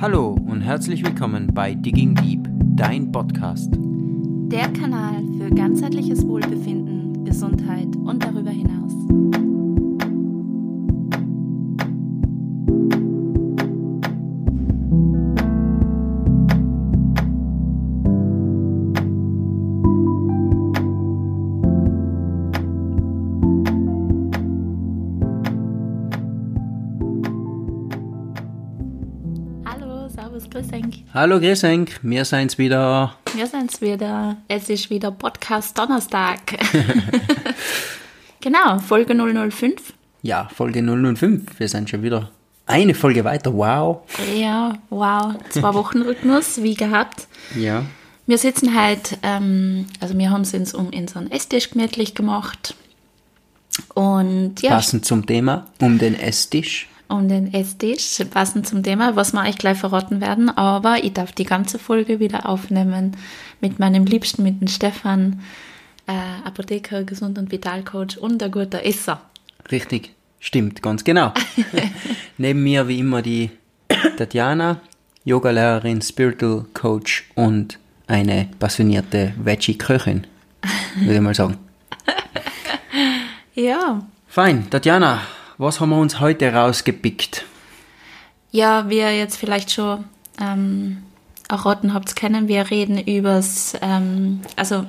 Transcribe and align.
Hallo 0.00 0.30
und 0.46 0.62
herzlich 0.62 1.04
willkommen 1.04 1.48
bei 1.52 1.74
Digging 1.74 2.14
Deep, 2.14 2.48
dein 2.74 3.12
Podcast. 3.12 3.68
Der 3.74 4.72
Kanal 4.72 5.22
für 5.36 5.54
ganzheitliches 5.54 6.26
Wohlbefinden, 6.26 7.22
Gesundheit 7.26 7.94
und 7.96 8.24
darüber 8.24 8.48
hinaus. 8.48 8.69
Hallo 31.20 31.38
Grisenk, 31.38 32.00
wir 32.00 32.24
sind's 32.24 32.56
wieder. 32.56 33.14
Wir 33.34 33.46
sind's 33.46 33.82
wieder. 33.82 34.38
Es 34.48 34.70
ist 34.70 34.88
wieder 34.88 35.10
Podcast 35.10 35.76
Donnerstag. 35.76 36.40
genau, 38.40 38.78
Folge 38.78 39.14
005. 39.14 39.92
Ja, 40.22 40.48
Folge 40.48 40.80
005, 40.82 41.60
wir 41.60 41.68
sind 41.68 41.90
schon 41.90 42.02
wieder 42.02 42.30
eine 42.64 42.94
Folge 42.94 43.22
weiter, 43.22 43.52
wow. 43.52 44.00
Ja, 44.34 44.78
wow. 44.88 45.34
Zwei 45.50 45.74
Wochen 45.74 46.00
Rhythmus, 46.00 46.62
wie 46.62 46.74
gehabt. 46.74 47.28
Ja, 47.54 47.84
Wir 48.26 48.38
sitzen 48.38 48.74
halt, 48.74 49.18
ähm, 49.22 49.88
also 50.00 50.16
wir 50.16 50.30
haben 50.30 50.40
es 50.40 50.54
uns 50.54 50.72
um 50.72 50.88
unseren 50.88 51.30
Esstisch 51.30 51.68
gemütlich 51.68 52.14
gemacht. 52.14 52.74
Und 53.92 54.62
ja, 54.62 54.70
passend 54.70 55.04
zum 55.04 55.26
Thema, 55.26 55.66
um 55.82 55.98
den 55.98 56.18
Esstisch. 56.18 56.88
Um 57.10 57.28
den 57.28 57.52
Esstisch, 57.52 58.20
passend 58.30 58.66
zum 58.66 58.82
Thema, 58.82 59.16
was 59.16 59.32
wir 59.32 59.42
euch 59.42 59.58
gleich 59.58 59.78
verraten 59.78 60.20
werden. 60.20 60.48
Aber 60.48 61.02
ich 61.02 61.12
darf 61.12 61.32
die 61.32 61.44
ganze 61.44 61.78
Folge 61.78 62.20
wieder 62.20 62.48
aufnehmen 62.48 63.16
mit 63.60 63.78
meinem 63.78 64.04
Liebsten, 64.04 64.42
mit 64.42 64.60
dem 64.60 64.68
Stefan, 64.68 65.40
äh, 66.06 66.12
Apotheker, 66.44 67.04
Gesund- 67.04 67.38
und 67.38 67.52
Vitalcoach 67.52 68.18
und 68.18 68.42
ein 68.42 68.50
guter 68.50 68.84
Esser. 68.84 69.20
Richtig, 69.70 70.12
stimmt, 70.38 70.82
ganz 70.82 71.04
genau. 71.04 71.32
Neben 72.38 72.62
mir 72.62 72.88
wie 72.88 72.98
immer 72.98 73.22
die 73.22 73.50
Tatjana, 74.16 74.80
Yogalehrerin, 75.24 76.00
Spiritual 76.02 76.64
Coach 76.74 77.28
und 77.34 77.78
eine 78.06 78.48
passionierte 78.58 79.34
Veggie-Köchin, 79.36 80.26
würde 80.96 81.14
ich 81.14 81.20
mal 81.20 81.34
sagen. 81.34 81.58
Ja, 83.54 84.02
Fein, 84.26 84.70
Tatjana, 84.70 85.20
was 85.60 85.78
haben 85.78 85.90
wir 85.90 85.98
uns 85.98 86.20
heute 86.20 86.52
rausgepickt? 86.52 87.44
Ja, 88.50 88.88
wie 88.88 88.96
ihr 88.96 89.16
jetzt 89.16 89.36
vielleicht 89.36 89.70
schon 89.70 90.04
ähm, 90.40 91.02
erraten 91.48 91.92
habt, 91.92 92.16
kennen 92.16 92.48
wir 92.48 92.70
reden 92.70 92.98
übers, 92.98 93.74
ähm, 93.82 94.40
also 94.56 94.86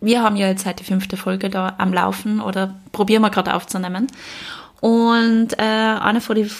wir 0.00 0.22
haben 0.22 0.36
ja 0.36 0.46
jetzt 0.46 0.64
seit 0.64 0.78
die 0.78 0.84
fünfte 0.84 1.16
Folge 1.16 1.50
da 1.50 1.74
am 1.78 1.92
Laufen 1.92 2.40
oder 2.40 2.76
probieren 2.92 3.22
wir 3.22 3.30
gerade 3.30 3.54
aufzunehmen. 3.54 4.06
Und 4.80 5.58
äh, 5.58 5.62
eine 5.62 6.20
von 6.20 6.36
den 6.36 6.50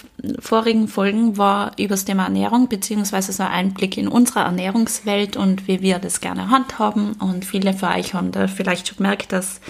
vorigen 0.40 0.88
Folgen 0.88 1.36
war 1.36 1.72
über 1.78 1.90
das 1.90 2.06
Thema 2.06 2.24
Ernährung, 2.24 2.68
beziehungsweise 2.68 3.32
so 3.32 3.44
ein 3.44 3.50
Einblick 3.50 3.96
in 3.96 4.08
unsere 4.08 4.40
Ernährungswelt 4.40 5.36
und 5.36 5.68
wie 5.68 5.82
wir 5.82 5.98
das 5.98 6.20
gerne 6.20 6.50
handhaben. 6.50 7.12
Und 7.12 7.44
viele 7.44 7.74
von 7.74 7.90
euch 7.90 8.14
haben 8.14 8.32
da 8.32 8.48
vielleicht 8.48 8.88
schon 8.88 8.96
gemerkt, 8.96 9.32
dass 9.32 9.60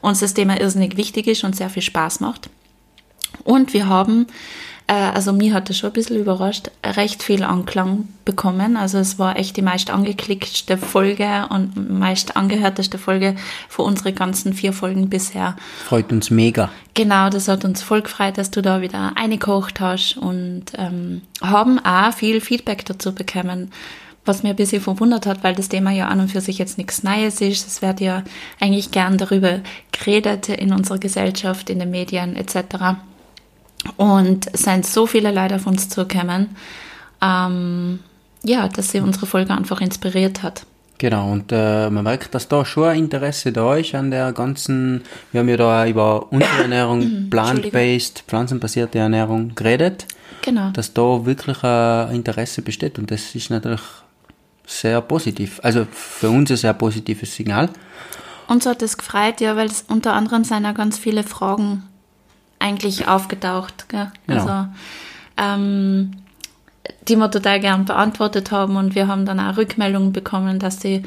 uns 0.00 0.20
das 0.20 0.34
Thema 0.34 0.58
irrsinnig 0.58 0.96
wichtig 0.96 1.26
ist 1.26 1.44
und 1.44 1.56
sehr 1.56 1.68
viel 1.68 1.82
Spaß 1.82 2.20
macht. 2.20 2.48
Und 3.46 3.72
wir 3.72 3.88
haben, 3.88 4.26
äh, 4.88 4.92
also 4.92 5.32
mir 5.32 5.54
hat 5.54 5.70
das 5.70 5.78
schon 5.78 5.90
ein 5.90 5.92
bisschen 5.94 6.18
überrascht, 6.18 6.70
recht 6.84 7.22
viel 7.22 7.44
Anklang 7.44 8.08
bekommen. 8.24 8.76
Also 8.76 8.98
es 8.98 9.18
war 9.18 9.38
echt 9.38 9.56
die 9.56 9.62
meist 9.62 9.90
angeklickteste 9.90 10.76
Folge 10.76 11.46
und 11.48 11.90
meist 11.90 12.36
angehörteste 12.36 12.98
Folge 12.98 13.36
von 13.68 13.86
unseren 13.86 14.14
ganzen 14.14 14.52
vier 14.52 14.72
Folgen 14.72 15.08
bisher. 15.08 15.56
Freut 15.84 16.12
uns 16.12 16.30
mega. 16.30 16.70
Genau, 16.94 17.30
das 17.30 17.46
hat 17.48 17.64
uns 17.64 17.82
voll 17.82 18.02
gefreut, 18.02 18.36
dass 18.36 18.50
du 18.50 18.62
da 18.62 18.80
wieder 18.80 19.12
eingekocht 19.14 19.80
hast 19.80 20.16
und 20.16 20.64
ähm, 20.76 21.22
haben 21.40 21.78
auch 21.78 22.12
viel 22.12 22.40
Feedback 22.40 22.84
dazu 22.84 23.14
bekommen, 23.14 23.70
was 24.24 24.42
mir 24.42 24.50
ein 24.50 24.56
bisschen 24.56 24.82
verwundert 24.82 25.24
hat, 25.26 25.44
weil 25.44 25.54
das 25.54 25.68
Thema 25.68 25.92
ja 25.92 26.08
an 26.08 26.18
und 26.18 26.32
für 26.32 26.40
sich 26.40 26.58
jetzt 26.58 26.78
nichts 26.78 27.04
Neues 27.04 27.40
ist. 27.40 27.66
Es 27.66 27.80
wird 27.80 28.00
ja 28.00 28.24
eigentlich 28.60 28.90
gern 28.90 29.18
darüber 29.18 29.60
geredet 29.92 30.48
in 30.48 30.72
unserer 30.72 30.98
Gesellschaft, 30.98 31.70
in 31.70 31.78
den 31.78 31.90
Medien 31.90 32.34
etc. 32.34 32.96
Und 33.96 34.48
es 34.52 34.62
sind 34.62 34.86
so 34.86 35.06
viele 35.06 35.30
Leute 35.32 35.56
auf 35.56 35.66
uns 35.66 35.88
zugekommen, 35.88 36.56
ähm, 37.22 38.00
ja, 38.42 38.68
dass 38.68 38.90
sie 38.90 39.00
unsere 39.00 39.26
Folge 39.26 39.52
einfach 39.52 39.80
inspiriert 39.80 40.42
hat. 40.42 40.66
Genau, 40.98 41.30
und 41.30 41.52
äh, 41.52 41.90
man 41.90 42.04
merkt, 42.04 42.34
dass 42.34 42.48
da 42.48 42.64
schon 42.64 42.84
ein 42.84 42.98
Interesse 42.98 43.52
da 43.52 43.76
ist 43.76 43.94
an 43.94 44.10
der 44.10 44.32
ganzen, 44.32 45.02
wir 45.30 45.40
haben 45.40 45.48
ja 45.48 45.56
da 45.58 45.86
über 45.86 46.32
unsere 46.32 46.62
Ernährung, 46.62 47.28
plant-based, 47.30 48.24
pflanzenbasierte 48.26 48.98
Ernährung 48.98 49.54
geredet, 49.54 50.06
Genau. 50.42 50.70
dass 50.70 50.94
da 50.94 51.26
wirklich 51.26 51.62
ein 51.62 52.14
Interesse 52.14 52.62
besteht 52.62 52.98
und 52.98 53.10
das 53.10 53.34
ist 53.34 53.50
natürlich 53.50 53.80
sehr 54.66 55.00
positiv, 55.02 55.60
also 55.62 55.86
für 55.90 56.30
uns 56.30 56.50
ein 56.50 56.56
sehr 56.56 56.74
positives 56.74 57.34
Signal. 57.34 57.68
Uns 58.48 58.64
hat 58.64 58.80
es 58.80 58.96
gefreut, 58.96 59.40
ja, 59.40 59.56
weil 59.56 59.66
es 59.66 59.84
unter 59.88 60.14
anderem 60.14 60.44
sind 60.44 60.64
ja 60.64 60.72
ganz 60.72 60.98
viele 60.98 61.24
Fragen 61.24 61.82
eigentlich 62.66 63.08
aufgetaucht. 63.08 63.88
Gell? 63.88 64.10
Genau. 64.26 64.40
Also, 64.40 64.68
ähm, 65.36 66.12
die 67.08 67.16
wir 67.16 67.30
total 67.30 67.60
gern 67.60 67.84
beantwortet 67.84 68.50
haben 68.50 68.76
und 68.76 68.94
wir 68.94 69.08
haben 69.08 69.26
dann 69.26 69.40
auch 69.40 69.56
Rückmeldungen 69.56 70.12
bekommen, 70.12 70.58
dass 70.58 70.80
sie 70.80 71.02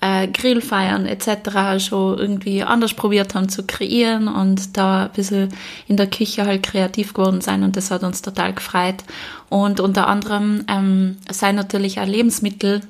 äh, 0.00 0.28
Grillfeiern 0.28 1.06
etc. 1.06 1.84
schon 1.84 2.18
irgendwie 2.18 2.62
anders 2.62 2.94
probiert 2.94 3.34
haben 3.34 3.48
zu 3.48 3.64
kreieren 3.64 4.28
und 4.28 4.76
da 4.76 5.04
ein 5.04 5.10
bisschen 5.10 5.48
in 5.88 5.96
der 5.96 6.08
Küche 6.08 6.46
halt 6.46 6.62
kreativ 6.62 7.14
geworden 7.14 7.40
sein 7.40 7.62
und 7.62 7.76
das 7.76 7.90
hat 7.90 8.02
uns 8.02 8.22
total 8.22 8.54
gefreut. 8.54 9.04
Und 9.48 9.80
unter 9.80 10.06
anderem 10.06 10.64
ähm, 10.68 11.16
sind 11.30 11.56
natürlich 11.56 12.00
auch 12.00 12.06
Lebensmittel 12.06 12.80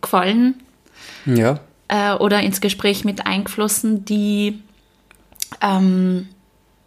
gefallen, 0.00 0.54
Ja, 1.26 1.60
äh, 1.88 2.14
oder 2.14 2.40
ins 2.40 2.60
Gespräch 2.60 3.04
mit 3.04 3.26
eingeflossen, 3.26 4.04
die 4.04 4.62
ähm, 5.60 6.28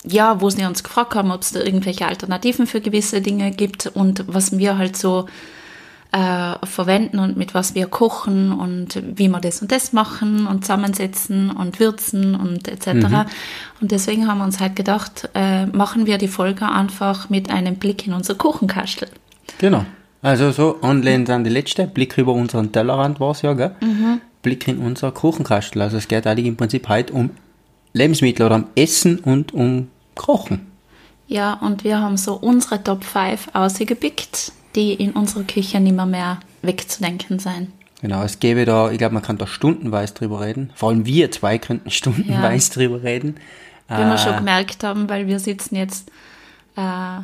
ja, 0.06 0.42
wo 0.42 0.50
sie 0.50 0.66
uns 0.66 0.84
gefragt 0.84 1.16
haben, 1.16 1.32
ob 1.32 1.42
es 1.42 1.52
da 1.52 1.62
irgendwelche 1.62 2.06
Alternativen 2.06 2.68
für 2.68 2.82
gewisse 2.82 3.22
Dinge 3.22 3.52
gibt 3.52 3.88
und 3.88 4.26
was 4.28 4.58
wir 4.58 4.78
halt 4.78 4.98
so 4.98 5.28
äh, 6.12 6.66
verwenden 6.66 7.20
und 7.20 7.38
mit 7.38 7.54
was 7.54 7.74
wir 7.74 7.88
kochen 7.88 8.52
und 8.52 9.02
wie 9.18 9.28
wir 9.28 9.40
das 9.40 9.62
und 9.62 9.72
das 9.72 9.94
machen 9.94 10.46
und 10.46 10.64
zusammensetzen 10.64 11.50
und 11.50 11.80
würzen 11.80 12.36
und 12.36 12.68
etc. 12.68 13.32
Und 13.82 13.92
deswegen 13.92 14.28
haben 14.28 14.38
wir 14.38 14.44
uns 14.46 14.60
halt 14.60 14.76
gedacht, 14.76 15.30
äh, 15.34 15.66
machen 15.66 16.06
wir 16.06 16.18
die 16.18 16.28
Folge 16.28 16.70
einfach 16.70 17.30
mit 17.30 17.50
einem 17.50 17.76
Blick 17.76 18.06
in 18.06 18.14
unser 18.14 18.36
Kuchenkastel. 18.36 19.10
genau. 19.58 19.86
Also 20.22 20.52
so 20.52 20.80
anlehnt 20.82 21.30
an 21.30 21.44
die 21.44 21.50
letzte, 21.50 21.86
Blick 21.86 22.18
über 22.18 22.32
unseren 22.32 22.72
Tellerrand 22.72 23.20
war 23.20 23.32
es 23.32 23.42
ja, 23.42 23.52
gell? 23.54 23.76
Blick 24.42 24.70
in 24.70 24.78
unser 24.78 25.12
Kuchenkastel. 25.12 25.82
Also 25.82 25.98
es 25.98 26.08
geht 26.08 26.26
eigentlich 26.26 26.46
im 26.46 26.56
Prinzip 26.56 26.88
heute 26.88 27.12
um 27.12 27.32
Lebensmittel 27.92 28.46
oder 28.46 28.56
um 28.56 28.68
Essen 28.76 29.20
und 29.20 29.54
um 29.54 29.90
Kochen. 30.16 30.72
Ja, 31.28 31.54
und 31.54 31.84
wir 31.84 32.00
haben 32.00 32.18
so 32.18 32.34
unsere 32.34 32.84
Top 32.84 33.04
5 33.04 33.50
ausgepickt, 33.54 34.52
die 34.76 34.94
in 34.94 35.12
unserer 35.12 35.44
Küche 35.44 35.80
nimmer 35.80 36.06
mehr 36.06 36.40
wegzudenken 36.62 37.40
sein. 37.40 37.72
Genau, 38.02 38.22
es 38.24 38.40
gäbe 38.40 38.66
da, 38.66 38.92
ich 38.92 38.98
glaube, 38.98 39.14
man 39.14 39.24
kann 39.24 39.38
da 39.38 39.48
stundenweise 39.48 40.14
drüber 40.14 40.42
reden. 40.42 40.72
Vor 40.76 40.90
allem 40.90 41.06
wir 41.06 41.32
zwei 41.32 41.58
könnten 41.58 41.90
stundenweise 41.90 42.74
drüber 42.74 43.02
reden. 43.02 43.38
Wie 43.88 43.98
wir 43.98 44.18
schon 44.18 44.38
gemerkt 44.38 44.84
haben, 44.84 45.08
weil 45.08 45.28
wir 45.28 45.40
sitzen 45.40 45.76
jetzt 45.76 46.10
äh, 46.76 47.20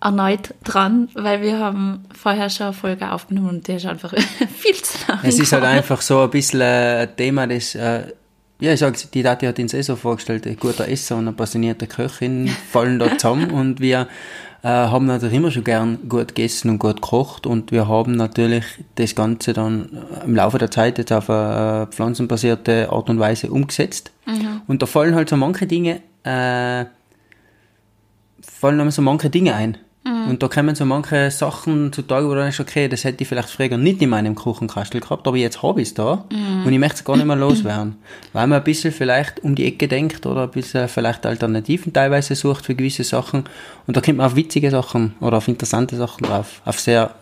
erneut 0.00 0.54
dran, 0.62 1.08
weil 1.14 1.42
wir 1.42 1.58
haben 1.58 2.04
vorher 2.14 2.50
schon 2.50 2.66
eine 2.66 2.74
Folge 2.74 3.10
aufgenommen 3.10 3.48
und 3.48 3.68
der 3.68 3.76
ist 3.76 3.86
einfach 3.86 4.12
viel 4.58 4.76
zu 4.76 4.98
lang. 5.08 5.20
Es 5.22 5.38
ist 5.38 5.52
halt 5.52 5.64
einfach 5.64 6.00
so 6.02 6.22
ein 6.22 6.30
bisschen 6.30 6.60
äh, 6.60 7.08
ein 7.08 7.16
Thema, 7.16 7.46
das, 7.46 7.74
äh, 7.74 8.12
ja, 8.64 8.72
ich 8.72 8.80
sag, 8.80 9.10
die 9.12 9.22
Dati 9.22 9.46
hat 9.46 9.58
uns 9.58 9.74
eh 9.74 9.82
so 9.82 9.96
vorgestellt, 9.96 10.46
ein 10.46 10.56
guter 10.56 10.88
Esser 10.88 11.16
und 11.16 11.28
eine 11.28 11.36
passionierte 11.36 11.86
Köchin 11.86 12.48
fallen 12.48 12.98
da 12.98 13.16
zusammen 13.18 13.50
und 13.50 13.80
wir 13.80 14.08
äh, 14.62 14.68
haben 14.68 15.04
natürlich 15.04 15.34
immer 15.34 15.50
schon 15.50 15.64
gern 15.64 16.08
gut 16.08 16.28
gegessen 16.28 16.70
und 16.70 16.78
gut 16.78 17.02
gekocht 17.02 17.46
und 17.46 17.70
wir 17.70 17.86
haben 17.86 18.12
natürlich 18.12 18.64
das 18.94 19.14
Ganze 19.14 19.52
dann 19.52 19.90
im 20.24 20.34
Laufe 20.34 20.56
der 20.56 20.70
Zeit 20.70 20.96
jetzt 20.96 21.12
auf 21.12 21.28
eine 21.28 21.88
äh, 21.90 21.94
pflanzenbasierte 21.94 22.90
Art 22.90 23.10
und 23.10 23.18
Weise 23.18 23.50
umgesetzt. 23.50 24.10
Und 24.66 24.80
da 24.80 24.86
fallen 24.86 25.14
halt 25.14 25.28
so 25.28 25.36
manche 25.36 25.66
Dinge, 25.66 26.00
äh, 26.22 26.86
fallen 28.40 28.80
einem 28.80 28.90
so 28.90 29.02
manche 29.02 29.28
Dinge 29.28 29.54
ein. 29.54 29.76
Und 30.06 30.42
da 30.42 30.48
kommen 30.48 30.74
so 30.74 30.84
manche 30.84 31.30
Sachen 31.30 31.90
zutage, 31.90 32.26
wo 32.26 32.34
du 32.34 32.40
denkst, 32.40 32.60
okay, 32.60 32.88
das 32.88 33.04
hätte 33.04 33.22
ich 33.22 33.28
vielleicht 33.28 33.48
früher 33.48 33.76
nicht 33.78 34.02
in 34.02 34.10
meinem 34.10 34.34
Kuchenkastel 34.34 35.00
gehabt, 35.00 35.26
aber 35.26 35.38
jetzt 35.38 35.62
habe 35.62 35.80
ich 35.80 35.88
es 35.88 35.94
da 35.94 36.24
und 36.30 36.70
ich 36.70 36.78
möchte 36.78 36.96
es 36.96 37.04
gar 37.04 37.16
nicht 37.16 37.24
mehr 37.24 37.36
loswerden. 37.36 37.96
Weil 38.34 38.46
man 38.46 38.58
ein 38.58 38.64
bisschen 38.64 38.92
vielleicht 38.92 39.42
um 39.42 39.54
die 39.54 39.64
Ecke 39.64 39.88
denkt 39.88 40.26
oder 40.26 40.42
ein 40.42 40.50
bisschen 40.50 40.88
vielleicht 40.88 41.24
Alternativen 41.24 41.92
teilweise 41.92 42.34
sucht 42.34 42.66
für 42.66 42.74
gewisse 42.74 43.02
Sachen 43.02 43.44
und 43.86 43.96
da 43.96 44.02
kommt 44.02 44.18
man 44.18 44.26
auf 44.26 44.36
witzige 44.36 44.70
Sachen 44.70 45.14
oder 45.20 45.38
auf 45.38 45.48
interessante 45.48 45.96
Sachen 45.96 46.24
drauf, 46.24 46.60
auf 46.66 46.78
sehr 46.80 47.14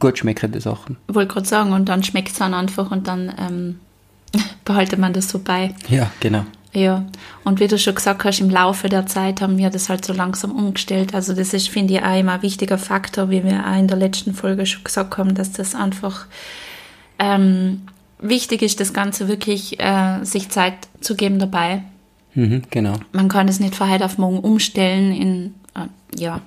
gut 0.00 0.18
schmeckende 0.18 0.60
Sachen. 0.60 0.96
Wollte 1.06 1.32
gerade 1.32 1.46
sagen, 1.46 1.72
und 1.72 1.88
dann 1.88 2.02
schmeckt 2.02 2.32
es 2.32 2.38
dann 2.38 2.52
einfach 2.52 2.90
und 2.90 3.06
dann 3.06 3.32
ähm, 3.38 3.80
behaltet 4.64 4.98
man 4.98 5.12
das 5.12 5.28
so 5.28 5.38
bei. 5.38 5.74
Ja, 5.88 6.10
genau. 6.18 6.44
Ja, 6.74 7.04
und 7.44 7.60
wie 7.60 7.66
du 7.66 7.78
schon 7.78 7.94
gesagt 7.94 8.24
hast, 8.24 8.40
im 8.40 8.50
Laufe 8.50 8.90
der 8.90 9.06
Zeit 9.06 9.40
haben 9.40 9.56
wir 9.56 9.70
das 9.70 9.88
halt 9.88 10.04
so 10.04 10.12
langsam 10.12 10.52
umgestellt. 10.52 11.14
Also 11.14 11.32
das 11.32 11.54
ist, 11.54 11.70
finde 11.70 11.94
ich, 11.94 12.02
auch 12.02 12.18
immer 12.18 12.32
ein 12.32 12.42
wichtiger 12.42 12.76
Faktor, 12.76 13.30
wie 13.30 13.42
wir 13.42 13.66
auch 13.66 13.78
in 13.78 13.88
der 13.88 13.96
letzten 13.96 14.34
Folge 14.34 14.66
schon 14.66 14.84
gesagt 14.84 15.16
haben, 15.16 15.34
dass 15.34 15.52
das 15.52 15.74
einfach 15.74 16.26
ähm, 17.18 17.82
wichtig 18.18 18.62
ist, 18.62 18.80
das 18.80 18.92
Ganze 18.92 19.28
wirklich 19.28 19.80
äh, 19.80 20.22
sich 20.24 20.50
Zeit 20.50 20.74
zu 21.00 21.16
geben 21.16 21.38
dabei. 21.38 21.82
Mhm, 22.34 22.62
genau. 22.70 22.94
Man 23.12 23.28
kann 23.28 23.48
es 23.48 23.60
nicht 23.60 23.74
von 23.74 23.90
heute 23.90 24.04
auf 24.04 24.18
morgen 24.18 24.40
umstellen 24.40 25.12
in, 25.12 25.54
äh, 25.74 25.88
ja, 26.20 26.42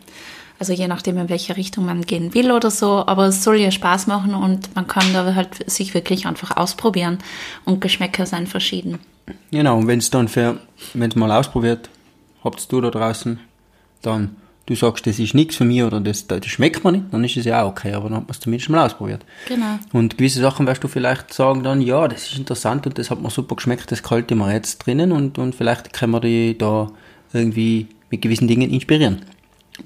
also 0.59 0.73
je 0.73 0.87
nachdem, 0.87 1.17
in 1.17 1.29
welche 1.29 1.57
Richtung 1.57 1.85
man 1.85 2.03
gehen 2.03 2.35
will 2.35 2.51
oder 2.51 2.69
so, 2.69 3.03
aber 3.07 3.25
es 3.25 3.43
soll 3.43 3.57
ja 3.57 3.71
Spaß 3.71 4.05
machen 4.05 4.35
und 4.35 4.75
man 4.75 4.85
kann 4.85 5.11
da 5.11 5.33
halt 5.33 5.67
sich 5.69 5.95
wirklich 5.95 6.27
einfach 6.27 6.55
ausprobieren 6.55 7.17
und 7.65 7.81
Geschmäcker 7.81 8.27
sind 8.27 8.47
verschieden. 8.47 8.99
Genau, 9.51 9.77
und 9.77 9.87
wenn 9.87 9.99
es 9.99 10.09
dann 10.09 10.27
für, 10.27 10.59
wenn 10.93 11.09
es 11.09 11.15
mal 11.15 11.31
ausprobiert, 11.31 11.89
habt 12.43 12.71
du 12.71 12.81
da 12.81 12.89
draußen, 12.89 13.39
dann 14.01 14.35
du 14.65 14.75
sagst, 14.75 15.05
das 15.07 15.19
ist 15.19 15.33
nichts 15.33 15.55
für 15.55 15.65
mich 15.65 15.83
oder 15.83 15.99
das, 15.99 16.27
das 16.27 16.45
schmeckt 16.47 16.83
mir 16.83 16.91
nicht, 16.93 17.05
dann 17.11 17.23
ist 17.23 17.37
es 17.37 17.45
ja 17.45 17.63
auch 17.63 17.69
okay, 17.69 17.93
aber 17.93 18.09
dann 18.09 18.17
hat 18.19 18.23
man 18.23 18.31
es 18.31 18.39
zumindest 18.39 18.69
mal 18.69 18.85
ausprobiert. 18.85 19.25
Genau. 19.47 19.79
Und 19.91 20.17
gewisse 20.17 20.39
Sachen 20.41 20.65
wirst 20.67 20.83
du 20.83 20.87
vielleicht 20.87 21.33
sagen 21.33 21.63
dann, 21.63 21.81
ja, 21.81 22.07
das 22.07 22.27
ist 22.31 22.37
interessant 22.37 22.85
und 22.87 22.97
das 22.97 23.09
hat 23.09 23.21
mir 23.21 23.29
super 23.29 23.55
geschmeckt, 23.55 23.91
das 23.91 24.01
halte 24.09 24.33
ich 24.33 24.39
mir 24.39 24.53
jetzt 24.53 24.85
drinnen 24.85 25.11
und, 25.11 25.37
und 25.37 25.55
vielleicht 25.55 25.93
können 25.93 26.13
wir 26.13 26.19
die 26.21 26.57
da 26.57 26.89
irgendwie 27.33 27.87
mit 28.09 28.21
gewissen 28.21 28.47
Dingen 28.47 28.69
inspirieren. 28.69 29.23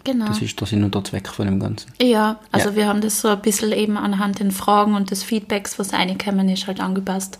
Genau. 0.03 0.25
Das 0.27 0.41
ist 0.41 0.59
der 0.59 0.67
Sinn 0.67 0.83
und 0.83 0.93
der 0.93 1.03
Zweck 1.03 1.27
von 1.29 1.45
dem 1.45 1.59
Ganzen. 1.59 1.91
Ja, 2.01 2.39
also 2.51 2.69
Ja. 2.69 2.75
wir 2.75 2.87
haben 2.87 3.01
das 3.01 3.21
so 3.21 3.29
ein 3.29 3.41
bisschen 3.41 3.71
eben 3.71 3.97
anhand 3.97 4.39
den 4.39 4.51
Fragen 4.51 4.95
und 4.95 5.11
des 5.11 5.23
Feedbacks, 5.23 5.79
was 5.79 5.93
reinkommen 5.93 6.49
ist, 6.49 6.67
halt 6.67 6.81
angepasst. 6.81 7.39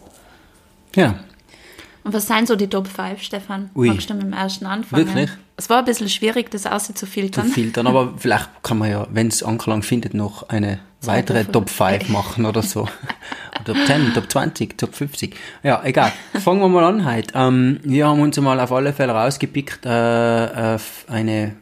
Ja, 0.95 1.15
Und 2.05 2.13
was 2.13 2.27
sind 2.27 2.47
so 2.47 2.55
die 2.55 2.67
Top 2.67 2.87
5, 2.87 3.19
Stefan? 3.19 3.71
Ui. 3.75 3.87
Magst 3.87 4.11
du 4.11 4.13
mit 4.13 4.21
dem 4.21 4.33
ersten 4.33 4.67
anfangen? 4.67 5.07
Wirklich? 5.07 5.31
Es 5.57 5.71
war 5.71 5.79
ein 5.79 5.85
bisschen 5.85 6.07
schwierig, 6.07 6.51
das 6.51 6.61
zu 6.61 6.71
auszufiltern. 6.71 7.47
filtern, 7.47 7.87
aber 7.87 8.13
vielleicht 8.17 8.47
kann 8.61 8.77
man 8.77 8.91
ja, 8.91 9.07
wenn 9.09 9.27
es 9.29 9.41
Anklang 9.41 9.81
findet, 9.81 10.13
noch 10.13 10.47
eine 10.47 10.77
weitere. 11.01 11.45
Top 11.45 11.67
5 11.67 12.09
machen 12.09 12.45
oder 12.45 12.61
so. 12.61 12.87
Top 13.65 13.75
10, 13.87 14.13
Top 14.13 14.31
20, 14.31 14.77
Top 14.77 14.93
50. 14.93 15.35
Ja, 15.63 15.81
egal. 15.83 16.11
Fangen 16.43 16.61
wir 16.61 16.69
mal 16.69 16.83
an 16.83 17.05
heute. 17.05 17.33
Ähm, 17.33 17.79
wir 17.81 18.07
haben 18.07 18.21
uns 18.21 18.39
mal 18.39 18.59
auf 18.59 18.71
alle 18.71 18.93
Fälle 18.93 19.13
rausgepickt, 19.13 19.83
äh, 19.87 20.77
eine, 21.07 21.55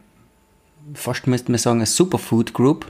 fast 0.92 1.26
müsste 1.26 1.52
man 1.52 1.58
sagen, 1.58 1.78
eine 1.78 1.86
Superfood 1.86 2.52
Group. 2.52 2.86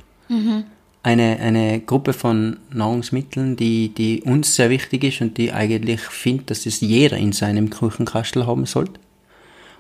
Eine, 1.04 1.38
eine 1.38 1.80
Gruppe 1.80 2.14
von 2.14 2.56
Nahrungsmitteln, 2.72 3.54
die, 3.54 3.90
die 3.90 4.22
uns 4.22 4.56
sehr 4.56 4.70
wichtig 4.70 5.04
ist 5.04 5.20
und 5.20 5.38
die 5.38 5.52
eigentlich 5.52 6.00
findet, 6.00 6.50
dass 6.50 6.66
es 6.66 6.80
jeder 6.80 7.16
in 7.16 7.32
seinem 7.32 7.70
Küchenkastel 7.70 8.46
haben 8.46 8.66
sollte. 8.66 8.98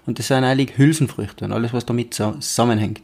Und 0.06 0.18
das 0.20 0.28
sind 0.28 0.44
eigentlich 0.44 0.78
Hülsenfrüchte 0.78 1.46
und 1.46 1.52
alles, 1.52 1.72
was 1.72 1.86
damit 1.86 2.14
zusammenhängt. 2.14 3.00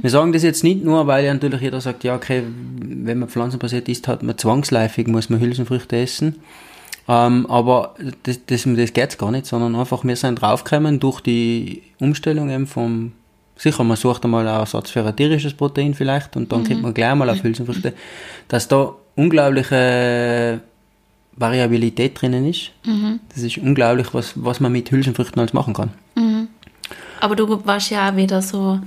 Wir 0.00 0.10
sagen 0.10 0.32
das 0.32 0.44
jetzt 0.44 0.62
nicht 0.62 0.84
nur, 0.84 1.06
weil 1.08 1.24
ja 1.24 1.34
natürlich 1.34 1.60
jeder 1.60 1.80
sagt, 1.80 2.04
ja, 2.04 2.14
okay, 2.14 2.44
wenn 2.78 3.18
man 3.18 3.28
pflanzenbasiert 3.28 3.88
isst, 3.88 4.06
hat 4.06 4.22
man 4.22 4.38
zwangsläufig, 4.38 5.08
muss 5.08 5.28
man 5.28 5.40
Hülsenfrüchte 5.40 5.96
essen. 5.96 6.36
Ähm, 7.08 7.46
aber 7.46 7.94
das, 8.22 8.40
das, 8.46 8.64
das 8.64 8.92
geht's 8.92 9.18
gar 9.18 9.30
nicht, 9.30 9.46
sondern 9.46 9.74
einfach, 9.74 10.04
wir 10.04 10.16
sind 10.16 10.40
draufgekommen 10.40 11.00
durch 11.00 11.20
die 11.20 11.82
Umstellung 11.98 12.50
eben 12.50 12.66
vom, 12.66 13.12
sicher, 13.56 13.84
man 13.84 13.96
sucht 13.96 14.24
einmal 14.24 14.46
einen 14.46 14.58
Ersatz 14.58 14.90
für 14.90 15.04
ein 15.04 15.16
tierisches 15.16 15.54
Protein 15.54 15.94
vielleicht 15.94 16.36
und 16.36 16.52
dann 16.52 16.64
kommt 16.64 16.82
man 16.82 16.94
gleich 16.94 17.14
mal 17.14 17.28
auf 17.30 17.42
Hülsenfrüchte, 17.42 17.94
dass 18.48 18.68
da 18.68 18.94
unglaubliche 19.14 20.60
Variabilität 21.36 22.20
drinnen 22.20 22.46
ist. 22.46 22.72
Das 23.34 23.42
ist 23.42 23.58
unglaublich, 23.58 24.08
was, 24.12 24.32
was 24.36 24.60
man 24.60 24.72
mit 24.72 24.90
Hülsenfrüchten 24.90 25.40
alles 25.40 25.52
machen 25.52 25.74
kann. 25.74 25.90
Aber 27.20 27.34
du 27.34 27.64
warst 27.66 27.90
ja 27.90 28.10
auch 28.10 28.16
wieder 28.16 28.42
so, 28.42 28.78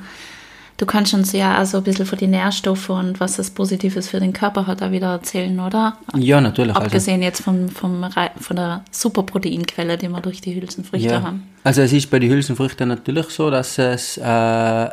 du 0.79 0.85
kannst 0.85 1.13
uns 1.13 1.33
ja 1.33 1.61
auch 1.61 1.65
so 1.65 1.77
ein 1.77 1.83
bisschen 1.83 2.05
von 2.05 2.17
den 2.17 2.31
Nährstoffen 2.31 2.95
und 2.95 3.19
was 3.19 3.35
das 3.35 3.51
Positives 3.51 4.07
für 4.07 4.19
den 4.19 4.33
Körper 4.33 4.65
hat, 4.65 4.81
auch 4.81 4.91
wieder 4.91 5.11
erzählen, 5.11 5.59
oder? 5.59 5.97
Ja, 6.15 6.41
natürlich. 6.41 6.73
Also, 6.73 6.85
Abgesehen 6.85 7.21
jetzt 7.21 7.41
vom, 7.41 7.69
vom, 7.69 8.05
von 8.39 8.55
der 8.55 8.83
Superproteinquelle, 8.89 9.97
die 9.97 10.07
wir 10.07 10.21
durch 10.21 10.41
die 10.41 10.55
Hülsenfrüchte 10.55 11.09
ja. 11.09 11.21
haben. 11.21 11.43
Also 11.63 11.81
es 11.81 11.91
ist 11.91 12.09
bei 12.09 12.19
den 12.19 12.31
Hülsenfrüchten 12.31 12.87
natürlich 12.87 13.27
so, 13.27 13.51
dass 13.51 13.77
es 13.77 14.17
äh, 14.17 14.89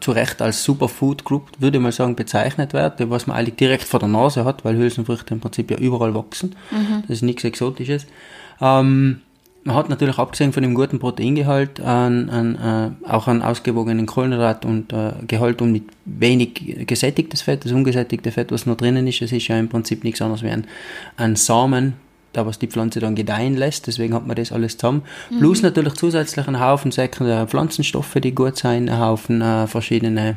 zu 0.00 0.12
Recht 0.12 0.40
als 0.40 0.62
Superfood 0.62 1.24
Group, 1.24 1.50
würde 1.58 1.78
ich 1.78 1.82
mal 1.82 1.92
sagen, 1.92 2.14
bezeichnet 2.14 2.72
wird, 2.72 3.10
was 3.10 3.26
man 3.26 3.36
eigentlich 3.36 3.56
direkt 3.56 3.84
vor 3.84 3.98
der 3.98 4.08
Nase 4.08 4.44
hat, 4.44 4.64
weil 4.64 4.76
Hülsenfrüchte 4.76 5.34
im 5.34 5.40
Prinzip 5.40 5.72
ja 5.72 5.76
überall 5.76 6.14
wachsen. 6.14 6.54
Das 7.02 7.10
ist 7.10 7.22
nichts 7.22 7.42
Exotisches. 7.44 8.06
Ähm, 8.60 9.22
hat 9.66 9.88
natürlich 9.88 10.18
abgesehen 10.18 10.52
von 10.52 10.62
dem 10.62 10.74
guten 10.74 10.98
Proteingehalt 10.98 11.80
an, 11.80 12.28
an, 12.28 12.96
äh, 13.04 13.08
auch 13.08 13.28
einen 13.28 13.42
ausgewogenen 13.42 14.06
Kohlenhydrat 14.06 14.64
und 14.64 14.92
äh, 14.92 15.12
Gehalt 15.26 15.62
und 15.62 15.72
mit 15.72 15.84
wenig 16.04 16.86
gesättigtes 16.86 17.42
Fett, 17.42 17.64
das 17.64 17.72
ungesättigte 17.72 18.30
Fett, 18.30 18.52
was 18.52 18.66
noch 18.66 18.76
drinnen 18.76 19.06
ist, 19.06 19.22
das 19.22 19.32
ist 19.32 19.48
ja 19.48 19.58
im 19.58 19.68
Prinzip 19.68 20.04
nichts 20.04 20.20
anderes 20.20 20.42
wie 20.42 20.50
ein, 20.50 20.66
ein 21.16 21.36
Samen, 21.36 21.94
da 22.34 22.44
was 22.44 22.58
die 22.58 22.66
Pflanze 22.66 23.00
dann 23.00 23.14
gedeihen 23.14 23.54
lässt, 23.54 23.86
deswegen 23.86 24.12
hat 24.12 24.26
man 24.26 24.36
das 24.36 24.52
alles 24.52 24.76
zusammen. 24.76 25.02
Plus 25.38 25.62
natürlich 25.62 25.94
zusätzlich 25.94 26.46
einen 26.46 26.60
Haufen 26.60 26.90
sekundäre 26.90 27.46
Pflanzenstoffe, 27.46 28.16
die 28.16 28.34
gut 28.34 28.58
sein, 28.58 28.88
einen 28.88 29.00
Haufen 29.00 29.40
äh, 29.40 29.66
verschiedene 29.66 30.36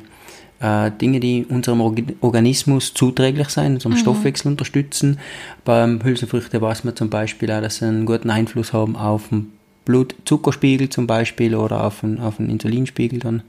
äh, 0.59 0.91
Dinge, 0.91 1.19
die 1.19 1.45
unserem 1.47 1.81
Org- 1.81 2.15
Organismus 2.21 2.93
zuträglich 2.93 3.49
sein, 3.49 3.73
unserem 3.75 3.95
Stoffwechsel 3.97 4.51
unterstützen. 4.51 5.19
Beim 5.65 6.03
Hülsenfrüchte 6.03 6.61
weiß 6.61 6.83
man 6.83 6.95
zum 6.95 7.09
Beispiel 7.09 7.51
auch, 7.51 7.61
dass 7.61 7.77
sie 7.77 7.85
einen 7.85 8.05
guten 8.05 8.29
Einfluss 8.29 8.73
haben 8.73 8.95
auf 8.95 9.29
den 9.29 9.51
Blutzuckerspiegel 9.85 10.89
zum 10.89 11.07
Beispiel 11.07 11.55
oder 11.55 11.83
auf 11.85 12.01
den, 12.01 12.19
auf 12.19 12.37
den 12.37 12.49
Insulinspiegel 12.49 13.19
dann. 13.19 13.41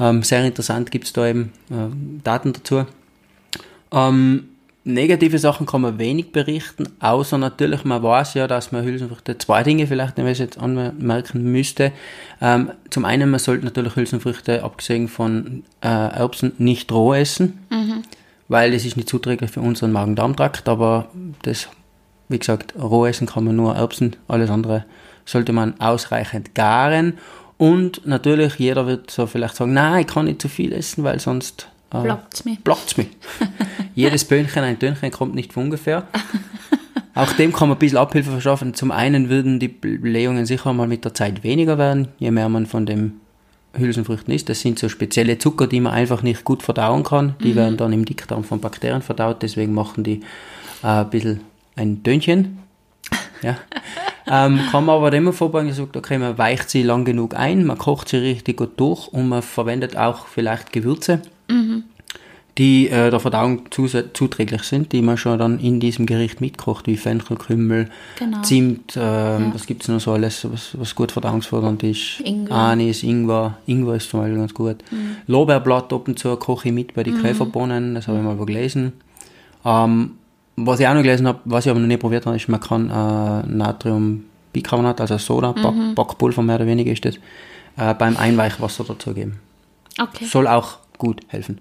Ähm, 0.00 0.22
sehr 0.22 0.44
interessant 0.44 0.90
gibt 0.90 1.04
es 1.04 1.12
da 1.12 1.28
eben 1.28 1.52
äh, 1.70 2.22
Daten 2.24 2.52
dazu. 2.52 2.86
Ähm, 3.92 4.44
negative 4.84 5.38
Sachen 5.38 5.66
kann 5.66 5.82
man 5.82 5.98
wenig 5.98 6.32
berichten, 6.32 6.88
außer 7.00 7.38
natürlich, 7.38 7.84
man 7.84 8.02
weiß 8.02 8.34
ja, 8.34 8.46
dass 8.46 8.72
man 8.72 8.84
Hülsenfrüchte, 8.84 9.36
zwei 9.38 9.62
Dinge 9.62 9.86
vielleicht, 9.86 10.16
wenn 10.16 10.24
man 10.24 10.32
es 10.32 10.38
jetzt 10.38 10.58
anmerken 10.58 11.50
müsste. 11.52 11.92
Ähm, 12.40 12.70
zum 12.88 13.04
einen, 13.04 13.30
man 13.30 13.40
sollte 13.40 13.64
natürlich 13.64 13.96
Hülsenfrüchte, 13.96 14.64
abgesehen 14.64 15.08
von 15.08 15.64
äh, 15.82 15.88
Erbsen, 15.88 16.52
nicht 16.58 16.90
roh 16.92 17.14
essen, 17.14 17.58
weil 18.48 18.72
es 18.72 18.84
ist 18.86 18.96
nicht 18.96 19.08
zuträglich 19.08 19.50
für 19.50 19.60
unseren 19.60 19.92
Magen-Darm-Trakt, 19.92 20.68
aber 20.68 21.08
das, 21.42 21.68
wie 22.28 22.38
gesagt, 22.38 22.74
roh 22.80 23.06
essen 23.06 23.26
kann 23.26 23.44
man 23.44 23.56
nur 23.56 23.76
Erbsen, 23.76 24.16
alles 24.28 24.50
andere 24.50 24.84
sollte 25.26 25.52
man 25.52 25.78
ausreichend 25.80 26.54
garen. 26.54 27.18
Und 27.58 28.06
natürlich, 28.06 28.54
jeder 28.54 28.86
wird 28.86 29.10
so 29.10 29.26
vielleicht 29.26 29.54
sagen, 29.54 29.74
nein, 29.74 30.00
ich 30.00 30.06
kann 30.06 30.24
nicht 30.24 30.40
zu 30.40 30.48
viel 30.48 30.72
essen, 30.72 31.04
weil 31.04 31.20
sonst 31.20 31.68
äh, 31.92 32.02
Blockt's 32.02 32.44
mich. 32.44 32.60
blockt's 32.60 32.96
mich. 32.96 33.08
Jedes 33.94 34.24
Böhnchen, 34.24 34.62
ein 34.62 34.78
Tönchen 34.78 35.10
kommt 35.10 35.34
nicht 35.34 35.52
von 35.52 35.64
ungefähr. 35.64 36.06
Auch 37.14 37.32
dem 37.32 37.52
kann 37.52 37.68
man 37.68 37.76
ein 37.76 37.80
bisschen 37.80 37.98
Abhilfe 37.98 38.30
verschaffen. 38.30 38.74
Zum 38.74 38.92
einen 38.92 39.28
würden 39.28 39.58
die 39.58 39.68
Blähungen 39.68 40.46
sicher 40.46 40.72
mal 40.72 40.86
mit 40.86 41.04
der 41.04 41.12
Zeit 41.12 41.42
weniger 41.42 41.76
werden, 41.76 42.08
je 42.18 42.30
mehr 42.30 42.48
man 42.48 42.66
von 42.66 42.86
dem 42.86 43.20
Hülsenfrüchten 43.74 44.32
isst. 44.32 44.48
Das 44.48 44.60
sind 44.60 44.78
so 44.78 44.88
spezielle 44.88 45.38
Zucker, 45.38 45.66
die 45.66 45.80
man 45.80 45.92
einfach 45.92 46.22
nicht 46.22 46.44
gut 46.44 46.62
verdauen 46.62 47.02
kann. 47.02 47.34
Die 47.42 47.54
werden 47.56 47.76
dann 47.76 47.92
im 47.92 48.04
Dickdarm 48.04 48.44
von 48.44 48.60
Bakterien 48.60 49.02
verdaut, 49.02 49.42
deswegen 49.42 49.74
machen 49.74 50.04
die 50.04 50.20
äh, 50.82 50.86
ein 50.86 51.10
bisschen 51.10 51.40
ein 51.76 52.02
Tönchen. 52.02 52.58
Ja. 53.42 53.56
ähm, 54.26 54.60
kann 54.70 54.84
man 54.84 54.96
aber 54.96 55.12
immer 55.12 55.32
vorbeugen, 55.32 55.68
gesagt, 55.68 55.96
okay, 55.96 56.18
man 56.18 56.38
weicht 56.38 56.70
sie 56.70 56.82
lang 56.82 57.04
genug 57.04 57.34
ein, 57.34 57.64
man 57.64 57.78
kocht 57.78 58.08
sie 58.08 58.18
richtig 58.18 58.56
gut 58.56 58.78
durch 58.78 59.08
und 59.08 59.28
man 59.28 59.42
verwendet 59.42 59.96
auch 59.96 60.26
vielleicht 60.26 60.72
Gewürze, 60.72 61.22
die 62.60 62.90
äh, 62.90 63.10
der 63.10 63.20
Verdauung 63.20 63.62
zuträglich 63.70 64.64
sind, 64.64 64.92
die 64.92 65.00
man 65.00 65.16
schon 65.16 65.38
dann 65.38 65.58
in 65.60 65.80
diesem 65.80 66.04
Gericht 66.04 66.42
mitkocht, 66.42 66.86
wie 66.86 66.98
Fenchel, 66.98 67.38
Kümmel, 67.38 67.88
Genau. 68.18 68.42
Zimt, 68.42 68.98
ähm, 69.00 69.52
was 69.54 69.64
gibt's 69.64 69.88
noch 69.88 69.98
so 69.98 70.12
alles, 70.12 70.46
was, 70.52 70.78
was 70.78 70.94
gut 70.94 71.10
verdauungsfördernd 71.10 71.82
ist. 71.84 72.20
Ingwer. 72.20 72.54
Anis, 72.54 73.02
Ingwer, 73.02 73.56
Ingwer 73.64 73.94
ist 73.94 74.10
zum 74.10 74.20
Beispiel 74.20 74.36
ganz 74.36 74.52
gut. 74.52 74.76
Lorbeerblatt 75.26 75.90
ab 75.90 76.06
und 76.06 76.18
zu 76.18 76.36
koche 76.36 76.68
ich 76.68 76.74
mit 76.74 76.92
bei 76.92 77.02
den 77.02 77.22
Käferbohnen, 77.22 77.94
das 77.94 78.08
habe 78.08 78.18
ich 78.18 78.24
mal 78.24 78.36
gelesen. 78.36 78.92
Ähm, 79.64 80.10
was 80.56 80.80
ich 80.80 80.86
auch 80.86 80.92
noch 80.92 81.02
gelesen 81.02 81.26
habe, 81.28 81.38
was 81.46 81.64
ich 81.64 81.70
aber 81.70 81.80
noch 81.80 81.86
nicht 81.86 82.00
probiert 82.00 82.26
habe, 82.26 82.36
ist, 82.36 82.46
man 82.46 82.60
kann 82.60 82.90
äh, 82.90 83.46
Natriumbicarbonat, 83.50 85.00
also 85.00 85.16
Soda, 85.16 85.52
Back, 85.52 85.94
Backpulver 85.94 86.42
mehr 86.42 86.56
oder 86.56 86.66
weniger 86.66 86.92
ist 86.92 87.06
das, 87.06 87.14
äh, 87.78 87.94
beim 87.94 88.18
Einweichwasser 88.18 88.84
dazugeben. 88.84 89.38
Okay. 89.98 90.26
Soll 90.26 90.46
auch 90.46 90.79
gut 91.00 91.20
helfen. 91.26 91.58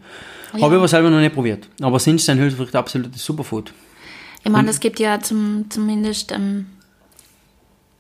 Habe 0.52 0.60
ich 0.60 0.66
aber 0.66 0.88
selber 0.88 1.10
noch 1.10 1.20
nicht 1.20 1.34
probiert. 1.34 1.68
Aber 1.82 1.98
sind 2.00 2.22
sind 2.22 2.40
Hülsenfrüchte 2.40 2.78
absolutes 2.78 3.26
Superfood. 3.26 3.74
Ich 4.44 4.52
meine, 4.52 4.70
es 4.70 4.80
gibt 4.80 5.00
ja 5.00 5.20
zum, 5.20 5.66
zumindest, 5.70 6.32
ähm, 6.32 6.68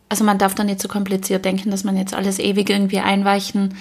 also 0.07 0.23
man 0.23 0.37
darf 0.37 0.55
da 0.55 0.63
nicht 0.63 0.81
so 0.81 0.87
kompliziert 0.87 1.43
denken, 1.43 1.71
dass 1.71 1.83
man 1.83 1.97
jetzt 1.97 2.13
alles 2.13 2.39
ewig 2.39 2.69
irgendwie 2.69 2.99
einweichen 2.99 3.75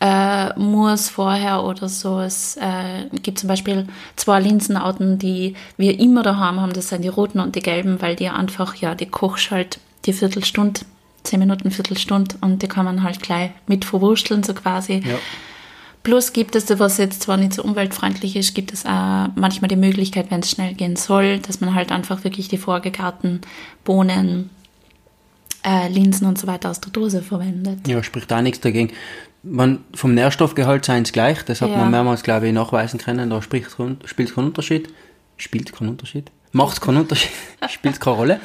äh, 0.00 0.58
muss 0.58 1.08
vorher 1.10 1.62
oder 1.62 1.88
so. 1.88 2.20
Es 2.20 2.56
äh, 2.56 3.06
gibt 3.22 3.38
zum 3.38 3.48
Beispiel 3.48 3.86
zwei 4.16 4.40
Linsenarten, 4.40 5.18
die 5.18 5.54
wir 5.76 6.00
immer 6.00 6.22
daheim 6.22 6.60
haben. 6.60 6.72
Das 6.72 6.88
sind 6.88 7.02
die 7.02 7.08
roten 7.08 7.38
und 7.38 7.54
die 7.54 7.60
gelben, 7.60 8.00
weil 8.00 8.16
die 8.16 8.28
einfach, 8.28 8.74
ja, 8.76 8.94
die 8.94 9.06
kochst 9.06 9.50
halt 9.50 9.78
die 10.06 10.14
Viertelstunde, 10.14 10.80
zehn 11.22 11.38
Minuten, 11.38 11.70
Viertelstunde 11.70 12.36
und 12.40 12.62
die 12.62 12.68
kann 12.68 12.86
man 12.86 13.02
halt 13.02 13.20
gleich 13.20 13.50
mit 13.66 13.84
verwursteln, 13.84 14.42
so 14.42 14.54
quasi. 14.54 15.02
Ja. 15.04 15.16
Plus 16.02 16.32
gibt 16.32 16.54
es, 16.56 16.66
was 16.78 16.96
jetzt 16.96 17.22
zwar 17.22 17.36
nicht 17.36 17.52
so 17.52 17.62
umweltfreundlich 17.62 18.34
ist, 18.36 18.54
gibt 18.54 18.72
es 18.72 18.86
auch 18.86 19.28
manchmal 19.34 19.68
die 19.68 19.76
Möglichkeit, 19.76 20.30
wenn 20.30 20.40
es 20.40 20.50
schnell 20.50 20.72
gehen 20.74 20.96
soll, 20.96 21.38
dass 21.40 21.60
man 21.60 21.74
halt 21.74 21.92
einfach 21.92 22.24
wirklich 22.24 22.48
die 22.48 22.56
vorgegarten 22.56 23.42
Bohnen, 23.84 24.48
äh, 25.62 25.88
Linsen 25.88 26.26
und 26.26 26.38
so 26.38 26.46
weiter 26.46 26.70
aus 26.70 26.80
der 26.80 26.90
Dose 26.92 27.20
verwendet. 27.22 27.86
Ja, 27.86 28.02
spricht 28.02 28.32
auch 28.32 28.40
nichts 28.40 28.60
dagegen. 28.60 28.92
Man, 29.42 29.84
vom 29.94 30.14
Nährstoffgehalt 30.14 30.84
seien 30.86 31.02
es 31.02 31.12
gleich, 31.12 31.42
das 31.44 31.60
hat 31.60 31.70
Ja. 31.70 31.76
man 31.76 31.90
mehrmals, 31.90 32.22
glaube 32.22 32.48
ich, 32.48 32.54
nachweisen 32.54 32.98
können, 32.98 33.28
da 33.28 33.42
spielt 33.42 33.66
es 33.68 33.76
keinen 33.76 34.46
Unterschied. 34.46 34.88
Spielt 35.36 35.72
keinen 35.72 35.88
Unterschied? 35.90 36.30
Macht 36.52 36.80
keinen 36.80 36.98
Unterschied, 36.98 37.30
spielt 37.70 38.00
keine 38.00 38.16
Rolle. 38.16 38.40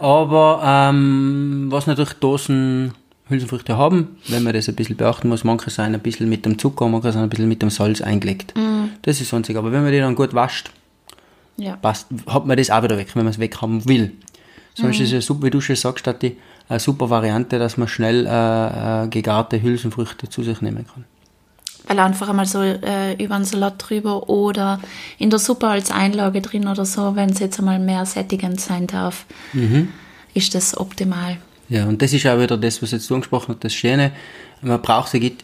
Aber 0.00 0.60
ähm, 0.64 1.66
was 1.70 1.86
natürlich 1.86 2.14
Dosen 2.14 2.92
Hülsenfrüchte 3.28 3.76
haben, 3.78 4.16
wenn 4.28 4.42
man 4.42 4.52
das 4.52 4.68
ein 4.68 4.74
bisschen 4.74 4.96
beachten 4.96 5.28
muss, 5.28 5.44
manche 5.44 5.70
sind 5.70 5.94
ein 5.94 6.00
bisschen 6.00 6.28
mit 6.28 6.44
dem 6.44 6.58
Zucker, 6.58 6.88
manche 6.88 7.12
sind 7.12 7.22
ein 7.22 7.28
bisschen 7.30 7.48
mit 7.48 7.62
dem 7.62 7.70
Salz 7.70 8.00
eingelegt. 8.02 8.52
Das 9.02 9.20
ist 9.20 9.30
sonst, 9.30 9.48
aber 9.50 9.72
wenn 9.72 9.82
man 9.82 9.92
die 9.92 9.98
dann 9.98 10.14
gut 10.14 10.34
wascht, 10.34 10.70
Ja. 11.56 11.76
passt, 11.76 12.06
hat 12.26 12.46
man 12.46 12.56
das 12.56 12.70
auch 12.70 12.82
wieder 12.82 12.96
weg, 12.98 13.08
wenn 13.14 13.24
man 13.24 13.30
es 13.32 13.38
weg 13.38 13.60
haben 13.62 13.86
will. 13.88 14.12
Sonst 14.74 14.98
Mhm. 14.98 15.04
ist 15.04 15.12
es, 15.12 15.26
super, 15.26 15.44
wie 15.46 15.50
du 15.50 15.60
schon 15.60 15.76
sagst, 15.76 16.04
die 16.20 16.36
eine 16.68 16.80
super 16.80 17.08
Variante, 17.10 17.58
dass 17.58 17.76
man 17.76 17.86
schnell 17.88 18.26
äh, 18.26 19.04
äh, 19.04 19.08
gegarte 19.08 19.62
Hülsenfrüchte 19.62 20.28
zu 20.28 20.42
sich 20.42 20.60
nehmen 20.62 20.86
kann. 20.92 21.04
Weil 21.86 21.98
einfach 22.00 22.28
einmal 22.28 22.46
so 22.46 22.60
äh, 22.62 23.12
über 23.22 23.34
einen 23.36 23.44
Salat 23.44 23.74
drüber 23.78 24.28
oder 24.28 24.80
in 25.18 25.30
der 25.30 25.38
Suppe 25.38 25.68
als 25.68 25.90
Einlage 25.90 26.40
drin 26.40 26.66
oder 26.66 26.84
so, 26.86 27.14
wenn 27.14 27.28
es 27.30 27.38
jetzt 27.38 27.58
einmal 27.58 27.78
mehr 27.78 28.04
sättigend 28.06 28.60
sein 28.60 28.86
darf, 28.86 29.26
ist 30.32 30.54
das 30.54 30.76
optimal. 30.76 31.36
Ja, 31.68 31.86
und 31.86 32.00
das 32.02 32.12
ist 32.12 32.26
auch 32.26 32.38
wieder 32.38 32.56
das, 32.56 32.82
was 32.82 32.90
jetzt 32.92 33.08
du 33.08 33.14
angesprochen 33.14 33.54
hast, 33.54 33.64
das 33.64 33.74
Schöne. 33.74 34.12
Man 34.60 34.80
braucht 34.82 35.10
sich, 35.10 35.34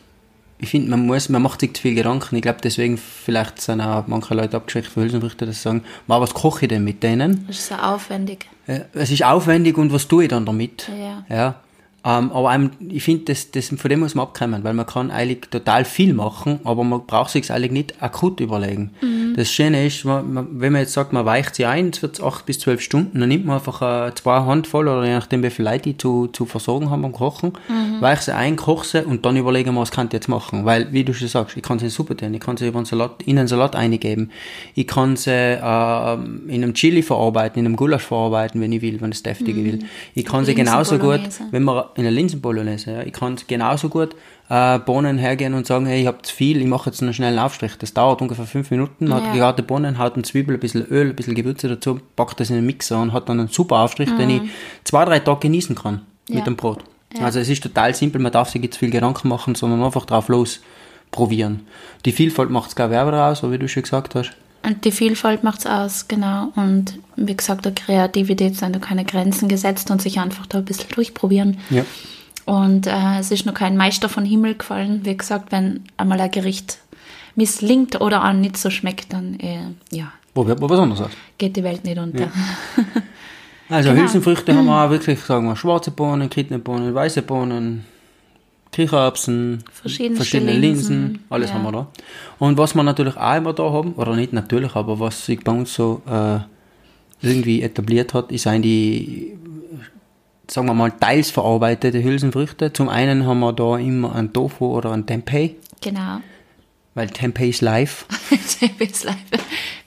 ich 0.58 0.68
finde, 0.68 0.90
man 0.90 1.06
muss, 1.06 1.28
man 1.28 1.40
macht 1.42 1.60
sich 1.60 1.74
zu 1.74 1.82
viel 1.82 1.94
Gedanken. 1.94 2.36
Ich 2.36 2.42
glaube, 2.42 2.58
deswegen 2.62 2.98
vielleicht 2.98 3.60
sind 3.60 3.80
auch 3.80 4.06
manche 4.06 4.34
Leute 4.34 4.56
abgeschreckt 4.56 4.88
für 4.88 5.00
Hülsenfrüchte, 5.02 5.46
dass 5.46 5.56
sie 5.56 5.62
sagen, 5.62 5.84
"Ma, 6.06 6.20
was 6.20 6.34
koche 6.34 6.66
ich 6.66 6.68
denn 6.68 6.84
mit 6.84 7.02
denen? 7.02 7.44
Das 7.46 7.56
ist 7.58 7.68
sehr 7.68 7.88
aufwendig. 7.88 8.46
Ja, 8.66 8.80
es 8.92 9.10
ist 9.10 9.24
aufwendig 9.24 9.78
und 9.78 9.92
was 9.92 10.06
tue 10.08 10.24
ich 10.24 10.28
dann 10.28 10.44
damit? 10.44 10.88
Ja. 10.88 11.24
ja. 11.34 11.54
Ähm, 12.02 12.32
aber 12.32 12.48
einem, 12.48 12.70
ich 12.88 13.02
finde, 13.02 13.26
das, 13.26 13.50
das, 13.50 13.68
von 13.68 13.88
dem 13.90 14.00
muss 14.00 14.14
man 14.14 14.26
abkommen, 14.26 14.64
weil 14.64 14.72
man 14.72 14.86
kann 14.86 15.10
eigentlich 15.10 15.50
total 15.50 15.84
viel 15.84 16.14
machen, 16.14 16.60
aber 16.64 16.82
man 16.82 17.04
braucht 17.06 17.30
sich 17.30 17.52
eigentlich 17.52 17.72
nicht 17.72 18.02
akut 18.02 18.40
überlegen. 18.40 18.90
Das 19.36 19.50
Schöne 19.50 19.86
ist, 19.86 20.04
man, 20.06 20.32
man, 20.32 20.46
wenn 20.60 20.72
man 20.72 20.80
jetzt 20.80 20.94
sagt, 20.94 21.12
man 21.12 21.26
weicht 21.26 21.54
sie 21.54 21.66
ein, 21.66 21.90
es 21.90 22.00
wird 22.00 22.22
acht 22.22 22.46
bis 22.46 22.58
zwölf 22.58 22.80
Stunden, 22.80 23.20
dann 23.20 23.28
nimmt 23.28 23.44
man 23.44 23.56
einfach 23.56 24.08
äh, 24.08 24.14
zwei 24.14 24.40
Handvoll 24.40 24.88
oder 24.88 25.04
je 25.04 25.12
nachdem, 25.12 25.42
wie 25.42 25.50
viel 25.50 25.64
Leute 25.64 25.90
die 25.90 25.98
zu, 25.98 26.28
zu 26.28 26.46
versorgen 26.46 26.88
haben 26.90 27.02
beim 27.02 27.12
Kochen, 27.12 27.52
weicht 28.00 28.22
sie 28.22 28.34
ein, 28.34 28.56
koche 28.56 28.86
sie 28.86 29.04
und 29.04 29.26
dann 29.26 29.36
überlegen 29.36 29.74
wir, 29.74 29.80
was 29.80 29.90
kann 29.90 30.06
ich 30.06 30.12
jetzt 30.14 30.28
machen. 30.28 30.64
Weil, 30.64 30.92
wie 30.92 31.04
du 31.04 31.12
schon 31.12 31.28
sagst, 31.28 31.56
ich 31.56 31.62
kann 31.62 31.78
sie 31.78 31.86
in 31.86 31.90
Suppe 31.90 32.16
tun, 32.16 32.32
ich 32.32 32.40
kann 32.40 32.56
sie 32.56 32.66
über 32.66 32.78
einen 32.78 32.86
Salat, 32.86 33.22
in 33.24 33.38
einen 33.38 33.48
Salat 33.48 33.76
eingeben, 33.76 34.30
ich 34.74 34.86
kann 34.86 35.16
sie 35.16 35.30
äh, 35.30 36.14
in 36.14 36.62
einem 36.62 36.72
Chili 36.72 37.02
verarbeiten, 37.02 37.60
in 37.60 37.66
einem 37.66 37.76
Gulasch 37.76 38.04
verarbeiten, 38.04 38.60
wenn 38.60 38.72
ich 38.72 38.80
will, 38.80 39.00
wenn 39.00 39.12
es 39.12 39.22
deftige 39.22 39.64
will. 39.64 39.80
Ich 40.14 40.24
kann 40.24 40.46
sie 40.46 40.54
genauso 40.54 40.98
gut, 40.98 41.20
wenn 41.50 41.62
man 41.62 41.84
in 41.96 42.02
der 42.04 42.12
Linsenbolognese, 42.12 42.92
ja, 42.92 43.02
ich 43.02 43.12
kann 43.12 43.36
genauso 43.46 43.88
gut 43.88 44.14
äh, 44.48 44.78
Bohnen 44.78 45.18
hergehen 45.18 45.54
und 45.54 45.66
sagen, 45.66 45.86
hey, 45.86 46.00
ich 46.02 46.06
habe 46.06 46.22
zu 46.22 46.34
viel, 46.34 46.60
ich 46.60 46.66
mache 46.66 46.90
jetzt 46.90 47.02
einen 47.02 47.14
schnellen 47.14 47.38
Aufstrich. 47.38 47.76
Das 47.78 47.94
dauert 47.94 48.20
ungefähr 48.22 48.46
fünf 48.46 48.70
Minuten, 48.70 49.06
Ja. 49.08 49.16
hat 49.16 49.32
gegarte 49.32 49.62
Bohnen, 49.62 49.98
haut 49.98 50.16
ein 50.16 50.24
Zwiebel, 50.24 50.54
ein 50.56 50.60
bisschen 50.60 50.84
Öl, 50.86 51.08
ein 51.10 51.16
bisschen 51.16 51.34
Gewürze 51.34 51.68
dazu, 51.68 52.00
packt 52.16 52.40
das 52.40 52.50
in 52.50 52.56
den 52.56 52.66
Mixer 52.66 53.00
und 53.00 53.12
hat 53.12 53.28
dann 53.28 53.38
einen 53.40 53.48
super 53.48 53.76
Aufstrich, 53.80 54.10
den 54.16 54.30
ich 54.30 54.42
zwei, 54.84 55.04
drei 55.04 55.20
Tage 55.20 55.40
genießen 55.40 55.74
kann 55.76 56.02
Ja. 56.28 56.36
mit 56.36 56.46
dem 56.46 56.56
Brot. 56.56 56.82
Also 57.20 57.40
es 57.40 57.48
ist 57.48 57.62
total 57.62 57.94
simpel, 57.94 58.20
man 58.20 58.30
darf 58.32 58.50
sich 58.50 58.60
nicht 58.60 58.74
zu 58.74 58.78
viel 58.80 58.90
Gedanken 58.90 59.28
machen, 59.28 59.54
sondern 59.56 59.82
einfach 59.82 60.04
drauf 60.06 60.28
los 60.28 60.60
probieren. 61.10 61.66
Die 62.04 62.12
Vielfalt 62.12 62.50
macht 62.50 62.68
es 62.70 62.76
glaube 62.76 62.94
ich 62.94 63.00
auch 63.00 63.08
wieder 63.08 63.26
aus, 63.26 63.42
wie 63.42 63.58
du 63.58 63.68
schon 63.68 63.82
gesagt 63.82 64.14
hast. 64.14 64.30
Und 64.62 64.84
die 64.84 64.92
Vielfalt 64.92 65.42
macht's 65.42 65.66
aus, 65.66 66.06
genau. 66.08 66.52
Und 66.54 66.98
wie 67.16 67.34
gesagt, 67.36 67.64
der 67.64 67.72
Kreativität 67.72 68.56
sind 68.56 68.74
da 68.74 68.78
keine 68.78 69.04
Grenzen 69.04 69.48
gesetzt 69.48 69.90
und 69.90 70.02
sich 70.02 70.20
einfach 70.20 70.46
da 70.46 70.58
ein 70.58 70.64
bisschen 70.64 70.90
durchprobieren. 70.94 71.58
Ja. 71.70 71.84
Und 72.44 72.86
äh, 72.86 73.18
es 73.20 73.30
ist 73.30 73.46
noch 73.46 73.54
kein 73.54 73.76
Meister 73.76 74.08
von 74.08 74.24
Himmel 74.24 74.56
gefallen. 74.56 75.00
Wie 75.04 75.16
gesagt, 75.16 75.50
wenn 75.52 75.84
einmal 75.96 76.20
ein 76.20 76.30
Gericht 76.30 76.78
misslingt 77.36 78.00
oder 78.00 78.22
einem 78.22 78.40
nicht 78.40 78.56
so 78.58 78.70
schmeckt, 78.70 79.12
dann 79.12 79.38
äh, 79.40 79.60
ja, 79.90 80.12
Probiert 80.34 80.60
man 80.60 80.68
was 80.70 80.78
anderes 80.78 81.00
aus. 81.02 81.10
geht 81.38 81.56
die 81.56 81.64
Welt 81.64 81.84
nicht 81.84 81.98
unter. 81.98 82.28
Also 83.68 83.90
Genau. 83.90 84.02
Hülsenfrüchte 84.02 84.52
haben 84.52 84.66
wir 84.66 84.84
auch 84.84 84.90
wirklich, 84.90 85.20
sagen 85.20 85.46
wir, 85.46 85.54
schwarze 85.54 85.92
Bohnen, 85.92 86.28
Kidneybohnen, 86.28 86.92
weiße 86.92 87.22
Bohnen, 87.22 87.84
Kichererbsen, 88.72 89.64
Verschiedenste 89.72 90.16
verschiedene 90.24 90.52
Linsen, 90.52 91.02
Linsen, 91.02 91.24
alles 91.28 91.50
ja. 91.50 91.56
haben 91.56 91.64
wir 91.64 91.72
da. 91.72 91.86
Und 92.38 92.56
was 92.56 92.74
wir 92.74 92.82
natürlich 92.82 93.16
auch 93.16 93.36
immer 93.36 93.52
da 93.52 93.64
haben, 93.70 93.94
oder 93.94 94.14
nicht 94.14 94.32
natürlich, 94.32 94.74
aber 94.76 95.00
was 95.00 95.26
sich 95.26 95.40
bei 95.42 95.52
uns 95.52 95.74
so 95.74 96.02
äh, 96.08 96.38
irgendwie 97.22 97.62
etabliert 97.62 98.14
hat, 98.14 98.30
ist 98.30 98.44
sind 98.44 98.62
die, 98.62 99.32
sagen 100.48 100.66
wir 100.68 100.74
mal, 100.74 100.90
teils 100.92 101.30
verarbeitete 101.30 102.02
Hülsenfrüchte. 102.02 102.72
Zum 102.72 102.88
einen 102.88 103.26
haben 103.26 103.40
wir 103.40 103.52
da 103.52 103.76
immer 103.76 104.14
ein 104.14 104.32
Tofu 104.32 104.66
oder 104.76 104.92
ein 104.92 105.04
Tempeh, 105.04 105.56
Genau. 105.80 106.20
weil 106.94 107.10
Tempeh 107.10 107.48
ist 107.50 107.62
live. 107.62 108.06
Tempeh 108.60 108.84
ist 108.84 109.04
live. 109.04 109.16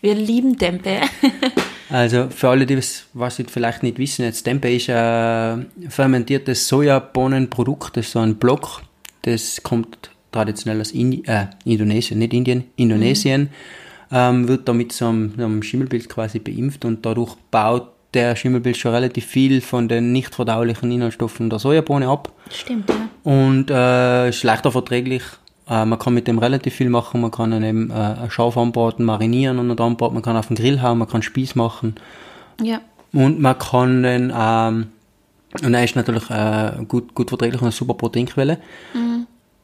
Wir 0.02 0.16
lieben 0.16 0.58
Tempeh. 0.58 1.00
Also 1.93 2.27
für 2.31 2.50
alle, 2.50 2.65
die 2.65 2.73
es 2.73 3.05
was 3.13 3.35
sie 3.35 3.43
vielleicht 3.43 3.83
nicht 3.83 4.00
wissen, 4.00 4.25
jetzt 4.25 4.41
Tempeh 4.41 4.77
ist 4.77 4.89
ein 4.89 5.67
fermentiertes 5.89 6.67
Sojabohnenprodukt, 6.67 7.95
das 7.95 8.07
ist 8.07 8.13
so 8.13 8.19
ein 8.19 8.38
Block, 8.38 8.81
das 9.21 9.62
kommt 9.62 10.09
traditionell 10.31 10.81
aus 10.81 10.89
Indi 10.89 11.21
äh, 11.27 11.45
Indonesien, 11.65 12.17
nicht 12.17 12.33
Indien, 12.33 12.63
Indonesien, 12.77 13.50
ähm, 14.12 14.47
wird 14.47 14.67
da 14.67 14.73
mit 14.73 14.91
so 14.91 15.05
einem, 15.05 15.33
so 15.38 15.45
einem 15.45 15.62
Schimmelbild 15.62 16.09
quasi 16.09 16.39
beimpft 16.39 16.83
und 16.83 17.05
dadurch 17.05 17.35
baut 17.51 17.89
der 18.15 18.35
Schimmelbild 18.35 18.75
schon 18.75 18.95
relativ 18.95 19.27
viel 19.27 19.62
von 19.62 19.88
den 19.88 20.12
nicht 20.12 20.33
verdaulichen 20.33 20.91
Inhaltsstoffen 20.91 21.51
der 21.51 21.59
Sojabohne 21.59 22.07
ab 22.07 22.31
Stimmt, 22.50 22.89
ja. 22.89 23.07
und 23.21 23.69
äh, 23.69 24.29
ist 24.29 24.41
leichter 24.41 24.71
verträglich. 24.71 25.21
Äh, 25.70 25.86
man 25.86 26.00
kann 26.00 26.13
mit 26.13 26.27
dem 26.27 26.39
relativ 26.39 26.75
viel 26.75 26.89
machen. 26.89 27.22
Man 27.22 27.32
kann 27.32 27.53
ihn 27.53 27.63
eben 27.63 27.91
äh, 27.91 28.29
scharf 28.29 28.58
anbraten, 28.58 29.05
marinieren 29.05 29.60
und 29.60 29.70
dann 29.70 29.79
anbraten. 29.79 30.13
Man 30.13 30.24
kann 30.24 30.38
auf 30.38 30.48
den 30.48 30.55
Grill 30.55 30.82
hauen, 30.82 30.98
man 30.98 31.08
kann 31.08 31.22
Spieß 31.22 31.55
machen 31.55 31.96
Ja, 32.62 32.82
und 33.13 33.39
man 33.39 33.58
kann 33.58 34.03
den 34.03 34.34
ähm, 34.36 34.88
und 35.62 35.74
er 35.74 35.84
ist 35.84 35.96
natürlich 35.96 36.29
äh, 36.32 36.84
gut, 36.88 37.13
gut 37.13 37.29
verträglich 37.29 37.62
und 37.62 37.67
eine 37.67 37.72
super 37.72 37.93
Proteinquelle. 37.93 38.58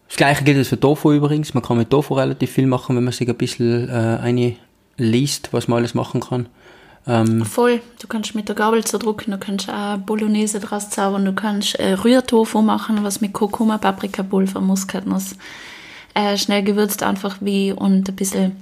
Das 0.08 0.18
gleiche 0.18 0.44
gilt 0.44 0.65
für 0.68 0.79
Tofu 0.79 1.12
übrigens. 1.12 1.53
Man 1.53 1.63
kann 1.63 1.77
mit 1.77 1.89
Tofu 1.89 2.13
relativ 2.15 2.51
viel 2.51 2.68
machen, 2.68 2.96
wenn 2.96 3.03
man 3.03 3.13
sich 3.13 3.27
ein 3.27 3.36
bisschen 3.36 3.89
äh, 3.89 4.56
liest, 4.98 5.51
was 5.51 5.68
man 5.68 5.79
alles 5.79 5.94
machen 5.94 6.20
kann. 6.20 6.48
Ähm, 7.08 7.46
voll. 7.46 7.82
Du 8.01 8.08
kannst 8.08 8.36
mit 8.36 8.48
der 8.50 8.56
Gabel 8.56 8.84
zerdrücken, 8.84 9.32
du 9.32 9.38
kannst 9.38 9.70
auch 9.70 9.98
Bolognese 9.98 10.60
draus 10.60 10.89
zaubern, 10.89 11.25
du 11.25 11.34
kannst 11.34 11.79
äh, 11.79 11.94
Rührtofu 11.94 12.62
machen, 12.62 13.03
was 13.03 13.22
mit 13.22 13.34
Kurkuma, 13.34 13.77
Paprikapulver, 13.77 14.62
Muskatnuss, 14.62 15.36
äh, 16.20 16.38
schnell 16.38 16.64
gewürzt 16.64 17.04
einfach 17.04 17.38
wie 17.40 17.72
und 17.72 18.10
ein 18.10 18.16
bisschen 18.16 18.56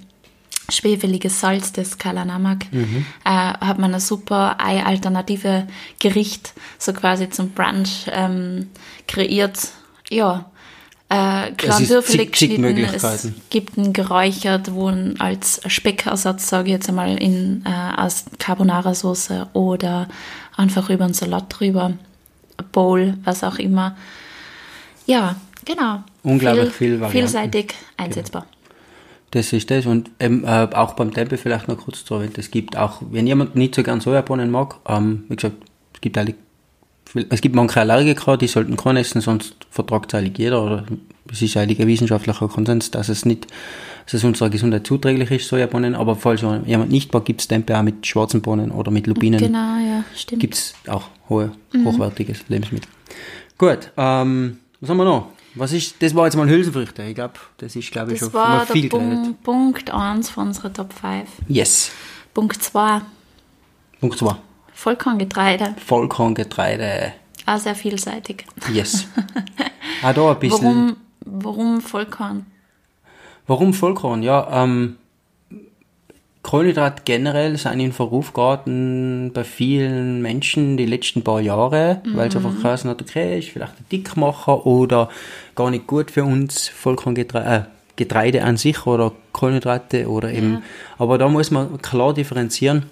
schwefeliges 0.69 1.39
Salz, 1.39 1.71
das 1.71 1.97
Kalanamak, 1.97 2.65
äh, 3.23 3.29
hat 3.29 3.79
man 3.79 3.93
ein 3.93 3.99
super 4.01 4.57
Ei-alternative 4.59 5.65
Gericht, 5.99 6.53
so 6.77 6.91
quasi 6.93 7.29
zum 7.29 7.51
Brunch 7.51 8.05
ähm, 8.11 8.67
kreiert. 9.07 9.69
Ja, 10.09 10.51
äh, 11.09 11.51
klein 11.53 11.87
würfelig 11.89 12.33
geschnitten. 12.33 12.77
Es 12.79 13.29
gibt 13.49 13.77
einen 13.77 13.93
geräuchert, 13.93 14.73
wo 14.73 14.89
ein 14.89 15.19
als 15.21 15.61
Speckersatz, 15.67 16.49
sage 16.49 16.67
ich 16.67 16.73
jetzt 16.73 16.89
einmal, 16.89 17.17
in, 17.17 17.63
äh, 17.65 18.01
aus 18.01 18.25
Carbonara-Soße 18.37 19.47
oder 19.53 20.09
einfach 20.57 20.89
über 20.89 21.05
einen 21.05 21.13
Salat 21.13 21.45
drüber, 21.47 21.93
Bowl, 22.73 23.17
was 23.23 23.43
auch 23.45 23.57
immer. 23.57 23.95
Ja, 25.05 25.37
genau. 25.67 26.03
Unglaublich 26.23 26.71
viel 26.73 26.99
Varianten. 26.99 27.11
Vielseitig 27.11 27.73
einsetzbar. 27.97 28.45
Das 29.31 29.51
ist 29.53 29.69
das. 29.69 29.85
Und 29.85 30.09
eben, 30.19 30.43
äh, 30.45 30.67
auch 30.73 30.93
beim 30.93 31.13
Tempeh 31.13 31.37
vielleicht 31.37 31.67
noch 31.67 31.77
kurz 31.77 32.05
zu 32.05 32.15
erwähnen, 32.15 32.33
es 32.37 32.49
gibt 32.49 32.77
auch, 32.77 33.01
wenn 33.11 33.27
jemand 33.27 33.55
nicht 33.55 33.75
so 33.75 33.83
gern 33.83 33.99
Sojabohnen 33.99 34.49
mag, 34.49 34.75
ähm, 34.87 35.25
wie 35.27 35.35
gesagt, 35.35 35.57
es 35.93 36.01
gibt 36.01 36.17
eigentlich, 36.17 36.37
viel- 37.05 37.27
es 37.29 37.41
gibt 37.41 37.53
manche 37.55 37.81
Allergiker, 37.81 38.37
die 38.37 38.47
sollten 38.47 38.77
keinen 38.77 38.97
essen, 38.97 39.19
sonst 39.21 39.55
vertragt 39.69 40.13
es 40.13 40.17
eigentlich 40.17 40.37
jeder. 40.37 40.63
Oder 40.63 40.85
es 41.31 41.41
ist 41.41 41.57
eigentlich 41.57 41.79
ein 41.81 41.87
wissenschaftlicher 41.87 42.47
Konsens, 42.47 42.89
dass 42.91 43.09
es 43.09 43.25
nicht, 43.25 43.47
dass 44.05 44.13
es 44.13 44.23
unserer 44.23 44.49
Gesundheit 44.49 44.87
zuträglich 44.87 45.29
ist, 45.29 45.49
Sojabohnen. 45.49 45.93
Aber 45.93 46.15
falls 46.15 46.41
jemand 46.41 46.89
nicht 46.89 47.13
mag, 47.13 47.25
gibt 47.25 47.41
es 47.41 47.49
Tempeh 47.49 47.73
auch 47.75 47.83
mit 47.83 48.07
schwarzen 48.07 48.41
Bohnen 48.41 48.71
oder 48.71 48.91
mit 48.91 49.07
Lupinen. 49.07 49.39
Genau, 49.39 49.75
ja, 49.77 50.05
stimmt. 50.15 50.39
Gibt 50.41 50.53
es 50.53 50.73
auch 50.87 51.03
hohe, 51.27 51.51
hochwertiges 51.83 52.45
Lebensmittel. 52.47 52.89
Gut, 53.57 53.91
ähm, 53.97 54.59
was 54.79 54.89
haben 54.89 54.97
wir 54.97 55.03
noch? 55.05 55.27
Was 55.57 55.73
ist, 55.73 56.01
das 56.01 56.13
war 56.15 56.25
jetzt 56.25 56.35
mal 56.35 56.47
Hülsenfrüchte. 56.49 57.03
Ich 57.03 57.15
glaube, 57.15 57.33
das 57.57 57.75
ist, 57.75 57.91
glaube 57.91 58.13
ich, 58.13 58.19
Das 58.19 58.27
schon 58.29 58.33
war 58.33 58.59
noch 58.59 58.67
viel 58.67 58.89
der 58.89 58.99
geredet. 58.99 59.43
Punkt, 59.43 59.43
Punkt 59.43 59.91
1 59.91 60.29
von 60.29 60.47
unserer 60.47 60.71
Top 60.73 60.93
5. 60.93 61.29
Yes. 61.47 61.91
Punkt 62.33 62.61
2, 62.61 63.01
Punkt 63.99 64.17
2. 64.17 64.35
Vollkorngetreide. 64.73 65.75
Vollkorngetreide. 65.83 67.13
Auch 67.45 67.57
sehr 67.57 67.75
vielseitig. 67.75 68.45
Yes. 68.71 69.07
Auch 70.03 70.13
da 70.13 70.31
ein 70.31 70.39
bisschen. 70.39 70.63
Warum, 70.63 70.97
warum 71.25 71.81
Vollkorn? 71.81 72.45
Warum 73.47 73.73
Vollkorn? 73.73 74.21
Ja, 74.21 74.63
ähm, 74.63 74.97
Kohlenhydrat 76.47 77.03
generell 77.03 77.57
sind 77.57 77.81
in 77.81 77.91
Verruf 77.91 78.31
geraten 78.31 79.31
bei 79.33 79.43
vielen 79.43 80.21
Menschen 80.21 80.77
die 80.77 80.85
letzten 80.85 81.21
paar 81.21 81.41
Jahre, 81.41 82.01
weil 82.05 82.31
sie 82.31 82.37
einfach 82.37 82.55
geheißen 82.55 82.89
hat, 82.89 83.01
okay, 83.01 83.39
ist 83.39 83.49
vielleicht 83.49 83.73
ein 83.77 83.85
Dickmacher 83.91 84.65
oder 84.65 85.09
gar 85.55 85.69
nicht 85.71 85.87
gut 85.87 86.09
für 86.09 86.23
uns, 86.23 86.69
Vollkorngetreide, 86.69 87.49
äh, 87.49 87.63
Getreide 87.97 88.45
an 88.45 88.55
sich 88.55 88.87
oder 88.87 89.11
Kohlenhydrate 89.33 90.07
oder 90.07 90.31
eben, 90.31 90.63
aber 90.97 91.17
da 91.17 91.27
muss 91.27 91.51
man 91.51 91.81
klar 91.81 92.13
differenzieren 92.13 92.83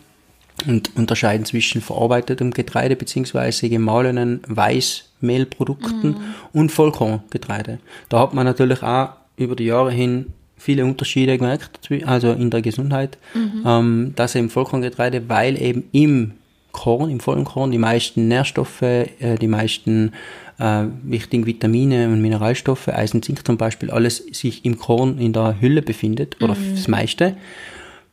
und 0.68 0.94
unterscheiden 0.98 1.46
zwischen 1.46 1.80
verarbeitetem 1.80 2.52
Getreide 2.52 2.98
beziehungsweise 2.98 3.70
gemahlenen 3.70 4.42
Weißmehlprodukten 4.48 6.18
und 6.52 6.74
Vollkorngetreide. 6.74 7.80
Da 8.10 8.20
hat 8.20 8.34
man 8.34 8.46
natürlich 8.46 8.84
auch 8.84 9.12
über 9.38 9.56
die 9.56 9.66
Jahre 9.66 9.92
hin 9.92 10.34
viele 10.58 10.86
Unterschiede 10.86 11.38
gemerkt, 11.38 11.80
also 12.06 12.32
in 12.32 12.50
der 12.50 12.62
Gesundheit, 12.62 13.18
ähm, 13.66 14.14
dass 14.16 14.36
eben 14.36 14.50
Vollkorngetreide, 14.50 15.28
weil 15.28 15.62
eben 15.62 15.84
im 15.92 16.32
Korn, 16.72 17.10
im 17.10 17.20
vollen 17.22 17.46
Korn 17.46 17.72
die 17.72 17.78
meisten 17.78 18.28
Nährstoffe, 18.28 18.82
äh, 18.82 19.38
die 19.40 19.48
meisten 19.48 20.12
äh, 20.60 20.84
wichtigen 21.04 21.46
Vitamine 21.46 22.08
und 22.08 22.22
Mineralstoffe, 22.22 22.90
Eisen, 22.90 23.22
Zink 23.22 23.46
zum 23.46 23.58
Beispiel, 23.58 23.92
alles 23.92 24.18
sich 24.18 24.66
im 24.66 24.78
Korn 24.78 25.18
in 25.18 25.34
der 25.34 25.62
Hülle 25.62 25.82
befindet 25.82 26.42
oder 26.42 26.56
das 26.76 26.88
meiste. 26.88 27.38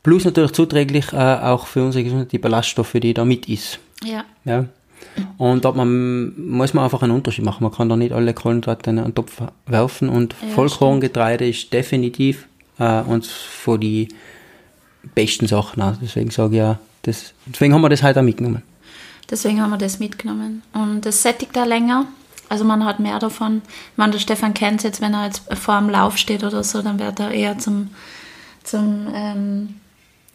Plus 0.01 0.25
natürlich 0.25 0.51
zuträglich 0.51 1.13
äh, 1.13 1.15
auch 1.15 1.67
für 1.67 1.83
unsere 1.83 2.03
Gesundheit 2.03 2.31
die 2.31 2.37
Ballaststoffe, 2.37 2.93
die 2.93 3.13
da 3.13 3.25
mit 3.25 3.47
ist. 3.47 3.79
Ja. 4.03 4.25
Ja. 4.45 4.65
Und 5.37 5.65
da 5.65 5.71
man, 5.71 6.33
muss 6.49 6.73
man 6.73 6.83
einfach 6.83 7.01
einen 7.01 7.11
Unterschied 7.11 7.45
machen. 7.45 7.63
Man 7.63 7.71
kann 7.71 7.89
da 7.89 7.95
nicht 7.95 8.13
alle 8.13 8.33
Kohlenhydrate 8.33 8.89
in 8.89 8.99
einen 8.99 9.15
Topf 9.15 9.41
werfen. 9.65 10.09
Und 10.09 10.35
Ja, 10.41 10.53
Vollkorngetreide 10.55 11.47
ist 11.47 11.71
definitiv 11.73 12.47
äh, 12.79 13.01
uns 13.01 13.29
von 13.29 13.79
die 13.79 14.09
besten 15.15 15.47
Sachen 15.47 15.81
aus. 15.81 15.97
Deswegen 16.01 16.31
sage 16.31 16.55
ich 16.55 16.59
ja, 16.59 16.79
das, 17.03 17.33
deswegen 17.45 17.73
haben 17.73 17.81
wir 17.81 17.89
das 17.89 18.03
heute 18.03 18.19
auch 18.19 18.23
mitgenommen. 18.23 18.63
Deswegen 19.29 19.61
haben 19.61 19.71
wir 19.71 19.77
das 19.77 19.99
mitgenommen. 19.99 20.61
Und 20.73 21.05
das 21.05 21.21
sättigt 21.21 21.55
da 21.55 21.63
länger. 21.63 22.05
Also 22.49 22.65
man 22.65 22.85
hat 22.85 22.99
mehr 22.99 23.19
davon. 23.19 23.61
Ich 23.91 23.97
meine, 23.97 24.11
der 24.11 24.19
Stefan 24.19 24.53
kennt 24.53 24.77
es 24.77 24.83
jetzt, 24.83 25.01
wenn 25.01 25.13
er 25.13 25.25
jetzt 25.25 25.43
vor 25.55 25.79
dem 25.79 25.89
Lauf 25.89 26.17
steht 26.17 26.43
oder 26.43 26.63
so, 26.63 26.81
dann 26.81 26.99
wird 26.99 27.19
er 27.19 27.31
eher 27.31 27.57
zum, 27.57 27.89
zum 28.63 29.07
ähm, 29.13 29.75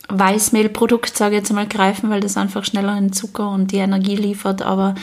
Weißmehlprodukt, 0.09 1.17
sage 1.17 1.37
ich 1.37 1.41
jetzt 1.41 1.53
mal, 1.53 1.67
greifen, 1.67 2.11
weil 2.11 2.21
das 2.21 2.37
einfach 2.37 2.65
schneller 2.65 2.95
den 2.95 3.13
Zucker 3.13 3.51
und 3.51 3.73
die 3.73 3.77
Energie 3.77 4.17
liefert. 4.17 4.63
Aber 4.63 4.95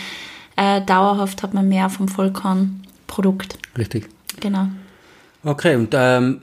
äh, 0.55 0.81
dauerhaft 0.81 1.43
hat 1.43 1.53
man 1.53 1.69
mehr 1.69 1.89
vom 1.89 2.07
Vollkornprodukt. 2.07 3.57
Richtig. 3.77 4.09
Genau. 4.39 4.67
Okay, 5.43 5.75
und 5.75 5.93
ähm, 5.93 6.41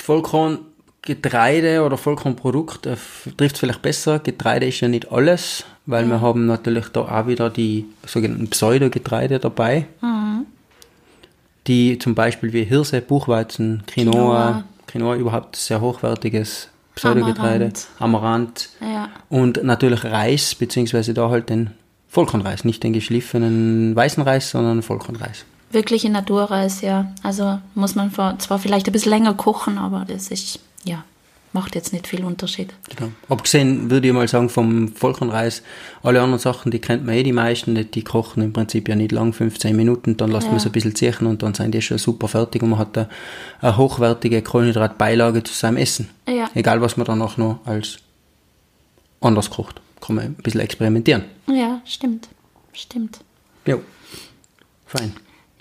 Vollkorngetreide 0.00 1.82
oder 1.82 1.96
Vollkornprodukt 1.96 2.86
äh, 2.86 2.96
trifft 3.36 3.58
vielleicht 3.58 3.82
besser. 3.82 4.18
Getreide 4.18 4.66
ist 4.66 4.80
ja 4.80 4.88
nicht 4.88 5.12
alles, 5.12 5.64
weil 5.86 6.06
wir 6.06 6.20
haben 6.20 6.46
natürlich 6.46 6.88
da 6.88 7.02
auch 7.02 7.26
wieder 7.26 7.48
die 7.48 7.86
sogenannten 8.06 8.48
Pseudogetreide 8.48 9.38
dabei, 9.38 9.86
die 11.66 11.98
zum 11.98 12.14
Beispiel 12.14 12.52
wie 12.52 12.64
Hirse, 12.64 13.00
Buchweizen, 13.00 13.84
Quinoa, 13.86 14.12
Quinoa. 14.14 14.64
Quinoa 14.86 15.16
überhaupt 15.16 15.56
sehr 15.56 15.80
hochwertiges 15.80 16.69
Pseudogetreide, 16.94 17.72
Amaranth 17.98 18.68
Ja. 18.80 19.08
und 19.28 19.62
natürlich 19.62 20.04
Reis, 20.04 20.54
beziehungsweise 20.54 21.14
da 21.14 21.30
halt 21.30 21.48
den 21.48 21.70
Vollkornreis, 22.08 22.64
nicht 22.64 22.82
den 22.82 22.92
geschliffenen 22.92 23.94
weißen 23.94 24.22
Reis, 24.22 24.50
sondern 24.50 24.82
Vollkornreis. 24.82 25.44
Wirkliche 25.72 26.10
Naturreis, 26.10 26.80
ja. 26.80 27.12
Also 27.22 27.60
muss 27.74 27.94
man 27.94 28.10
zwar 28.12 28.58
vielleicht 28.58 28.86
ein 28.86 28.92
bisschen 28.92 29.10
länger 29.10 29.34
kochen, 29.34 29.78
aber 29.78 30.04
das 30.08 30.28
ist, 30.28 30.58
ja, 30.84 31.04
macht 31.52 31.74
jetzt 31.74 31.92
nicht 31.92 32.06
viel 32.06 32.24
Unterschied. 32.24 32.72
Genau. 32.94 33.10
Abgesehen 33.28 33.90
würde 33.90 34.06
ich 34.08 34.14
mal 34.14 34.28
sagen 34.28 34.48
vom 34.48 34.88
Vollkornreis, 34.94 35.62
alle 36.02 36.20
anderen 36.22 36.38
Sachen, 36.40 36.70
die 36.70 36.78
kennt 36.78 37.04
man 37.04 37.14
eh 37.16 37.22
die 37.22 37.32
meisten, 37.32 37.74
die, 37.74 37.84
die 37.84 38.04
kochen 38.04 38.42
im 38.42 38.52
Prinzip 38.52 38.88
ja 38.88 38.94
nicht 38.94 39.12
lang, 39.12 39.32
15 39.32 39.74
Minuten, 39.74 40.16
dann 40.16 40.30
lässt 40.30 40.44
man 40.46 40.52
Ja. 40.54 40.58
es 40.58 40.66
ein 40.66 40.72
bisschen 40.72 40.94
ziehen 40.94 41.26
und 41.26 41.42
dann 41.42 41.54
sind 41.54 41.72
die 41.72 41.82
schon 41.82 41.98
super 41.98 42.28
fertig 42.28 42.62
und 42.62 42.70
man 42.70 42.78
hat 42.78 42.96
eine, 42.96 43.08
eine 43.60 43.76
hochwertige 43.76 44.42
Kohlenhydratbeilage 44.42 45.42
zu 45.42 45.52
seinem 45.52 45.76
Essen. 45.78 46.08
Ja. 46.28 46.48
Egal 46.54 46.80
was 46.80 46.96
man 46.96 47.06
danach 47.06 47.36
noch 47.36 47.58
als 47.66 47.98
anders 49.20 49.50
kocht. 49.50 49.80
Kann 50.00 50.16
man 50.16 50.24
ein 50.26 50.34
bisschen 50.34 50.60
experimentieren. 50.60 51.24
Ja, 51.48 51.80
stimmt. 51.84 52.28
Stimmt. 52.72 53.20
Jo. 53.66 53.80
Fein. 54.86 55.12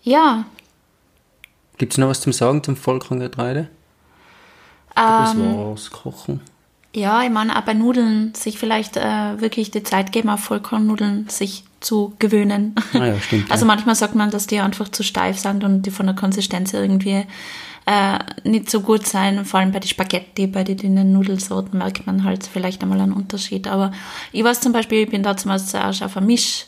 Ja, 0.04 0.46
Gibt 1.78 1.94
es 1.94 1.98
noch 1.98 2.10
was 2.10 2.20
zum 2.20 2.34
Sagen 2.34 2.62
zum 2.62 2.76
Vollkorngetreide? 2.76 3.70
Das 5.00 5.34
ähm, 5.34 5.58
war's, 5.58 5.92
Kochen. 5.92 6.42
ja, 6.94 7.24
ich 7.24 7.30
meine, 7.30 7.58
auch 7.58 7.62
bei 7.62 7.74
Nudeln 7.74 8.34
sich 8.36 8.58
vielleicht 8.58 8.98
äh, 8.98 9.40
wirklich 9.40 9.72
die 9.72 9.84
Zeit 9.84 10.12
geben, 10.12 10.30
auf 10.30 10.42
Vollkornnudeln 10.42 11.30
sich 11.30 11.64
zu 11.80 12.14
gewöhnen. 12.20 12.76
Ah 12.94 13.06
ja, 13.06 13.20
stimmt, 13.20 13.46
Also 13.52 13.66
ja. 13.66 13.68
manchmal 13.68 13.96
sagt 13.96 14.16
man, 14.16 14.32
dass 14.32 14.48
die 14.48 14.60
einfach 14.60 14.90
zu 14.90 15.04
steif 15.04 15.40
sind 15.40 15.64
und 15.64 15.84
die 15.84 15.92
von 15.92 16.06
der 16.06 16.16
Konsistenz 16.16 16.74
irgendwie 16.74 17.26
äh, 17.86 18.20
nicht 18.44 18.70
so 18.70 18.82
gut 18.82 19.08
sein. 19.08 19.46
Vor 19.46 19.60
allem 19.60 19.72
bei 19.72 19.80
den 19.80 19.88
Spaghetti, 19.88 20.48
bei 20.48 20.64
den 20.64 20.78
dünnen 20.78 21.14
Nudelsorten 21.14 21.80
merkt 21.80 22.06
man 22.06 22.24
halt 22.24 22.46
vielleicht 22.46 22.84
einmal 22.84 23.00
einen 23.00 23.14
Unterschied. 23.14 23.68
Aber 23.68 23.92
ich 24.32 24.44
weiß 24.44 24.60
zum 24.60 24.74
Beispiel, 24.74 25.04
ich 25.04 25.10
bin 25.10 25.24
da 25.24 25.38
zuerst 25.38 25.70
zuerst 25.70 26.04
auf 26.04 26.18
ein 26.18 26.26
Misch 26.26 26.66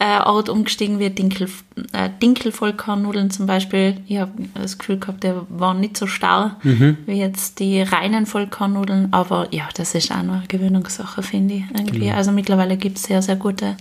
äh, 0.00 0.20
Ort 0.20 0.48
umgestiegen 0.48 0.98
wie 1.00 1.10
Dinkel, 1.10 1.48
äh, 1.92 2.08
Dinkelvollkornnudeln 2.22 3.30
zum 3.30 3.46
Beispiel. 3.46 3.96
Ich 4.06 4.18
habe 4.18 4.30
das 4.54 4.78
Gefühl 4.78 4.98
gehabt, 4.98 5.24
die 5.24 5.32
waren 5.48 5.80
nicht 5.80 5.96
so 5.96 6.06
starr 6.06 6.56
Mhm. 6.62 6.98
wie 7.06 7.18
jetzt 7.18 7.58
die 7.58 7.82
reinen 7.82 8.26
Vollkornnudeln. 8.26 9.08
Aber 9.12 9.48
ja, 9.50 9.68
das 9.74 9.94
ist 9.94 10.12
auch 10.12 10.22
noch 10.22 10.34
eine 10.34 10.46
Gewöhnungssache, 10.46 11.22
finde 11.22 11.54
ich. 11.54 11.64
Irgendwie. 11.74 11.98
Genau. 12.00 12.14
Also 12.16 12.30
mittlerweile 12.32 12.76
gibt 12.76 12.98
es 12.98 13.04
sehr, 13.04 13.22
sehr 13.22 13.36
gute 13.36 13.76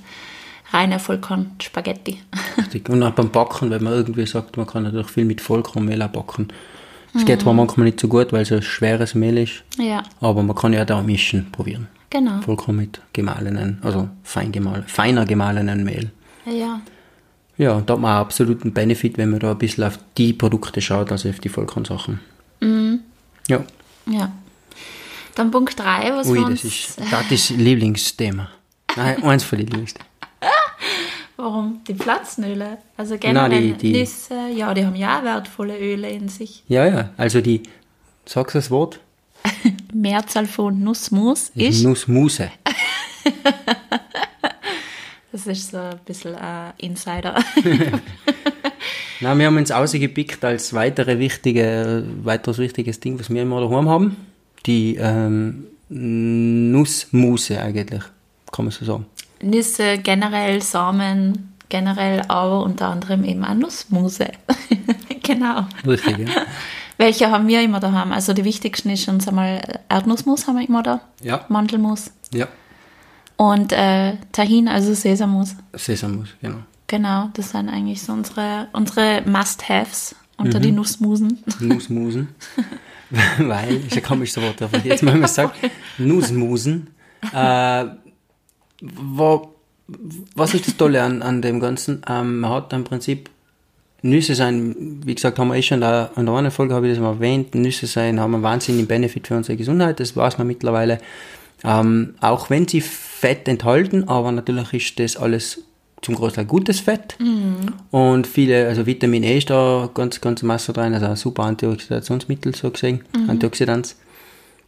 reine 0.73 0.99
Vollkorn-Spaghetti. 0.99 2.17
Und 2.89 3.03
auch 3.03 3.11
beim 3.11 3.29
Backen, 3.29 3.69
wenn 3.69 3.83
man 3.83 3.93
irgendwie 3.93 4.25
sagt, 4.25 4.57
man 4.57 4.65
kann 4.65 4.83
natürlich 4.83 5.07
viel 5.07 5.25
mit 5.25 5.39
Vollkornmehl 5.39 6.01
auch 6.01 6.09
backen. 6.09 6.47
Es 7.15 7.25
geht 7.25 7.41
zwar 7.41 7.53
manchmal 7.53 7.85
nicht 7.85 7.99
so 7.99 8.07
gut, 8.07 8.31
weil 8.33 8.41
es 8.41 8.51
ein 8.51 8.61
schweres 8.61 9.15
Mehl 9.15 9.37
ist, 9.37 9.63
ja, 9.79 10.03
aber 10.21 10.43
man 10.43 10.55
kann 10.55 10.73
ja 10.73 10.85
da 10.85 11.01
mischen 11.01 11.51
probieren. 11.51 11.87
Genau. 12.09 12.41
Vollkorn 12.41 12.77
mit 12.77 13.01
gemahlenen, 13.13 13.79
also 13.83 14.09
fein 14.23 14.51
gemal, 14.51 14.83
feiner 14.87 15.25
gemahlenen 15.25 15.83
Mehl. 15.83 16.11
Ja, 16.45 16.81
Ja, 17.57 17.73
und 17.73 17.89
da 17.89 17.93
hat 17.95 17.99
man 18.01 18.15
auch 18.17 18.21
absoluten 18.21 18.71
Benefit, 18.73 19.17
wenn 19.17 19.31
man 19.31 19.39
da 19.39 19.51
ein 19.51 19.57
bisschen 19.57 19.83
auf 19.83 19.97
die 20.17 20.31
Produkte 20.33 20.79
schaut, 20.81 21.11
also 21.11 21.27
auf 21.29 21.39
die 21.39 21.49
Vollkornsachen. 21.49 22.19
Ja, 23.47 23.63
ja. 24.05 24.31
Dann 25.35 25.51
Punkt 25.51 25.77
3, 25.79 26.13
was 26.13 26.27
ui, 26.27 26.35
wir 26.39 26.41
das 26.43 26.49
uns, 26.51 26.63
ist, 26.65 26.99
das 27.11 27.31
ist 27.31 27.49
Lieblingsthema. 27.51 28.49
Nein, 28.95 29.23
eins 29.23 29.43
von 29.43 29.57
den 29.59 29.67
Lieblingsthemen. 29.67 30.07
warum 31.35 31.81
die 31.87 31.93
Pflanzenöle? 31.95 32.77
Also 32.97 33.17
generell 33.17 33.49
Nein, 33.49 33.77
die- 33.77 33.91
die- 33.93 33.99
Nüsse, 33.99 34.49
ja, 34.55 34.73
die 34.73 34.85
haben 34.85 34.95
ja 34.95 35.19
auch 35.19 35.23
wertvolle 35.23 35.77
Öle 35.79 36.09
in 36.09 36.27
sich. 36.29 36.63
Ja, 36.67 36.85
ja, 36.87 37.09
also 37.17 37.41
die, 37.41 37.63
sagst 38.25 38.55
du 38.55 38.57
das 38.59 38.71
Wort? 38.71 38.99
Mehrzahl 40.01 40.45
von 40.45 40.83
Nussmus 40.83 41.51
ist, 41.55 41.83
Nussmuse. 41.83 42.51
das 45.31 45.47
ist 45.47 45.71
so 45.71 45.77
ein 45.77 45.99
bisschen 46.05 46.35
äh, 46.35 46.71
Insider. 46.77 47.35
Na, 49.19 49.37
wir 49.37 49.47
haben 49.47 49.57
uns 49.57 49.71
ausgepickt 49.71 50.45
als 50.45 50.73
weitere 50.73 51.17
wichtige, 51.17 52.03
weiteres 52.23 52.59
wichtiges 52.59 52.99
Ding, 52.99 53.19
was 53.19 53.31
wir 53.31 53.41
immer 53.41 53.61
daheim 53.61 53.89
haben. 53.89 54.17
Die 54.67 54.95
ähm, 54.97 55.65
Nussmuse 55.89 57.59
eigentlich, 57.59 58.03
kann 58.51 58.65
man 58.65 58.71
so 58.71 58.85
sagen. 58.85 59.05
Nüsse, 59.41 59.97
generell 59.97 60.61
Samen, 60.61 61.55
generell 61.69 62.21
aber 62.27 62.61
unter 62.63 62.89
anderem 62.89 63.23
eben 63.23 63.43
auch 63.43 63.55
Nussmuse. 63.55 64.27
genau. 65.23 65.65
Richtig, 65.85 66.19
ja. 66.19 66.45
Welche 66.97 67.29
haben 67.31 67.47
wir 67.47 67.61
immer 67.61 67.79
daheim? 67.79 68.11
Also 68.11 68.33
die 68.33 68.43
wichtigsten 68.43 68.89
ist 68.89 69.07
uns 69.07 69.27
einmal 69.27 69.61
Erdnussmus 69.89 70.47
haben 70.47 70.57
wir 70.59 70.67
immer 70.67 70.83
da, 70.83 71.01
Ja. 71.21 71.45
Mandelmus 71.47 72.11
Ja. 72.33 72.47
und 73.37 73.71
äh, 73.71 74.13
Tahin, 74.31 74.67
also 74.67 74.93
Sesammus. 74.93 75.55
Sesammus, 75.73 76.29
genau. 76.41 76.57
Genau, 76.87 77.29
das 77.33 77.51
sind 77.51 77.69
eigentlich 77.69 78.01
so 78.01 78.13
unsere, 78.13 78.67
unsere 78.73 79.21
Must-Haves 79.25 80.15
unter 80.37 80.59
die 80.59 80.71
Nussmusen. 80.71 81.43
Nussmusen. 81.59 82.29
Weil, 83.39 83.77
ist 83.77 83.95
ein 83.97 84.03
komisches 84.03 84.41
Wort, 84.43 84.61
aber 84.61 84.77
jetzt 84.79 85.03
mal 85.03 85.15
man 85.15 85.29
sagt, 85.29 85.55
Nussmusen. 85.97 86.89
Äh, 87.33 87.85
wo, 88.81 89.53
was 90.35 90.53
ist 90.53 90.67
das 90.67 90.77
Tolle 90.77 91.01
an, 91.03 91.21
an 91.21 91.41
dem 91.41 91.59
Ganzen? 91.59 92.01
Ähm, 92.07 92.39
man 92.41 92.51
hat 92.51 92.73
im 92.73 92.83
Prinzip 92.83 93.29
Nüsse 94.01 94.35
sein, 94.35 95.01
wie 95.05 95.15
gesagt, 95.15 95.39
haben 95.39 95.47
wir 95.49 95.55
eh 95.55 95.61
schon 95.61 95.81
da, 95.81 96.11
in 96.15 96.25
der 96.25 96.35
anderen 96.35 96.51
Folge 96.51 96.73
habe 96.73 96.87
ich 96.87 96.93
das 96.93 97.01
mal 97.01 97.13
erwähnt, 97.13 97.55
Nüsse 97.55 97.87
sein 97.87 98.19
haben 98.19 98.35
einen 98.35 98.43
wahnsinnigen 98.43 98.87
Benefit 98.87 99.27
für 99.27 99.35
unsere 99.35 99.57
Gesundheit, 99.57 99.99
das 99.99 100.15
weiß 100.15 100.37
man 100.37 100.47
mittlerweile. 100.47 100.99
Ähm, 101.63 102.13
auch 102.21 102.49
wenn 102.51 102.67
sie 102.67 102.81
Fett 102.81 103.47
enthalten, 103.47 104.07
aber 104.07 104.31
natürlich 104.31 104.73
ist 104.73 104.99
das 104.99 105.17
alles 105.17 105.63
zum 106.01 106.15
Großteil 106.15 106.45
gutes 106.45 106.79
Fett. 106.79 107.15
Mhm. 107.19 107.73
Und 107.91 108.27
viele, 108.27 108.67
also 108.67 108.85
Vitamin 108.85 109.23
E 109.23 109.39
ist 109.39 109.49
da 109.49 109.89
ganz, 109.93 110.21
ganz 110.21 110.43
Masse 110.43 110.73
drin, 110.73 110.93
also 110.93 111.07
ein 111.07 111.15
super 111.15 111.43
Antioxidationsmittel 111.43 112.55
so 112.55 112.69
gesehen, 112.69 113.01
mhm. 113.15 113.29
Antioxidants. 113.29 113.97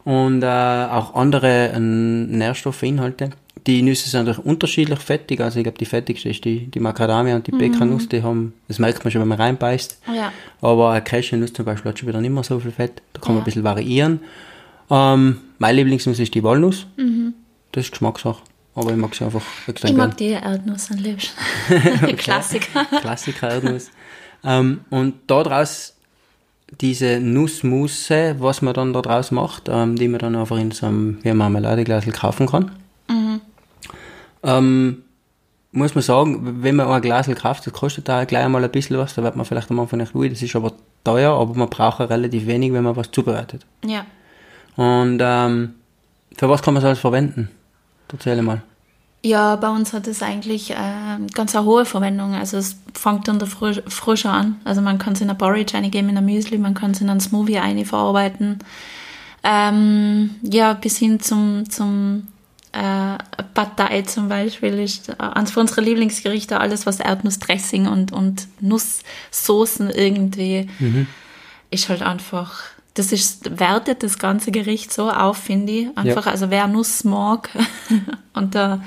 Und 0.04 0.42
äh, 0.42 0.46
auch 0.46 1.14
andere 1.14 1.68
äh, 1.68 1.78
Nährstoffinhalte. 1.78 3.30
Die 3.66 3.82
Nüsse 3.82 4.08
sind 4.08 4.24
natürlich 4.24 4.44
unterschiedlich 4.44 4.98
fettig, 4.98 5.40
also 5.40 5.58
ich 5.58 5.64
glaube 5.64 5.78
die 5.78 5.84
fettigste 5.84 6.28
ist 6.28 6.44
die, 6.44 6.66
die 6.66 6.80
Macadamia 6.80 7.36
und 7.36 7.46
die 7.46 7.52
mhm. 7.52 8.08
Die 8.08 8.22
haben, 8.22 8.54
das 8.68 8.78
merkt 8.78 9.04
man 9.04 9.10
schon, 9.10 9.20
wenn 9.20 9.28
man 9.28 9.38
reinbeißt. 9.38 9.98
Ja. 10.14 10.32
Aber 10.60 10.90
eine 10.90 11.02
Cashewnuss 11.02 11.52
zum 11.52 11.64
Beispiel 11.64 11.90
hat 11.90 11.98
schon 11.98 12.08
wieder 12.08 12.20
nicht 12.20 12.30
mehr 12.30 12.42
so 12.42 12.58
viel 12.60 12.70
Fett, 12.70 13.02
da 13.12 13.20
kann 13.20 13.34
man 13.34 13.42
ein 13.42 13.44
bisschen 13.44 13.64
variieren. 13.64 14.20
Ähm, 14.90 15.40
meine 15.58 15.76
Lieblingsnuss 15.76 16.18
ist 16.18 16.34
die 16.34 16.42
Walnuss, 16.42 16.86
mhm. 16.96 17.34
das 17.72 17.84
ist 17.84 17.90
Geschmackssache. 17.92 18.42
Aber 18.74 18.92
ich 18.92 18.96
mag 18.96 19.14
sie 19.14 19.24
einfach 19.24 19.42
extrem 19.66 19.90
Ich 19.90 19.96
mag 19.96 20.16
die 20.16 20.28
Erdnuss 20.28 20.90
am 20.90 20.98
liebsten. 20.98 21.36
Klassiker. 22.16 22.84
Klassiker 23.00 23.50
Erdnuss. 23.50 23.90
ähm, 24.44 24.80
und 24.90 25.14
daraus 25.26 25.94
diese 26.80 27.20
Nussmusse, 27.20 28.36
was 28.38 28.62
man 28.62 28.74
dann 28.74 28.92
daraus 28.92 29.30
macht, 29.30 29.68
ähm, 29.68 29.96
die 29.96 30.08
man 30.08 30.20
dann 30.20 30.36
einfach 30.36 30.58
in 30.58 30.70
so 30.70 30.86
einem 30.86 31.18
wie 31.22 31.32
Marmeladeglas 31.32 32.06
kaufen 32.12 32.46
kann. 32.46 32.70
Ähm, 34.42 35.02
muss 35.72 35.94
man 35.94 36.02
sagen, 36.02 36.62
wenn 36.62 36.76
man 36.76 36.88
ein 36.88 37.00
Glas 37.00 37.28
kauft, 37.36 37.66
das 37.66 37.72
kostet 37.72 38.08
da 38.08 38.24
gleich 38.24 38.44
einmal 38.44 38.64
ein 38.64 38.70
bisschen 38.70 38.98
was, 38.98 39.14
da 39.14 39.22
wird 39.22 39.36
man 39.36 39.46
vielleicht 39.46 39.70
am 39.70 39.78
Anfang 39.78 40.00
nicht 40.00 40.14
ui, 40.14 40.28
das 40.28 40.42
ist 40.42 40.56
aber 40.56 40.72
teuer, 41.04 41.32
aber 41.32 41.54
man 41.54 41.70
braucht 41.70 42.00
auch 42.00 42.10
relativ 42.10 42.46
wenig, 42.46 42.72
wenn 42.72 42.82
man 42.82 42.96
was 42.96 43.10
zubereitet. 43.10 43.64
Ja. 43.84 44.04
Und 44.76 45.20
ähm, 45.22 45.74
für 46.36 46.48
was 46.48 46.62
kann 46.62 46.74
man 46.74 46.82
es 46.82 46.86
alles 46.86 46.98
verwenden? 46.98 47.50
Erzähl 48.12 48.42
mal. 48.42 48.62
Ja, 49.22 49.56
bei 49.56 49.68
uns 49.68 49.92
hat 49.92 50.06
es 50.06 50.22
eigentlich 50.22 50.70
äh, 50.70 50.74
ganz 51.34 51.54
eine 51.54 51.66
hohe 51.66 51.84
Verwendung. 51.84 52.34
Also 52.34 52.56
es 52.56 52.76
fängt 52.94 53.28
Früh, 53.48 53.74
Früh 53.86 54.16
schon 54.16 54.30
an. 54.30 54.60
Also 54.64 54.80
man 54.80 54.98
kann 54.98 55.12
es 55.12 55.20
in 55.20 55.28
ein 55.28 55.36
Porridge 55.36 55.76
eingeben, 55.76 56.08
in 56.08 56.16
ein 56.16 56.24
Müsli, 56.24 56.56
man 56.56 56.74
kann 56.74 56.92
es 56.92 57.02
in 57.02 57.10
einen 57.10 57.20
Smoothie 57.20 57.58
einverarbeiten. 57.58 58.60
Ähm, 59.42 60.36
ja, 60.42 60.72
bis 60.72 60.96
hin 60.96 61.20
zum, 61.20 61.68
zum 61.68 62.28
äh, 62.72 63.18
Partei 63.54 64.02
zum 64.02 64.28
Beispiel 64.28 64.78
ist 64.78 65.18
eines 65.20 65.50
von 65.50 65.62
unseren 65.62 65.84
Lieblingsgerichte 65.84 66.60
alles, 66.60 66.86
was 66.86 67.00
Erdnussdressing 67.00 67.86
und, 67.88 68.12
und 68.12 68.46
Nusssoßen 68.60 69.90
irgendwie 69.90 70.68
mhm. 70.78 71.06
ist 71.70 71.88
halt 71.88 72.02
einfach 72.02 72.62
das 72.94 73.12
ist, 73.12 73.58
wertet 73.58 74.02
das 74.02 74.18
ganze 74.18 74.50
Gericht 74.50 74.92
so 74.92 75.10
auf, 75.10 75.36
finde 75.36 75.72
ich. 75.72 75.88
Einfach, 75.96 76.26
ja. 76.26 76.32
also 76.32 76.50
wer 76.50 76.66
Nuss 76.66 77.04
mag 77.04 77.48
und 78.34 78.54
da, 78.54 78.82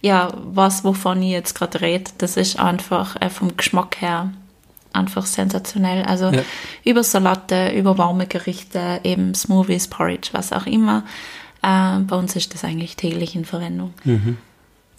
ja, 0.00 0.32
was, 0.36 0.84
wovon 0.84 1.22
ich 1.22 1.30
jetzt 1.30 1.54
gerade 1.54 1.80
rede, 1.80 2.10
das 2.18 2.36
ist 2.36 2.58
einfach 2.58 3.16
äh, 3.20 3.30
vom 3.30 3.56
Geschmack 3.56 4.00
her 4.00 4.32
einfach 4.92 5.26
sensationell. 5.26 6.04
Also 6.04 6.30
ja. 6.30 6.42
über 6.84 7.02
Salate, 7.02 7.70
über 7.70 7.98
warme 7.98 8.26
Gerichte, 8.26 9.00
eben 9.04 9.34
Smoothies, 9.34 9.88
Porridge, 9.88 10.30
was 10.32 10.52
auch 10.52 10.66
immer. 10.66 11.04
Äh, 11.62 11.98
bei 12.00 12.16
uns 12.16 12.36
ist 12.36 12.54
das 12.54 12.64
eigentlich 12.64 12.96
täglich 12.96 13.34
in 13.34 13.44
Verwendung. 13.44 13.94
Mhm. 14.04 14.38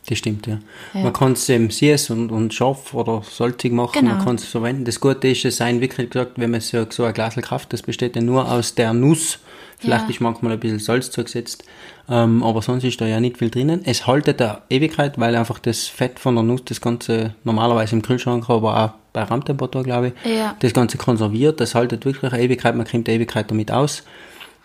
Das 0.08 0.18
stimmt, 0.18 0.48
ja. 0.48 0.58
ja. 0.94 1.02
Man 1.02 1.14
kann 1.14 1.34
es 1.34 1.48
eben 1.50 1.70
süß 1.70 2.10
und, 2.12 2.32
und 2.32 2.54
scharf 2.54 2.94
oder 2.94 3.22
salzig 3.30 3.72
machen, 3.72 3.92
genau. 3.94 4.16
man 4.16 4.26
kann 4.26 4.36
es 4.36 4.46
verwenden. 4.46 4.86
Das 4.86 5.00
Gute 5.00 5.28
ist, 5.28 5.46
es 5.46 5.58
sein 5.58 5.82
wirklich 5.82 6.10
gesagt, 6.10 6.34
wenn 6.38 6.50
man 6.50 6.62
so, 6.62 6.86
so 6.90 7.04
ein 7.04 7.14
Glas 7.14 7.36
kauft, 7.36 7.74
das 7.74 7.84
besteht 7.84 8.16
ja 8.16 8.22
nur 8.22 8.50
aus 8.52 8.74
der 8.74 8.94
Nuss. 8.94 9.40
Vielleicht 9.78 10.06
ja. 10.06 10.10
ist 10.10 10.20
manchmal 10.20 10.54
ein 10.54 10.60
bisschen 10.60 10.80
Salz 10.80 11.12
zugesetzt, 11.12 11.64
ähm, 12.10 12.44
aber 12.44 12.62
sonst 12.62 12.84
ist 12.84 13.00
da 13.00 13.06
ja 13.06 13.20
nicht 13.20 13.38
viel 13.38 13.50
drinnen. 13.50 13.82
Es 13.86 14.08
haltet 14.08 14.42
eine 14.42 14.62
Ewigkeit, 14.70 15.18
weil 15.20 15.36
einfach 15.36 15.60
das 15.60 15.88
Fett 15.88 16.20
von 16.20 16.36
der 16.36 16.44
Nuss 16.44 16.66
das 16.66 16.82
Ganze 16.82 17.36
normalerweise 17.44 17.96
im 17.96 18.02
Kühlschrank, 18.02 18.50
aber 18.50 18.78
auch 18.78 18.92
bei 19.14 19.24
Raumtemperatur, 19.24 19.84
glaube 19.84 20.08
ich, 20.24 20.32
ja. 20.32 20.56
das 20.60 20.74
Ganze 20.74 20.98
konserviert. 20.98 21.60
Das 21.62 21.76
haltet 21.76 22.06
wirklich 22.06 22.34
eine 22.34 22.42
Ewigkeit, 22.42 22.76
man 22.76 22.88
kommt 22.88 23.08
eine 23.08 23.16
Ewigkeit 23.16 23.50
damit 23.50 23.72
aus. 23.72 24.04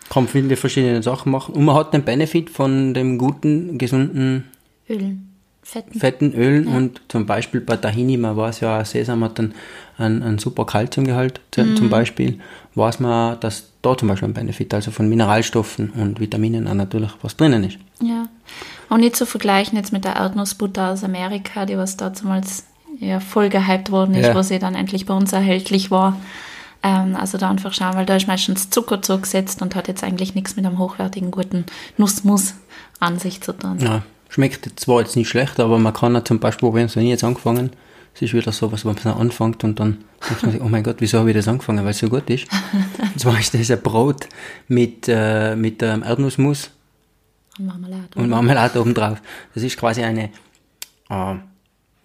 Kann 0.09 0.27
viele 0.27 0.55
verschiedene 0.55 1.01
Sachen 1.01 1.31
machen 1.31 1.55
und 1.55 1.65
man 1.65 1.75
hat 1.75 1.93
den 1.93 2.03
Benefit 2.03 2.49
von 2.49 2.93
dem 2.93 3.17
guten, 3.17 3.77
gesunden 3.77 4.45
Ölen 4.89 5.35
fetten, 5.65 5.99
fetten 5.99 6.33
Ölen 6.33 6.69
ja. 6.69 6.77
und 6.77 7.01
zum 7.09 7.25
Beispiel 7.25 7.59
bei 7.59 7.75
Tahini, 7.75 8.17
man 8.17 8.37
weiß 8.37 8.59
ja, 8.59 8.85
Sesam 8.85 9.23
hat 9.23 9.39
einen, 9.39 9.55
einen, 9.97 10.23
einen 10.23 10.37
super 10.37 10.65
Kalziumgehalt 10.65 11.41
mhm. 11.57 11.75
zum 11.75 11.89
Beispiel, 11.89 12.39
weiß 12.75 12.99
man, 12.99 13.39
dass 13.39 13.71
da 13.81 13.97
zum 13.97 14.07
Beispiel 14.07 14.29
ein 14.29 14.33
Benefit, 14.33 14.73
also 14.73 14.91
von 14.91 15.09
Mineralstoffen 15.09 15.89
und 15.89 16.19
Vitaminen 16.19 16.67
auch 16.67 16.75
natürlich 16.75 17.11
was 17.21 17.35
drinnen 17.35 17.63
ist. 17.63 17.77
Ja, 17.99 18.27
und 18.89 18.99
nicht 18.99 19.15
zu 19.15 19.25
vergleichen 19.25 19.77
jetzt 19.77 19.91
mit 19.91 20.05
der 20.05 20.15
Erdnussbutter 20.15 20.91
aus 20.91 21.03
Amerika, 21.03 21.65
die 21.65 21.77
was 21.77 21.97
damals 21.97 22.65
ja, 22.99 23.19
voll 23.19 23.49
gehypt 23.49 23.91
worden 23.91 24.13
ist, 24.13 24.27
ja. 24.27 24.35
wo 24.35 24.43
sie 24.43 24.59
dann 24.59 24.75
endlich 24.75 25.05
bei 25.05 25.15
uns 25.15 25.33
erhältlich 25.33 25.89
war. 25.89 26.17
Ähm, 26.85 27.15
also 27.15 27.39
da 27.39 27.49
einfach 27.49 27.73
schauen, 27.73 27.95
weil 27.95 28.05
da 28.05 28.15
ist 28.15 28.27
meistens 28.27 28.69
Zucker 28.69 29.01
zugesetzt 29.01 29.63
und 29.63 29.73
hat 29.73 29.87
jetzt 29.87 30.03
eigentlich 30.03 30.35
nichts 30.35 30.55
mit 30.55 30.65
einem 30.65 30.77
hochwertigen, 30.77 31.31
guten 31.31 31.65
Nussmus 31.97 32.53
an 32.99 33.17
sich 33.17 33.41
zu 33.41 33.53
tun. 33.53 33.79
Ja, 33.79 34.03
Schmeckt 34.29 34.79
zwar 34.79 34.99
jetzt 34.99 35.15
nicht 35.15 35.29
schlecht, 35.29 35.59
aber 35.59 35.79
man 35.79 35.93
kann 35.93 36.15
auch 36.15 36.23
zum 36.23 36.39
Beispiel 36.39 36.67
probieren, 36.67 36.89
so 36.89 36.99
nie 36.99 37.09
jetzt 37.09 37.23
angefangen. 37.23 37.71
Es 38.13 38.21
ist 38.21 38.33
wieder 38.33 38.51
so 38.51 38.71
was, 38.71 38.85
wo 38.85 38.89
man 38.89 39.13
anfängt 39.17 39.63
und 39.63 39.79
dann 39.79 40.03
denkt 40.27 40.43
man 40.43 40.51
sich, 40.51 40.61
oh 40.61 40.67
mein 40.67 40.83
Gott, 40.83 40.97
wieso 40.99 41.19
habe 41.19 41.31
ich 41.31 41.35
das 41.35 41.47
angefangen, 41.47 41.83
weil 41.83 41.91
es 41.91 41.99
so 41.99 42.09
gut 42.09 42.29
ist. 42.29 42.45
und 43.13 43.19
zwar 43.19 43.39
ist 43.39 43.53
das 43.53 43.71
ein 43.71 43.81
Brot 43.81 44.27
mit, 44.67 45.07
äh, 45.07 45.55
mit 45.55 45.81
ähm, 45.81 46.03
Erdnussmus 46.03 46.69
und 47.57 47.65
Marmelade. 47.67 48.09
Und 48.15 48.29
Marmelade 48.29 48.81
oben 48.81 48.93
drauf. 48.93 49.21
Das 49.53 49.63
ist 49.63 49.77
quasi 49.77 50.03
eine 50.03 50.29
äh, 51.09 51.35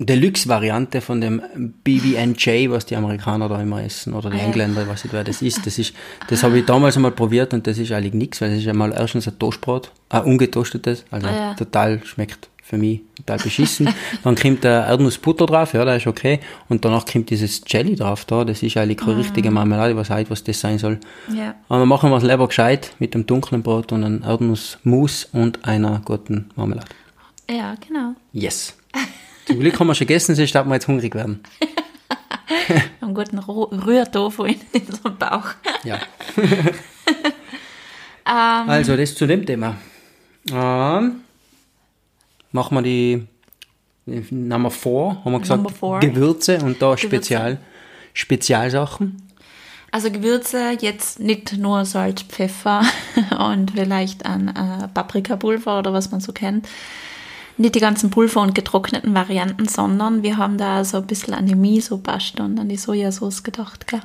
Deluxe-Variante 0.06 1.02
von 1.02 1.20
dem 1.20 1.42
BB&J, 1.84 2.70
was 2.70 2.86
die 2.86 2.96
Amerikaner 2.96 3.48
da 3.48 3.60
immer 3.60 3.82
essen, 3.82 4.14
oder 4.14 4.30
die 4.30 4.38
ah, 4.38 4.44
Engländer, 4.44 4.82
ich 4.82 4.88
weiß 4.88 5.04
nicht, 5.04 5.12
wer 5.12 5.24
das 5.24 5.42
ist. 5.42 5.66
Das 5.66 5.78
ist, 5.78 5.94
das 6.28 6.42
habe 6.42 6.58
ich 6.58 6.64
damals 6.64 6.96
einmal 6.96 7.10
probiert 7.10 7.52
und 7.52 7.66
das 7.66 7.76
ist 7.76 7.92
eigentlich 7.92 8.14
nichts, 8.14 8.40
weil 8.40 8.52
es 8.52 8.60
ist 8.60 8.68
einmal 8.68 8.92
erstens 8.92 9.28
ein 9.28 9.38
Toastbrot, 9.38 9.92
ein 10.08 10.24
ungetoastetes, 10.24 11.04
also 11.10 11.26
ah, 11.26 11.34
ja. 11.34 11.54
total 11.54 12.02
schmeckt 12.04 12.48
für 12.62 12.78
mich 12.78 13.02
total 13.16 13.38
beschissen. 13.38 13.92
Dann 14.24 14.36
kommt 14.36 14.64
der 14.64 14.86
Erdnussbutter 14.86 15.44
drauf, 15.44 15.74
ja, 15.74 15.84
da 15.84 15.96
ist 15.96 16.06
okay. 16.06 16.38
Und 16.68 16.84
danach 16.84 17.04
kommt 17.04 17.28
dieses 17.28 17.62
Jelly 17.66 17.96
drauf 17.96 18.24
da, 18.24 18.44
das 18.44 18.62
ist 18.62 18.76
eigentlich 18.76 18.98
keine 18.98 19.14
ah. 19.14 19.18
richtige 19.18 19.50
Marmelade, 19.50 19.96
was 19.96 20.08
halt, 20.08 20.30
was 20.30 20.44
das 20.44 20.60
sein 20.60 20.78
soll. 20.78 20.98
Ja. 21.36 21.56
Aber 21.68 21.80
dann 21.80 21.88
machen 21.88 22.10
wir 22.10 22.16
es 22.16 22.22
lieber 22.22 22.46
gescheit 22.46 22.94
mit 23.00 23.12
dem 23.14 23.26
dunklen 23.26 23.62
Brot 23.62 23.92
und 23.92 24.04
einem 24.04 24.22
Erdnussmus 24.22 25.28
und 25.32 25.64
einer 25.64 26.00
guten 26.04 26.50
Marmelade. 26.54 26.86
Ja, 27.50 27.74
genau. 27.86 28.14
Yes. 28.32 28.76
Zum 29.50 29.58
Glück 29.58 29.80
haben 29.80 29.88
wir 29.88 29.96
schon 29.96 30.06
gegessen, 30.06 30.36
sonst 30.36 30.54
darf 30.54 30.64
wir 30.64 30.74
jetzt 30.74 30.86
hungrig 30.86 31.12
werden. 31.12 31.42
Einen 33.00 33.14
guten 33.14 33.38
Rührtofu 33.40 34.44
in 34.44 34.60
unserem 34.72 35.18
Bauch. 35.18 35.48
Ja. 35.82 35.98
ähm, 38.26 38.68
also, 38.68 38.96
das 38.96 39.16
zu 39.16 39.26
dem 39.26 39.44
Thema. 39.44 39.76
Ähm, 40.52 41.22
machen 42.52 42.76
wir 42.76 42.82
die 42.82 43.26
Nummer 44.06 44.70
4, 44.70 45.22
haben 45.24 45.32
wir 45.32 45.40
gesagt, 45.40 45.64
Gewürze 46.00 46.58
und 46.58 46.80
da 46.80 46.94
Gewürze. 46.94 47.06
Spezial, 47.08 47.58
Spezialsachen. 48.14 49.20
Also 49.90 50.12
Gewürze, 50.12 50.76
jetzt 50.78 51.18
nicht 51.18 51.58
nur 51.58 51.84
Salz, 51.84 52.22
Pfeffer 52.22 52.82
und 53.50 53.72
vielleicht 53.72 54.24
ein 54.24 54.46
äh, 54.46 54.86
Paprikapulver 54.94 55.80
oder 55.80 55.92
was 55.92 56.12
man 56.12 56.20
so 56.20 56.32
kennt, 56.32 56.68
nicht 57.56 57.74
die 57.74 57.80
ganzen 57.80 58.10
Pulver 58.10 58.40
und 58.40 58.54
getrockneten 58.54 59.14
Varianten, 59.14 59.68
sondern 59.68 60.22
wir 60.22 60.36
haben 60.36 60.58
da 60.58 60.84
so 60.84 60.98
ein 60.98 61.06
bisschen 61.06 61.34
an 61.34 61.46
die 61.46 61.54
Miso-Paste 61.54 62.42
und 62.42 62.58
an 62.58 62.68
die 62.68 62.76
Sojasauce 62.76 63.42
gedacht, 63.42 63.86
gell? 63.86 64.00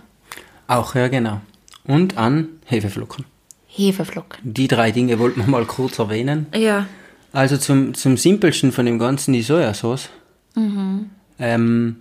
Auch, 0.67 0.95
ja, 0.95 1.07
genau. 1.07 1.41
Und 1.85 2.17
an 2.17 2.49
Hefeflocken. 2.65 3.25
Hefeflocken. 3.67 4.39
Die 4.43 4.67
drei 4.67 4.91
Dinge 4.91 5.19
wollten 5.19 5.41
wir 5.41 5.47
mal 5.47 5.65
kurz 5.65 5.99
erwähnen. 5.99 6.47
Ja. 6.55 6.87
Also 7.31 7.57
zum, 7.57 7.93
zum 7.93 8.17
simpelsten 8.17 8.71
von 8.71 8.85
dem 8.85 8.97
Ganzen 8.97 9.33
die 9.33 9.41
Sojasauce. 9.41 10.09
Mhm. 10.55 11.09
Ähm, 11.37 11.97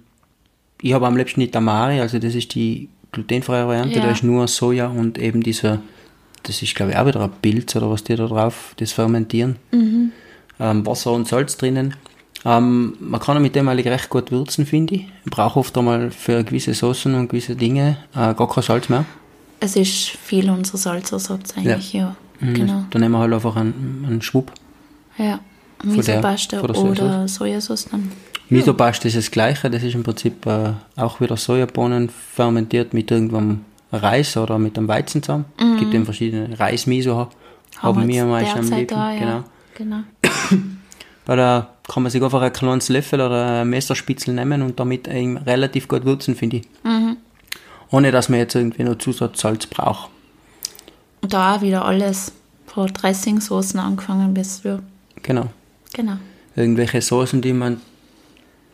ich 0.81 0.93
habe 0.93 1.07
am 1.07 1.17
liebsten 1.17 1.41
die 1.41 1.51
Tamari, 1.51 2.01
also 2.01 2.19
das 2.19 2.35
ist 2.35 2.55
die 2.55 2.89
glutenfreie 3.13 3.67
Variante, 3.67 3.99
ja. 3.99 4.05
da 4.05 4.11
ist 4.11 4.23
nur 4.23 4.47
Soja 4.49 4.87
und 4.89 5.19
eben 5.19 5.43
dieser, 5.43 5.81
das 6.43 6.63
ist 6.63 6.75
glaube 6.75 6.93
ich 6.93 6.99
auch 6.99 7.07
wieder 7.07 7.21
ein 7.21 7.31
Pilz 7.43 7.75
oder 7.75 7.91
was 7.91 8.05
die 8.05 8.17
da 8.17 8.27
drauf, 8.27 8.75
das 8.77 8.93
Fermentieren. 8.93 9.57
Mhm 9.73 10.13
ähm, 10.61 10.87
Wasser 10.87 11.13
und 11.13 11.29
Salz 11.29 11.57
drinnen. 11.57 11.95
Ähm, 12.45 12.95
man 13.01 13.21
kann 13.21 13.41
mit 13.41 13.55
dem 13.55 13.69
eigentlich 13.69 13.89
recht 13.89 14.11
gut 14.11 14.31
würzen, 14.31 14.67
finde 14.67 14.97
ich. 14.97 15.03
Man 15.03 15.31
braucht 15.31 15.57
oft 15.57 15.79
einmal 15.79 16.11
für 16.11 16.45
gewisse 16.45 16.75
Soßen 16.75 17.15
und 17.15 17.29
gewisse 17.29 17.57
Dinge 17.57 17.97
äh, 18.15 18.35
gar 18.35 18.49
kein 18.49 18.63
Salz 18.63 18.89
mehr. 18.89 19.05
Es 19.61 19.77
ist 19.77 20.11
viel 20.11 20.51
unser 20.51 20.77
Salzersatz 20.77 21.57
eigentlich, 21.57 21.95
ja. 21.95 22.15
ja. 22.41 22.47
Mhm. 22.47 22.55
Genau. 22.55 22.85
Dann 22.91 23.01
nehmen 23.01 23.13
wir 23.13 23.21
halt 23.21 23.33
einfach 23.33 23.57
einen, 23.57 24.05
einen 24.07 24.23
Schwupp. 24.23 24.53
Ja, 25.17 25.41
Miso-Paste 25.83 26.61
oder 26.61 27.29
Sojasauce 27.29 27.89
dann. 27.91 28.11
Misopaste 28.51 29.09
ist 29.09 29.17
das 29.17 29.31
gleiche, 29.31 29.71
das 29.71 29.83
ist 29.83 29.95
im 29.95 30.03
Prinzip 30.03 30.45
äh, 30.47 30.73
auch 30.97 31.21
wieder 31.21 31.37
Sojabohnen 31.37 32.11
fermentiert 32.11 32.93
mit 32.93 33.11
irgendeinem 33.11 33.65
Reis 33.91 34.37
oder 34.37 34.59
mit 34.59 34.77
einem 34.77 34.89
Weizen 34.89 35.23
zusammen. 35.23 35.47
Es 35.57 35.81
gibt 35.81 35.95
eben 35.95 36.05
verschiedene 36.05 36.59
Reismiso, 36.59 37.29
haben 37.79 38.07
wir 38.07 38.15
jetzt 38.15 38.27
meist 38.27 38.55
am 38.55 38.71
liebsten. 38.71 38.87
da, 38.87 39.13
ja. 39.13 39.19
Genau. 39.19 39.45
Genau. 39.75 40.01
Weil 41.27 41.37
da 41.37 41.71
kann 41.89 42.03
man 42.03 42.11
sich 42.11 42.23
einfach 42.23 42.43
ein 42.43 42.53
kleines 42.53 42.89
Löffel 42.89 43.21
oder 43.21 43.63
ein 43.63 43.71
Messerspitzel 43.71 44.35
nehmen 44.35 44.63
und 44.63 44.79
damit 44.79 45.09
eben 45.09 45.37
relativ 45.37 45.89
gut 45.89 46.05
würzen, 46.05 46.35
finde 46.35 46.59
ich. 46.59 46.69
Mhm. 46.83 47.17
Ohne 47.91 48.11
dass 48.11 48.29
man 48.29 48.39
jetzt 48.39 48.55
irgendwie 48.55 48.83
noch 48.83 48.99
Zusatzsalz 48.99 49.67
braucht. 49.67 50.11
Und 51.23 51.33
da 51.33 51.57
auch 51.57 51.63
wieder 51.63 51.85
alles. 51.85 52.33
Von 52.67 52.89
Dressingsoßen 52.89 53.79
angefangen 53.79 54.35
bis 54.35 54.61
für. 54.61 54.83
Genau. 55.23 55.47
Genau. 55.93 56.17
Irgendwelche 56.57 57.01
Soßen, 57.01 57.41
die 57.41 57.53
man 57.53 57.81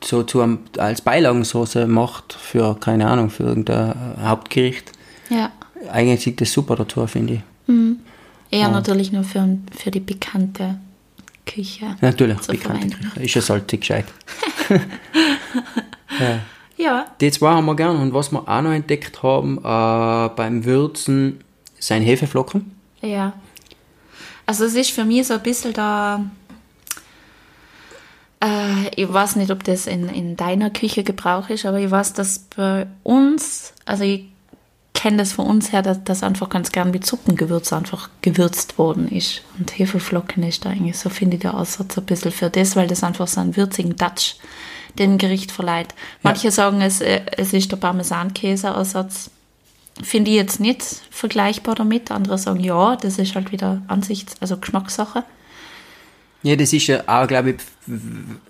so 0.02 0.22
zu 0.22 0.40
einem, 0.40 0.60
als 0.78 1.02
Beilagensoße 1.02 1.86
macht 1.86 2.32
für, 2.32 2.76
keine 2.80 3.08
Ahnung, 3.08 3.28
für 3.28 3.42
irgendein 3.42 3.94
Hauptgericht. 4.22 4.92
Ja. 5.28 5.50
Eigentlich 5.92 6.22
sieht 6.22 6.40
das 6.40 6.52
super 6.52 6.76
dazu, 6.76 7.06
finde 7.06 7.34
ich. 7.34 7.40
Eher 8.50 8.68
natürlich 8.68 9.12
nur 9.12 9.22
für, 9.22 9.58
für 9.70 9.90
die 9.90 10.00
pikante 10.00 10.76
Küche. 11.52 11.96
Natürlich, 12.00 12.38
bekannte 12.46 12.88
verwenden. 12.88 13.10
Küche. 13.14 13.24
Ist 13.24 13.34
ja 13.34 13.42
salzig 13.42 13.80
gescheit. 13.80 14.06
Ja. 16.80 17.06
Die 17.20 17.30
zwei 17.30 17.50
haben 17.50 17.66
wir 17.66 17.76
gern. 17.76 17.96
Und 17.96 18.14
was 18.14 18.32
wir 18.32 18.48
auch 18.48 18.62
noch 18.62 18.72
entdeckt 18.72 19.22
haben 19.22 19.58
äh, 19.58 20.30
beim 20.34 20.64
Würzen, 20.64 21.44
sind 21.78 22.02
Hefeflocken. 22.02 22.74
Ja. 23.02 23.34
Also 24.46 24.64
es 24.64 24.74
ist 24.74 24.90
für 24.90 25.04
mich 25.04 25.26
so 25.26 25.34
ein 25.34 25.42
bisschen 25.42 25.74
da. 25.74 26.24
Äh, 28.42 28.88
ich 28.96 29.12
weiß 29.12 29.36
nicht, 29.36 29.50
ob 29.50 29.62
das 29.64 29.86
in, 29.86 30.08
in 30.08 30.36
deiner 30.36 30.70
Küche 30.70 31.04
Gebrauch 31.04 31.50
ist, 31.50 31.66
aber 31.66 31.78
ich 31.78 31.90
weiß, 31.90 32.14
dass 32.14 32.38
bei 32.56 32.86
uns, 33.02 33.74
also 33.84 34.04
ich 34.04 34.24
kenne 35.00 35.16
das 35.16 35.32
von 35.32 35.46
uns 35.46 35.72
her, 35.72 35.80
dass 35.80 36.04
das 36.04 36.22
einfach 36.22 36.50
ganz 36.50 36.72
gern 36.72 36.90
mit 36.90 37.06
Suppengewürz 37.06 37.72
einfach 37.72 38.10
gewürzt 38.20 38.76
worden 38.76 39.08
ist. 39.08 39.40
Und 39.58 39.78
Hefeflocken 39.78 40.42
ist 40.42 40.66
da 40.66 40.68
eigentlich, 40.68 40.98
so 40.98 41.08
finde 41.08 41.36
ich 41.36 41.40
der 41.40 41.54
Aussatz 41.54 41.96
ein 41.96 42.04
bisschen 42.04 42.32
für 42.32 42.50
das, 42.50 42.76
weil 42.76 42.86
das 42.86 43.02
einfach 43.02 43.26
so 43.26 43.40
einen 43.40 43.56
würzigen 43.56 43.96
Touch 43.96 44.36
dem 44.98 45.16
Gericht 45.16 45.52
verleiht. 45.52 45.94
Manche 46.22 46.50
sagen, 46.50 46.82
es, 46.82 47.00
äh, 47.00 47.22
es 47.34 47.54
ist 47.54 47.72
der 47.72 47.78
Parmesankäse-Aussatz. 47.78 49.30
Finde 50.02 50.32
ich 50.32 50.36
jetzt 50.36 50.60
nicht 50.60 50.84
vergleichbar 51.10 51.76
damit. 51.76 52.10
Andere 52.10 52.36
sagen, 52.36 52.60
ja, 52.60 52.96
das 52.96 53.18
ist 53.18 53.34
halt 53.34 53.52
wieder 53.52 53.80
Ansichts-, 53.88 54.36
also 54.40 54.58
Geschmackssache. 54.58 55.24
Ja, 56.42 56.57
das 56.57 56.72
ist 56.72 56.87
ja 56.87 57.03
auch, 57.07 57.26
glaube 57.26 57.50
ich, 57.50 57.57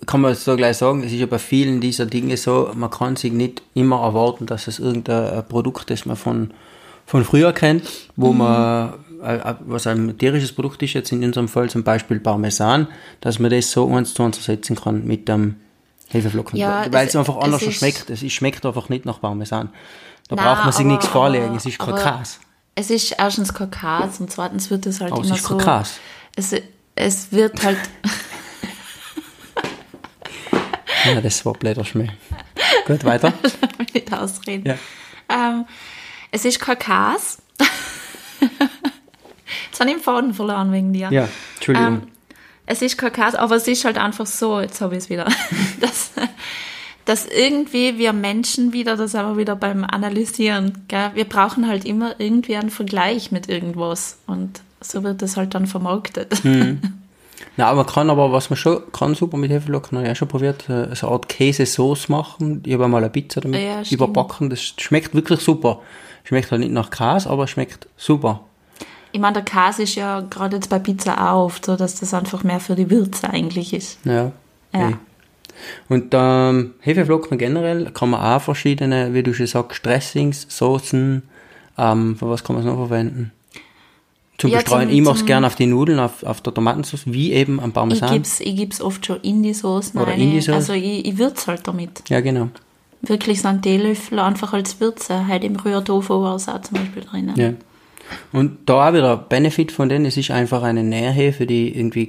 kann 0.05 0.21
man 0.21 0.33
so 0.35 0.55
gleich 0.55 0.77
sagen, 0.77 1.03
es 1.03 1.11
ist 1.11 1.19
ja 1.19 1.25
bei 1.25 1.39
vielen 1.39 1.81
dieser 1.81 2.05
Dinge 2.05 2.37
so, 2.37 2.71
man 2.73 2.89
kann 2.89 3.15
sich 3.17 3.33
nicht 3.33 3.61
immer 3.73 4.01
erwarten, 4.01 4.45
dass 4.45 4.67
es 4.67 4.79
irgendein 4.79 5.45
Produkt 5.47 5.91
ist, 5.91 6.01
das 6.01 6.05
man 6.05 6.15
von, 6.15 6.51
von 7.05 7.25
früher 7.25 7.51
kennt, 7.51 7.83
wo 8.15 8.31
man, 8.31 8.93
äh, 9.21 9.55
was 9.65 9.87
ein 9.87 10.17
tierisches 10.17 10.53
Produkt 10.53 10.81
ist, 10.83 10.93
jetzt 10.93 11.11
in 11.11 11.21
unserem 11.23 11.49
Fall 11.49 11.69
zum 11.69 11.83
Beispiel 11.83 12.19
Parmesan, 12.21 12.87
dass 13.19 13.39
man 13.39 13.51
das 13.51 13.71
so 13.71 13.93
eins 13.93 14.13
zu 14.13 14.23
eins 14.23 14.37
ersetzen 14.37 14.77
kann 14.77 15.05
mit 15.05 15.27
dem 15.27 15.55
Hefeflocken. 16.07 16.57
Ja, 16.57 16.85
Weil 16.91 17.07
es- 17.07 17.09
es 17.13 17.15
einfach 17.17 17.37
es 17.39 17.43
anders 17.43 17.61
ist- 17.63 17.75
schmeckt. 17.79 18.09
Es 18.09 18.19
schmeckt 18.31 18.65
einfach 18.65 18.87
nicht 18.89 19.05
nach 19.05 19.19
Parmesan. 19.19 19.69
Da 20.29 20.35
Nein, 20.37 20.45
braucht 20.45 20.63
man 20.63 20.71
sich 20.71 20.81
aber- 20.85 20.89
nichts 20.93 21.07
vorlegen, 21.07 21.55
es 21.57 21.65
ist 21.65 21.77
Kakas. 21.77 22.39
Es 22.73 22.89
ist 22.89 23.15
erstens 23.17 23.53
Kakas 23.53 24.21
und 24.21 24.31
zweitens 24.31 24.69
wird 24.69 24.85
es 24.85 25.01
halt 25.01 25.11
Aber 25.11 25.21
es 25.21 25.27
immer 25.27 25.35
ist 25.35 25.45
so. 25.45 25.57
Kakas. 25.57 25.99
Es, 26.37 26.53
es 26.95 27.31
wird 27.31 27.63
halt. 27.63 27.77
Ja, 31.03 31.19
das 31.19 31.43
war 31.47 31.53
blöder 31.53 31.83
Schmäh. 31.83 32.09
Gut, 32.85 33.03
weiter. 33.03 33.33
nicht 33.93 34.13
ausreden. 34.13 34.67
Ja. 34.67 34.77
Ähm, 35.29 35.65
es 36.29 36.45
ist 36.45 36.59
Kakas. 36.59 37.41
Jetzt 39.71 39.79
habe 39.79 39.89
ich 39.89 39.95
den 39.95 40.03
Faden 40.03 40.33
verloren 40.33 40.71
wegen 40.71 40.93
dir. 40.93 41.09
Ja, 41.11 41.27
Entschuldigung. 41.55 41.87
Ähm, 41.87 42.07
es 42.65 42.81
ist 42.81 42.97
Kakas, 42.97 43.35
aber 43.35 43.55
es 43.55 43.67
ist 43.67 43.83
halt 43.83 43.97
einfach 43.97 44.25
so, 44.25 44.61
jetzt 44.61 44.79
habe 44.79 44.95
ich 44.95 45.03
es 45.05 45.09
wieder, 45.09 45.25
dass, 45.81 46.11
dass 47.05 47.25
irgendwie 47.25 47.97
wir 47.97 48.13
Menschen 48.13 48.71
wieder, 48.71 48.95
das 48.95 49.15
aber 49.15 49.37
wieder 49.37 49.55
beim 49.55 49.83
Analysieren, 49.83 50.85
gell, 50.87 51.11
wir 51.15 51.25
brauchen 51.25 51.67
halt 51.67 51.83
immer 51.83 52.19
irgendwie 52.19 52.55
einen 52.55 52.69
Vergleich 52.69 53.31
mit 53.31 53.49
irgendwas 53.49 54.19
und 54.27 54.61
so 54.81 55.03
wird 55.03 55.21
das 55.21 55.37
halt 55.37 55.53
dann 55.55 55.67
vermarktet. 55.67 56.43
Hm. 56.43 56.81
Na, 57.57 57.67
aber 57.67 57.83
man 57.83 57.85
kann 57.91 58.09
aber, 58.09 58.31
was 58.31 58.49
man 58.49 58.57
schon 58.57 58.81
kann, 58.91 59.15
super 59.15 59.37
mit 59.37 59.51
Hefeflocken, 59.51 59.97
habe 59.97 60.07
ich 60.07 60.11
auch 60.11 60.15
schon 60.15 60.27
probiert, 60.27 60.69
äh, 60.69 60.93
so 60.95 61.07
eine 61.07 61.13
Art 61.15 61.27
Käsesauce 61.27 62.07
machen. 62.09 62.61
Ich 62.65 62.73
habe 62.73 62.85
einmal 62.85 63.01
eine 63.01 63.09
Pizza 63.09 63.41
damit 63.41 63.61
Ja, 63.61 63.81
überbacken. 63.89 64.49
Das 64.49 64.61
schmeckt 64.61 65.13
wirklich 65.15 65.39
super. 65.41 65.79
Schmeckt 66.23 66.51
halt 66.51 66.61
nicht 66.61 66.71
nach 66.71 66.91
Käse, 66.91 67.29
aber 67.29 67.47
schmeckt 67.47 67.87
super. 67.97 68.41
Ich 69.11 69.19
meine, 69.19 69.41
der 69.41 69.43
Käse 69.43 69.83
ist 69.83 69.95
ja 69.95 70.21
gerade 70.21 70.57
jetzt 70.57 70.69
bei 70.69 70.79
Pizza 70.79 71.31
auch 71.33 71.45
oft 71.45 71.65
so, 71.65 71.75
dass 71.75 71.99
das 71.99 72.13
einfach 72.13 72.43
mehr 72.43 72.59
für 72.59 72.75
die 72.75 72.89
Würze 72.89 73.29
eigentlich 73.29 73.73
ist. 73.73 73.99
Ja. 74.05 74.31
Ja. 74.73 74.89
eh. 74.89 74.93
Und 75.89 76.13
ähm, 76.13 76.73
Hefeflocken 76.79 77.37
generell 77.37 77.91
kann 77.91 78.11
man 78.11 78.21
auch 78.21 78.41
verschiedene, 78.41 79.13
wie 79.13 79.23
du 79.23 79.33
schon 79.33 79.47
sagst, 79.47 79.85
Dressings, 79.85 80.45
Soßen, 80.49 81.23
ähm, 81.77 82.15
für 82.15 82.29
was 82.29 82.43
kann 82.43 82.55
man 82.55 82.65
es 82.65 82.71
noch 82.71 82.77
verwenden? 82.77 83.31
Zum 84.41 84.49
Ja, 84.49 84.57
Bestreuen. 84.57 84.89
zum- 84.89 84.97
ich 84.97 85.01
mache 85.03 85.17
es 85.19 85.25
gerne 85.25 85.45
auf 85.47 85.55
die 85.55 85.67
Nudeln, 85.67 85.99
auf, 85.99 86.23
auf 86.23 86.41
der 86.41 86.53
Tomatensauce, 86.53 87.03
wie 87.05 87.31
eben 87.31 87.59
am 87.59 87.69
Ich 87.69 87.73
Parmesan. 87.75 88.21
ich 88.39 88.55
gib's 88.55 88.81
oft 88.81 89.05
schon 89.05 89.19
in 89.21 89.43
die 89.43 89.53
Soßen 89.53 89.99
Oder 90.01 90.11
rein. 90.13 90.19
in 90.21 90.31
die 90.31 90.41
Sauce. 90.41 90.55
Also 90.55 90.73
ich, 90.73 91.05
ich 91.05 91.17
würze 91.19 91.47
halt 91.47 91.67
damit. 91.67 92.01
Ja, 92.09 92.21
genau. 92.21 92.49
Wirklich 93.03 93.41
so 93.41 93.47
einen 93.49 93.61
Teelöffel 93.61 94.17
einfach 94.19 94.53
als 94.53 94.79
Würze. 94.79 95.27
Halt 95.27 95.43
im 95.43 95.55
Rührtofu 95.57 96.21
war 96.23 96.35
es 96.35 96.47
auch 96.49 96.61
zum 96.61 96.77
Beispiel 96.77 97.03
drinnen. 97.03 97.35
Ja. 97.35 97.53
Und 98.33 98.57
da 98.67 98.89
auch 98.89 98.93
wieder 98.93 99.15
Benefit 99.15 99.71
von 99.71 99.89
denen, 99.89 100.05
es 100.05 100.17
ist 100.17 100.31
einfach 100.31 100.63
eine 100.63 100.83
Nährhefe, 100.83 101.45
die 101.45 101.77
irgendwie 101.77 102.07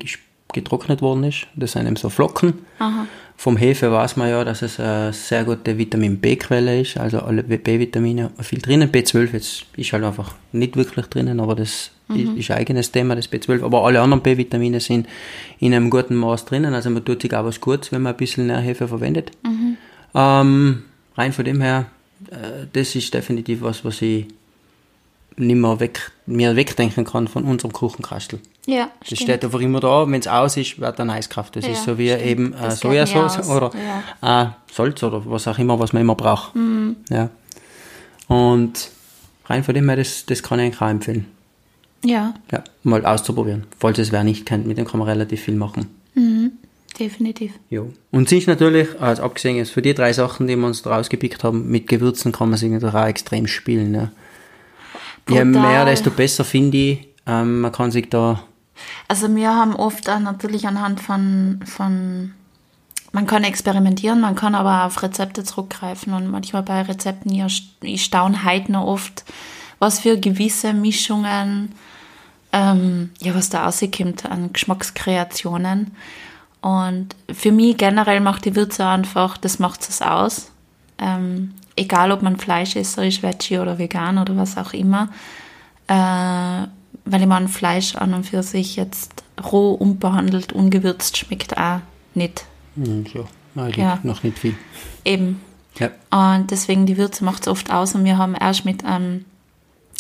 getrocknet 0.52 1.00
worden 1.02 1.24
ist. 1.24 1.46
Das 1.54 1.72
sind 1.72 1.86
eben 1.86 1.96
so 1.96 2.08
Flocken. 2.08 2.54
Aha. 2.78 3.06
Vom 3.42 3.56
Hefe 3.56 3.90
weiß 3.90 4.14
man 4.18 4.30
ja, 4.30 4.44
dass 4.44 4.62
es 4.62 4.78
eine 4.78 5.12
sehr 5.12 5.42
gute 5.42 5.76
Vitamin 5.76 6.18
B-Quelle 6.18 6.80
ist, 6.80 6.96
also 6.96 7.18
alle 7.18 7.42
B-Vitamine 7.42 8.30
viel 8.40 8.60
drinnen. 8.60 8.88
B12 8.92 9.32
jetzt 9.32 9.66
ist 9.76 9.92
halt 9.92 10.04
einfach 10.04 10.36
nicht 10.52 10.76
wirklich 10.76 11.06
drinnen, 11.06 11.40
aber 11.40 11.56
das 11.56 11.90
ist, 12.08 12.38
ist 12.38 12.52
ein 12.52 12.58
eigenes 12.58 12.92
Thema, 12.92 13.16
das 13.16 13.32
B12. 13.32 13.64
Aber 13.64 13.84
alle 13.84 14.00
anderen 14.00 14.22
B-Vitamine 14.22 14.78
sind 14.78 15.08
in 15.58 15.74
einem 15.74 15.90
guten 15.90 16.14
Maß 16.14 16.44
drinnen, 16.44 16.72
also 16.72 16.88
man 16.90 17.04
tut 17.04 17.22
sich 17.22 17.34
auch 17.34 17.44
was 17.44 17.60
Gutes, 17.60 17.90
wenn 17.90 18.02
man 18.02 18.12
ein 18.12 18.16
bisschen 18.16 18.46
Nährhefe 18.46 18.86
verwendet. 18.86 19.32
Ähm, 20.14 20.84
rein 21.16 21.32
von 21.32 21.44
dem 21.44 21.60
her, 21.60 21.86
äh, 22.30 22.66
das 22.72 22.94
ist 22.94 23.12
definitiv 23.12 23.62
was, 23.62 23.84
was 23.84 24.02
ich 24.02 24.26
nicht 25.36 25.56
mehr 25.56 25.80
weg, 25.80 26.10
mir 26.26 26.54
wegdenken 26.56 27.04
kann 27.04 27.28
von 27.28 27.44
unserem 27.44 27.72
Kuchenkastel. 27.72 28.38
Ja, 28.66 28.90
Das 29.00 29.08
stimmt. 29.08 29.20
steht 29.22 29.44
einfach 29.44 29.60
immer 29.60 29.80
da, 29.80 30.06
wenn 30.08 30.20
es 30.20 30.28
aus 30.28 30.56
ist, 30.56 30.78
wird 30.80 30.98
dann 30.98 31.10
Eiskraft. 31.10 31.56
Das 31.56 31.64
Ja, 31.66 31.72
ist 31.72 31.84
so 31.84 31.98
wie 31.98 32.08
stimmt. 32.10 32.24
eben 32.26 32.52
äh, 32.54 32.70
Sojasauce 32.70 33.48
oder 33.48 33.70
äh, 34.22 34.46
Salz 34.72 35.02
oder 35.02 35.22
was 35.26 35.48
auch 35.48 35.58
immer, 35.58 35.78
was 35.80 35.92
man 35.92 36.02
immer 36.02 36.14
braucht. 36.14 36.54
Mhm. 36.54 36.96
Ja. 37.10 37.30
Und 38.28 38.90
rein 39.46 39.64
von 39.64 39.74
dem 39.74 39.88
her, 39.88 39.96
das, 39.96 40.26
das 40.26 40.42
kann 40.42 40.58
ich 40.60 40.66
eigentlich 40.66 40.80
auch 40.80 40.88
empfehlen. 40.88 41.26
Ja, 42.04 42.34
Ja, 42.50 42.62
mal 42.82 43.04
auszuprobieren. 43.04 43.64
Falls 43.78 43.98
es 43.98 44.10
wer 44.12 44.24
nicht 44.24 44.46
kennt, 44.46 44.66
mit 44.66 44.78
dem 44.78 44.86
kann 44.86 44.98
man 44.98 45.08
relativ 45.08 45.42
viel 45.42 45.54
machen. 45.56 45.86
definitiv. 46.98 47.52
Jo. 47.70 47.92
Und 48.10 48.28
sich 48.28 48.46
natürlich, 48.46 48.88
also 49.00 49.22
abgesehen 49.22 49.56
jetzt 49.56 49.70
für 49.70 49.82
die 49.82 49.94
drei 49.94 50.12
Sachen, 50.12 50.46
die 50.46 50.56
wir 50.56 50.66
uns 50.66 50.82
da 50.82 50.94
rausgepickt 50.96 51.42
haben, 51.42 51.68
mit 51.70 51.88
Gewürzen 51.88 52.32
kann 52.32 52.50
man 52.50 52.58
sich 52.58 52.70
natürlich 52.70 52.94
auch 52.94 53.06
extrem 53.06 53.46
spielen. 53.46 53.94
Ja. 53.94 54.10
Je 55.28 55.44
mehr, 55.44 55.84
desto 55.84 56.10
besser 56.10 56.44
finde 56.44 56.76
ich. 56.76 57.08
Ähm, 57.26 57.60
man 57.60 57.72
kann 57.72 57.90
sich 57.90 58.08
da 58.10 58.42
Also 59.08 59.34
wir 59.34 59.54
haben 59.54 59.76
oft 59.76 60.08
auch 60.10 60.18
natürlich 60.18 60.66
anhand 60.66 61.00
von, 61.00 61.60
von 61.64 62.32
man 63.12 63.26
kann 63.26 63.44
experimentieren, 63.44 64.20
man 64.20 64.34
kann 64.34 64.54
aber 64.54 64.84
auf 64.84 65.02
Rezepte 65.02 65.44
zurückgreifen 65.44 66.14
und 66.14 66.30
manchmal 66.30 66.62
bei 66.62 66.82
Rezepten, 66.82 67.32
ja, 67.32 67.46
ich 67.82 68.04
staune 68.04 68.44
heute 68.44 68.72
noch 68.72 68.86
oft, 68.86 69.24
was 69.78 70.00
für 70.00 70.18
gewisse 70.18 70.72
Mischungen, 70.72 71.72
ähm, 72.52 73.10
ja, 73.20 73.34
was 73.34 73.50
da 73.50 73.64
rauskommt 73.64 74.24
an 74.26 74.52
Geschmackskreationen. 74.52 75.92
Und 76.62 77.16
für 77.32 77.52
mich 77.52 77.76
generell 77.76 78.20
macht 78.20 78.44
die 78.44 78.56
Würze 78.56 78.86
einfach, 78.86 79.36
das 79.36 79.58
macht 79.58 79.86
es 79.88 80.00
aus. 80.00 80.52
Ähm, 80.98 81.54
egal, 81.76 82.12
ob 82.12 82.22
man 82.22 82.36
Fleischesser 82.36 83.06
ist, 83.06 83.22
Veggie 83.22 83.58
oder 83.58 83.78
vegan 83.78 84.18
oder 84.18 84.36
was 84.36 84.56
auch 84.56 84.72
immer. 84.72 85.08
Äh, 85.88 85.94
weil 87.04 87.20
ich 87.20 87.26
meine, 87.26 87.48
Fleisch 87.48 87.96
an 87.96 88.14
und 88.14 88.24
für 88.26 88.42
sich 88.42 88.76
jetzt 88.76 89.24
roh, 89.52 89.72
unbehandelt, 89.72 90.52
ungewürzt 90.52 91.16
schmeckt 91.16 91.56
auch 91.58 91.80
nicht. 92.14 92.44
Hm, 92.76 93.04
so, 93.12 93.26
eigentlich 93.56 93.76
Ja. 93.78 93.98
noch 94.02 94.22
nicht 94.22 94.38
viel. 94.38 94.54
Eben. 95.04 95.40
Ja. 95.78 95.90
Und 96.10 96.50
deswegen 96.50 96.86
die 96.86 96.98
Würze 96.98 97.24
macht 97.24 97.42
es 97.42 97.48
oft 97.48 97.72
aus. 97.72 97.94
Und 97.94 98.04
wir 98.04 98.18
haben 98.18 98.34
erst 98.34 98.64
mit 98.64 98.84
ähm, 98.86 99.24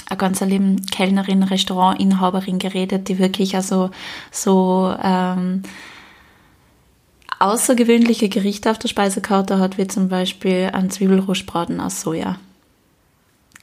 einer 0.08 0.18
ganz 0.18 0.40
lieben 0.42 0.84
Kellnerin, 0.86 1.42
Restaurantinhaberin 1.42 2.58
geredet, 2.58 3.08
die 3.08 3.18
wirklich 3.18 3.56
also 3.56 3.90
so 4.30 4.94
ähm, 5.02 5.62
außergewöhnliche 7.42 8.28
Gerichte 8.28 8.70
auf 8.70 8.78
der 8.78 8.88
Speisekarte 8.88 9.58
hat, 9.58 9.76
wie 9.78 9.86
zum 9.86 10.08
Beispiel 10.08 10.70
ein 10.72 10.90
Zwiebelrostbraten 10.90 11.80
aus 11.80 12.00
Soja 12.00 12.38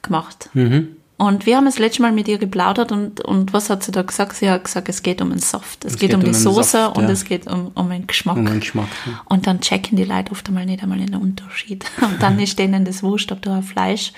gemacht. 0.02 0.50
Mhm. 0.52 0.96
Und 1.16 1.44
wir 1.44 1.56
haben 1.56 1.66
das 1.66 1.78
letzte 1.78 2.00
Mal 2.00 2.12
mit 2.12 2.28
ihr 2.28 2.38
geplaudert 2.38 2.92
und, 2.92 3.20
und 3.20 3.52
was 3.52 3.68
hat 3.68 3.82
sie 3.82 3.92
da 3.92 4.00
gesagt? 4.00 4.36
Sie 4.36 4.48
hat 4.48 4.64
gesagt, 4.64 4.88
es 4.88 5.02
geht 5.02 5.20
um 5.20 5.28
den 5.28 5.38
Saft. 5.38 5.84
Es, 5.84 5.98
geht, 5.98 6.14
um 6.14 6.20
die 6.20 6.26
den 6.26 6.34
Soße 6.34 6.62
Saft, 6.62 6.96
und 6.96 7.04
ja. 7.04 7.10
es 7.10 7.24
geht 7.24 7.46
um, 7.46 7.72
um 7.74 7.90
den 7.90 8.06
Geschmack. 8.06 8.38
Um 8.38 8.46
den 8.46 8.60
Geschmack. 8.60 8.88
ja. 9.04 9.20
Und 9.26 9.46
dann 9.46 9.60
checken 9.60 9.98
die 9.98 10.04
Leute 10.04 10.32
oft 10.32 10.48
einmal 10.48 10.64
nicht 10.64 10.82
einmal 10.82 10.98
den 10.98 11.14
Unterschied. 11.14 11.84
Und 12.00 12.22
dann 12.22 12.38
ist 12.38 12.58
denen 12.58 12.86
das 12.86 13.02
wurscht, 13.02 13.32
ob 13.32 13.42
da 13.42 13.56
ein 13.56 13.62
Fleisch 13.62 14.14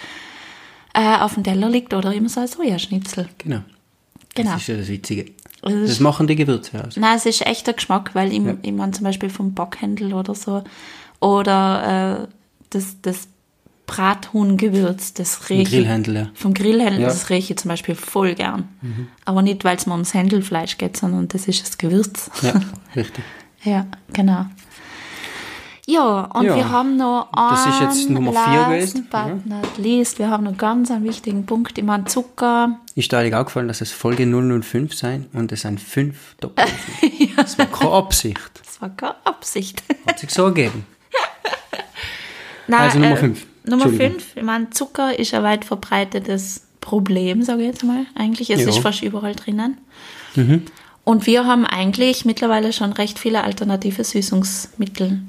äh, 0.94 1.18
auf 1.18 1.34
dem 1.34 1.42
Teller 1.42 1.68
liegt 1.68 1.92
oder 1.92 2.12
immer 2.12 2.28
so 2.28 2.38
ein 2.38 2.46
Sojaschnitzel. 2.46 3.28
Genau. 3.38 3.62
Genau. 4.34 4.52
Das 4.52 4.62
ist 4.62 4.68
ja 4.68 4.76
das 4.76 4.88
Witzige. 4.88 5.32
Also 5.62 5.80
Das 5.86 6.00
machen 6.00 6.26
die 6.26 6.34
Gewürze 6.36 6.84
aus. 6.84 6.96
nein, 6.96 7.16
es 7.16 7.24
ist 7.26 7.46
echter 7.46 7.72
Geschmack, 7.72 8.10
weil 8.14 8.32
ich, 8.32 8.42
Ja. 8.42 8.54
ich 8.62 8.72
meine 8.72 8.92
zum 8.92 9.04
Beispiel 9.04 9.30
vom 9.30 9.54
Bockhändel 9.54 10.12
oder 10.12 10.34
so 10.34 10.62
oder 11.20 12.22
äh, 12.24 12.26
das, 12.70 12.96
das 13.02 13.28
Brathuhngewürz, 13.86 15.14
das 15.14 15.48
rieche 15.50 15.62
ich- 15.62 15.70
Grillhändler. 15.70 16.20
ja. 16.20 16.30
vom 16.34 16.54
Grillhändler, 16.54 17.00
Ja. 17.00 17.06
Mhm. 17.08 17.12
das 17.12 17.30
rieche 17.30 17.52
ich 17.52 17.58
zum 17.58 17.68
Beispiel 17.68 17.94
voll 17.94 18.34
gern. 18.34 18.68
Aber 19.24 19.42
nicht, 19.42 19.64
weil 19.64 19.76
es 19.76 19.86
mir 19.86 19.92
ums 19.92 20.14
Händelfleisch 20.14 20.78
geht, 20.78 20.96
sondern 20.96 21.28
das 21.28 21.46
ist 21.48 21.62
das 21.66 21.78
Gewürz. 21.78 22.30
Ja, 22.42 22.54
richtig. 22.96 23.24
Ja, 23.64 23.86
genau. 24.12 24.46
Ja, 25.86 26.26
und 26.34 26.44
Ja, 26.44 26.54
wir 26.54 26.70
haben 26.70 26.96
noch 26.96 27.28
das 27.34 27.66
ist 27.66 27.80
jetzt 27.80 28.06
einen 28.06 28.14
Nummer 28.14 28.32
vier 28.32 28.64
gewesen, 28.66 29.08
But 29.10 29.44
not 29.46 29.78
least, 29.78 30.18
wir 30.20 30.30
haben 30.30 30.44
noch 30.44 30.56
ganz 30.56 30.90
einen 30.92 31.04
wichtigen 31.04 31.44
Punkt. 31.44 31.76
Ich 31.76 31.82
meine, 31.84 32.04
Zucker. 32.04 32.78
Ist 32.94 33.10
dir 33.10 33.18
eigentlich 33.18 33.34
aufgefallen, 33.34 33.66
dass 33.66 33.80
es 33.80 33.90
Folge 33.90 34.24
005 34.24 34.94
sein 34.94 35.26
und 35.32 35.50
es 35.50 35.62
sind 35.62 35.80
fünf 35.80 36.36
Doppel. 36.40 36.64
Das 37.36 37.58
war 37.58 37.66
keine 37.66 37.90
Absicht. 37.92 38.38
Das 38.64 38.80
war 38.80 38.90
keine 38.90 39.14
Absicht. 39.24 39.82
Hat 40.06 40.18
sich 40.20 40.30
so 40.30 40.44
ergeben. 40.44 40.86
Nein, 42.68 42.80
Also 42.80 42.98
Nummer 42.98 43.12
äh, 43.12 43.16
fünf. 43.16 43.46
Nummer 43.64 43.84
Entschuldigung. 43.84 44.20
5. 44.20 44.36
Ich 44.36 44.42
meine, 44.42 44.70
Zucker 44.70 45.18
ist 45.18 45.34
ein 45.34 45.42
weit 45.42 45.64
verbreitetes 45.64 46.66
Problem, 46.80 47.42
sage 47.42 47.62
ich 47.62 47.68
jetzt 47.68 47.84
mal. 47.84 48.06
Eigentlich, 48.14 48.50
es 48.50 48.60
Ja. 48.60 48.66
Mhm. 48.66 48.70
ist 48.70 48.78
fast 48.78 49.02
überall 49.02 49.34
drinnen. 49.34 49.78
Und 51.04 51.26
wir 51.26 51.44
haben 51.46 51.66
eigentlich 51.66 52.24
mittlerweile 52.24 52.72
schon 52.72 52.92
recht 52.92 53.18
viele 53.18 53.42
alternative 53.44 54.04
Süßungsmittel 54.04 55.20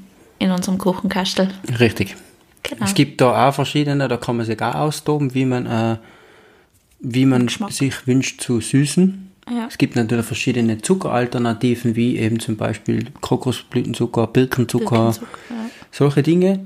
in 0.44 0.52
unserem 0.52 0.78
Kuchenkastel. 0.78 1.48
Richtig. 1.80 2.16
Genau. 2.64 2.86
Es 2.86 2.94
gibt 2.94 3.20
da 3.22 3.48
auch 3.50 3.54
verschiedene, 3.54 4.08
da 4.08 4.18
kann 4.18 4.38
man 4.38 4.46
sich 4.46 4.62
auch 4.62 4.76
austoben, 4.76 5.34
wie 5.34 5.46
man, 5.46 5.66
äh, 5.66 5.98
wie 7.00 7.26
man 7.26 7.48
Geschmack. 7.48 7.72
sich 7.72 8.08
wünscht 8.08 8.42
zu 8.42 8.62
süßen. 8.62 9.32
Ja. 9.50 9.68
Es 9.68 9.78
gibt 9.78 9.96
natürlich 9.98 10.26
verschiedene 10.26 10.82
Zuckeralternativen, 10.82 11.96
wie 11.98 12.18
eben 12.18 12.40
zum 12.40 12.56
Beispiel 12.56 13.08
Kokosblütenzucker, 13.20 14.28
Birkenzucker, 14.28 14.86
Birkenzucker, 15.12 15.26
ja. 15.50 15.56
solche 15.92 16.24
Dinge. 16.24 16.66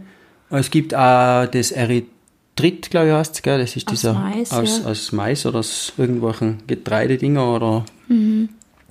Es 0.52 0.70
gibt 0.70 0.94
auch 0.94 1.48
das 1.48 1.72
Erythrit, 1.72 2.92
glaube 2.92 3.08
ich, 3.08 3.14
heißt 3.14 3.36
es, 3.36 3.42
gell? 3.42 3.60
Das 3.60 3.76
ist 3.76 3.88
Aus 3.88 3.94
dieser 3.94 4.14
Mais, 4.14 4.52
aus, 4.52 4.80
ja. 4.84 4.86
aus 4.92 5.12
Mais 5.12 5.46
oder 5.48 5.60
aus 5.60 5.94
irgendwelchen 5.98 6.60
Getreidedinger 6.68 7.56
oder 7.56 7.86
Mhm. 8.10 8.50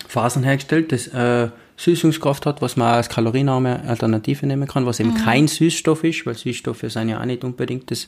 Fasern 0.09 0.43
hergestellt, 0.43 0.93
das 0.93 1.07
äh, 1.09 1.49
Süßungskraft 1.77 2.47
hat, 2.47 2.63
was 2.63 2.77
man 2.77 2.89
auch 2.89 2.97
als 2.97 3.09
kalorienarme 3.09 3.83
Alternative 3.87 4.47
nehmen 4.47 4.67
kann, 4.67 4.87
was 4.87 5.01
eben 5.01 5.11
Mhm. 5.11 5.17
kein 5.17 5.49
Süßstoff 5.49 6.05
ist, 6.05 6.25
weil 6.27 6.35
Süßstoffe 6.35 6.85
sind 6.87 7.09
ja 7.09 7.21
auch 7.21 7.25
nicht 7.27 7.45
unbedingt 7.45 7.91
das, 7.91 8.07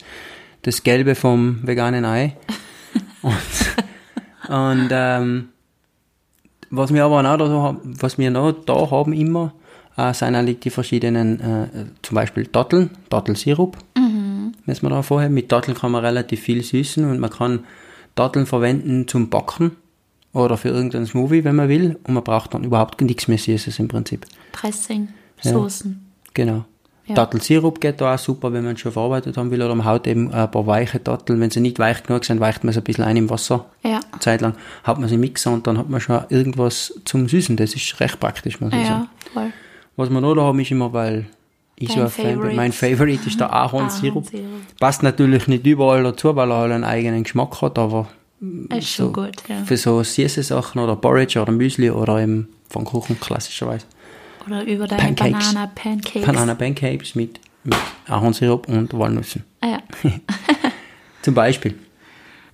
das 0.63 0.83
Gelbe 0.83 1.15
vom 1.15 1.61
veganen 1.67 2.05
Ei. 2.05 2.37
und 3.23 3.35
und 4.49 4.89
ähm, 4.91 5.49
was 6.71 6.93
wir 6.93 7.05
aber 7.05 7.23
noch 7.23 7.37
da 7.37 7.49
haben, 7.49 7.81
was 8.01 8.19
wir 8.19 8.31
noch 8.31 8.53
da 8.53 8.91
haben 8.91 9.13
immer, 9.13 9.53
äh, 9.97 10.13
sind 10.15 10.35
eigentlich 10.35 10.61
die 10.61 10.71
verschiedenen, 10.71 11.41
äh, 11.41 11.67
zum 12.03 12.15
Beispiel 12.15 12.47
Datteln, 12.47 12.91
Dattelsirup. 13.11 13.77
Mhm. 13.97 14.55
Müssen 14.65 14.87
wir 14.87 14.91
da 14.91 15.03
vorher. 15.03 15.29
Mit 15.31 15.51
Datteln 15.53 15.77
kann 15.77 15.93
man 15.93 16.05
relativ 16.05 16.41
viel 16.41 16.63
süßen 16.63 17.05
und 17.11 17.19
man 17.21 17.31
kann 17.31 17.65
Datteln 18.15 18.47
verwenden 18.47 19.07
zum 19.09 19.29
Backen 19.31 19.73
oder 20.33 20.57
für 20.57 20.69
irgendein 20.69 21.07
Smoothie, 21.07 21.45
wenn 21.45 21.57
man 21.57 21.69
will. 21.69 21.99
Und 22.05 22.15
man 22.15 22.23
braucht 22.25 22.55
dann 22.55 22.65
überhaupt 22.65 23.01
nichts 23.01 23.29
mehr 23.29 23.39
Süßes 23.39 23.79
im 23.79 23.89
Prinzip. 23.89 24.27
Dressing, 24.53 25.09
Ja. 25.43 25.53
Soßen. 25.53 26.05
Genau. 26.35 26.65
Ja. 27.07 27.15
Dattelsirup 27.15 27.81
geht 27.81 28.03
da 28.03 28.15
auch 28.15 28.19
super, 28.19 28.53
wenn 28.53 28.65
man 28.65 28.75
es 28.75 28.81
schon 28.81 28.93
verarbeitet 28.93 29.39
haben 29.39 29.51
will. 29.51 29.63
Oder 29.63 29.75
man 29.75 29.87
haut 29.87 30.07
eben 30.07 30.31
ein 30.31 30.51
paar 30.51 30.67
weiche 30.67 30.99
Datteln. 30.99 31.41
Wenn 31.41 31.51
sie 31.51 31.61
nicht 31.61 31.79
weich 31.79 32.03
genug 32.03 32.25
sind, 32.27 32.39
weicht 32.39 32.65
man 32.65 32.75
sie 32.75 32.81
ein 32.81 32.85
bisschen 32.85 33.05
ein 33.05 33.17
im 33.17 33.31
Wasser. 33.31 33.65
Ja. 33.83 34.01
Eine 34.13 34.21
Zeit 34.21 34.43
lang 34.43 34.55
hat 34.85 34.99
man 34.99 35.09
sie 35.09 35.15
im 35.15 35.23
Mixer 35.23 35.51
und 35.53 35.67
dann 35.67 35.79
hat 35.79 35.89
man 35.89 36.01
schon 36.03 36.21
irgendwas 36.29 36.93
zum 37.07 37.27
Süßen. 37.27 37.57
Das 37.57 37.75
ist 37.75 37.99
recht 38.01 38.21
praktisch, 38.21 38.61
muss 38.61 38.75
ich 38.75 38.87
sagen. 38.87 39.09
Ja, 39.25 39.31
voll. 39.33 39.53
Was 39.97 40.11
wir 40.11 40.21
noch 40.21 40.35
da 40.35 40.43
haben, 40.43 40.61
ist 40.61 40.71
immer, 40.71 40.93
weil 40.93 41.27
ich 41.77 41.89
Dein 41.89 41.97
so 41.97 42.03
ein 42.03 42.11
Fan 42.11 42.25
bin. 42.27 42.35
Favorite. 42.35 42.57
Mein 42.57 42.73
Favorite 42.73 43.27
ist 43.27 43.41
der 43.41 43.53
Ahornsirup. 43.55 44.25
Ahornsirup. 44.27 44.79
Passt 44.79 45.03
natürlich 45.03 45.49
nicht 45.49 45.67
überall 45.67 46.03
dazu, 46.03 46.37
weil 46.37 46.51
er 46.51 46.59
halt 46.59 46.73
einen 46.73 46.85
eigenen 46.85 47.23
Geschmack 47.23 47.63
hat, 47.63 47.79
aber 47.79 48.07
Ist 48.77 48.91
schon 48.91 49.13
gut, 49.13 49.35
ja. 49.49 49.65
für 49.65 49.77
so 49.77 50.03
süße 50.03 50.43
Sachen 50.43 50.81
oder 50.81 50.95
Porridge 50.97 51.41
oder 51.41 51.51
Müsli 51.53 51.91
oder 51.91 52.21
eben 52.21 52.49
von 52.69 52.85
Kuchen 52.85 53.19
klassischerweise. 53.19 53.87
Oder 54.47 54.65
über 54.65 54.87
deine 54.87 55.03
Pancakes. 55.03 55.53
Banana 55.53 55.71
Pancakes. 55.75 56.27
Banana 56.27 56.55
Pancakes 56.55 57.15
mit, 57.15 57.41
mit 57.65 57.77
Ahornsirup 58.07 58.69
und 58.69 58.97
Walnüssen. 58.97 59.45
Ah, 59.61 59.67
ja. 59.67 59.79
Zum 61.23 61.35
Beispiel 61.35 61.75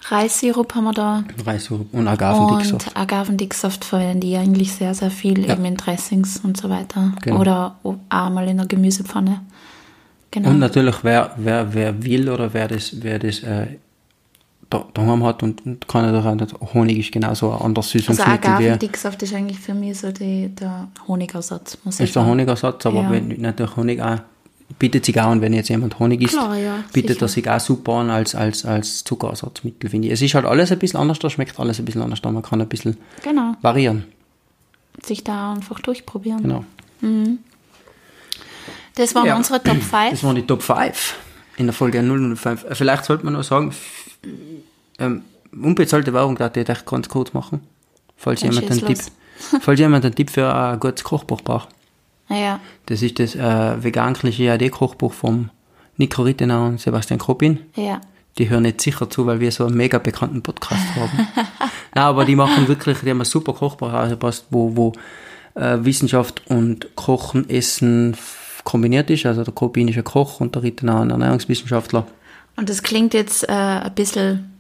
Reissirup 0.09 0.75
haben 0.75 0.85
wir 0.85 0.93
da. 0.93 1.25
Reissirup 1.45 1.93
und 1.93 2.09
Agavendicksaft. 2.09 2.89
Und 2.89 2.97
Agavendicksaft 2.97 3.85
verwende 3.85 4.27
ich 4.27 4.37
eigentlich 4.37 4.73
sehr, 4.73 4.95
sehr 4.95 5.11
viel 5.11 5.47
Ja. 5.47 5.55
eben 5.55 5.65
in 5.65 5.77
Dressings 5.77 6.39
und 6.39 6.57
so 6.57 6.69
weiter. 6.69 7.13
Genau. 7.23 7.41
Oder 7.41 7.79
auch 7.83 8.31
mal 8.31 8.47
in 8.49 8.59
der 8.59 8.67
Gemüsepfanne. 8.67 9.41
Genau. 10.31 10.51
Und 10.51 10.59
natürlich, 10.59 10.97
wer, 11.03 11.33
wer, 11.37 11.73
wer 11.73 12.03
will 12.03 12.29
oder 12.29 12.53
wer 12.53 12.69
das, 12.69 13.03
wer 13.03 13.19
das 13.19 13.41
äh, 13.41 13.79
da, 14.75 14.85
daheim 14.95 15.23
hat 15.25 15.43
und, 15.43 15.65
und 15.67 15.87
kann 15.89 16.03
natürlich 16.11 16.27
auch 16.27 16.35
nicht, 16.35 16.75
Honig 16.75 16.99
ist 16.99 17.13
genauso 17.13 17.51
ein 17.53 17.61
anderes 17.63 17.87
also 17.87 17.99
Süßungsmittel 17.99 18.43
wie 18.43 18.49
Agavendicksaft 18.49 19.23
ist 19.23 19.35
eigentlich 19.35 19.59
für 19.59 19.75
mich 19.75 19.99
so 19.99 20.11
die, 20.13 20.49
der 20.49 20.89
Honigersatz, 21.09 21.79
muss 21.85 22.01
ist 22.01 22.15
der. 22.17 22.27
Honigersatz, 22.27 22.85
aber 22.87 23.03
Ja. 23.03 23.11
wenn 23.11 23.41
natürlich 23.41 23.77
Honig 23.77 24.01
auch 24.03 24.19
bietet 24.79 25.05
sich 25.05 25.21
auch 25.21 25.27
an, 25.27 25.41
wenn 25.43 25.53
jetzt 25.53 25.69
jemand 25.69 25.99
Honig 25.99 26.23
isst, 26.23 26.33
Klar, 26.33 26.57
ja, 26.57 26.83
bietet 26.93 27.11
sicher. 27.19 27.27
er 27.27 27.29
sich 27.29 27.51
auch 27.51 27.61
super 27.61 27.93
an 27.93 28.11
als, 28.11 28.35
als, 28.35 28.65
als 28.65 29.05
Zuckerersatzmittel, 29.05 29.91
finde 29.91 30.09
ich. 30.09 30.15
Es 30.15 30.23
ist 30.23 30.35
halt 30.35 30.47
alles 30.47 30.73
ein 30.73 30.79
bisschen 30.79 30.99
anders, 30.99 31.19
da 31.19 31.29
schmeckt 31.31 31.61
alles 31.61 31.79
ein 31.79 31.85
bisschen 31.85 32.03
anders, 32.03 32.23
da 32.23 32.31
man 32.33 32.43
kann 32.43 32.61
ein 32.61 32.69
bisschen 32.69 32.97
Genau. 33.23 33.55
variieren. 33.61 34.05
Sich 35.05 35.23
da 35.23 35.53
einfach 35.53 35.81
durchprobieren. 35.81 36.43
Genau. 36.43 36.65
Das 38.97 39.15
waren 39.15 39.27
Ja. 39.27 39.37
unsere 39.37 39.63
Top 39.63 39.77
5. 39.83 40.11
Das 40.11 40.25
waren 40.25 40.37
die 40.37 40.47
Top 40.47 40.63
5 40.63 41.17
in 41.57 41.67
der 41.67 41.75
Folge 41.75 42.03
005. 42.03 42.65
Äh, 42.65 42.75
Vielleicht 42.75 43.05
sollte 43.05 43.25
man 43.25 43.35
noch 43.35 43.45
sagen, 43.45 43.73
ähm, 45.05 45.23
unbezahlte 45.53 46.13
Werbung 46.13 46.37
darf 46.37 46.57
ich 46.57 46.69
echt 46.69 46.87
ganz 46.87 47.09
kurz 47.09 47.33
machen. 47.33 47.61
Falls 48.17 48.41
Dann 48.41 48.53
jemand, 48.53 48.71
einen 48.71 48.81
Tipp, 48.81 48.99
falls 49.61 49.81
jemand 49.81 50.05
einen 50.05 50.15
Tipp 50.15 50.31
für 50.31 50.53
ein 50.55 50.81
gutes 50.81 51.05
Kochbuch 51.05 51.43
braucht. 51.43 51.69
Ja, 52.29 52.61
Das 52.87 53.03
ist 53.03 53.19
das 53.19 53.35
äh, 53.35 53.83
vegan-klischee 53.83 54.51
AD-Kochbuch 54.51 55.13
vom 55.13 55.51
Nico 55.97 56.23
Rittenau 56.23 56.67
und 56.67 56.81
Sebastian 56.81 57.19
Kroppin. 57.19 57.61
ja. 57.77 58.01
Die 58.37 58.51
hören 58.51 58.63
nicht 58.63 58.81
sicher 58.81 59.09
zu, 59.09 59.27
weil 59.27 59.39
wir 59.39 59.53
so 59.53 59.65
einen 59.65 59.77
mega 59.77 59.99
bekannten 59.99 60.43
Podcast 60.43 60.83
haben. 60.97 61.29
Nein, 61.95 62.05
aber 62.05 62.25
die 62.25 62.35
machen 62.35 62.67
wirklich, 62.67 62.99
die 62.99 63.11
haben 63.11 63.21
ein 63.21 63.25
super 63.25 63.53
Kochbuch 63.53 63.93
angepasst, 63.93 64.47
wo, 64.51 64.75
wo 64.75 64.93
äh, 65.55 65.79
Wissenschaft 65.85 66.43
und 66.49 66.97
Kochen, 66.97 67.49
Essen 67.49 68.17
kombiniert 68.65 69.09
ist. 69.11 69.25
Also 69.25 69.45
der 69.45 69.55
Kroppin 69.55 69.87
ist 69.87 69.99
ein 69.99 70.03
Koch 70.03 70.41
und 70.41 70.57
der 70.57 70.65
Rittenau 70.65 71.03
ein 71.03 71.11
Ernährungswissenschaftler. 71.11 72.09
Und 72.57 72.69
das 72.69 72.83
klingt 72.83 73.15
jetzt 73.15 73.49
äh, 73.49 73.53
ein 73.53 73.95
bisschen 73.95 74.54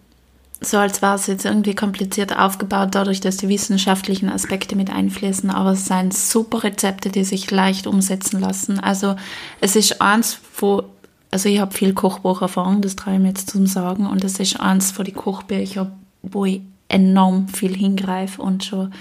so, 0.66 0.79
als 0.79 1.03
wäre 1.03 1.14
es 1.14 1.27
jetzt 1.27 1.45
irgendwie 1.45 1.74
kompliziert 1.74 2.36
aufgebaut, 2.36 2.91
dadurch, 2.93 3.20
dass 3.20 3.36
die 3.36 3.49
wissenschaftlichen 3.49 4.28
Aspekte 4.28 4.76
mit 4.76 4.91
einfließen. 4.91 5.51
Aber 5.51 5.72
es 5.72 5.86
sind 5.86 6.14
super 6.14 6.64
Rezepte, 6.64 7.11
die 7.11 7.24
sich 7.24 7.51
leicht 7.51 7.86
umsetzen 7.86 8.41
lassen. 8.41 8.80
Also 8.80 9.16
es 9.61 9.76
ist 9.76 10.01
eins, 10.01 10.38
wo, 10.59 10.82
also 11.30 11.49
ich 11.49 11.61
habe 11.61 11.74
viel 11.74 11.95
Kochbucherfahrung, 11.95 12.80
das 12.80 12.97
traue 12.97 13.14
ich 13.14 13.20
mir 13.20 13.28
jetzt 13.28 13.51
zum 13.51 13.66
Sagen. 13.66 14.07
Und 14.07 14.24
es 14.24 14.38
ist 14.38 14.61
eins 14.61 14.91
von 14.91 15.05
die 15.05 15.12
Kochbücher, 15.12 15.93
wo 16.22 16.45
ich 16.45 16.62
enorm 16.88 17.49
viel 17.49 17.74
hingreife 17.74 18.41
und 18.41 18.64
schon 18.64 18.93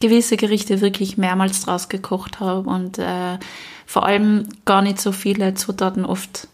gewisse 0.00 0.36
Gerichte 0.36 0.80
wirklich 0.80 1.16
mehrmals 1.16 1.62
draus 1.62 1.88
gekocht 1.88 2.40
habe 2.40 2.68
und 2.68 2.98
äh, 2.98 3.38
vor 3.86 4.04
allem 4.04 4.48
gar 4.64 4.82
nicht 4.82 5.00
so 5.00 5.12
viele 5.12 5.54
Zutaten 5.54 6.04
oft 6.04 6.48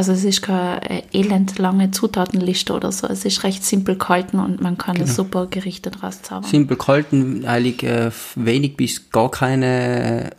also 0.00 0.12
es 0.12 0.24
ist 0.24 0.40
keine 0.40 0.80
äh, 0.88 1.02
elendlange 1.12 1.90
Zutatenliste 1.90 2.72
oder 2.72 2.90
so. 2.90 3.06
Es 3.06 3.26
ist 3.26 3.44
recht 3.44 3.62
simpel 3.62 3.96
gehalten 3.98 4.38
und 4.38 4.62
man 4.62 4.78
kann 4.78 5.04
super 5.04 5.46
Gerichte 5.46 5.90
draus 5.90 6.22
zaubern. 6.22 6.48
Simpel 6.48 6.78
gehalten, 6.78 7.44
eigentlich 7.44 7.82
äh, 7.82 8.10
wenig 8.34 8.78
bis 8.78 9.10
gar 9.10 9.30
keine 9.30 10.30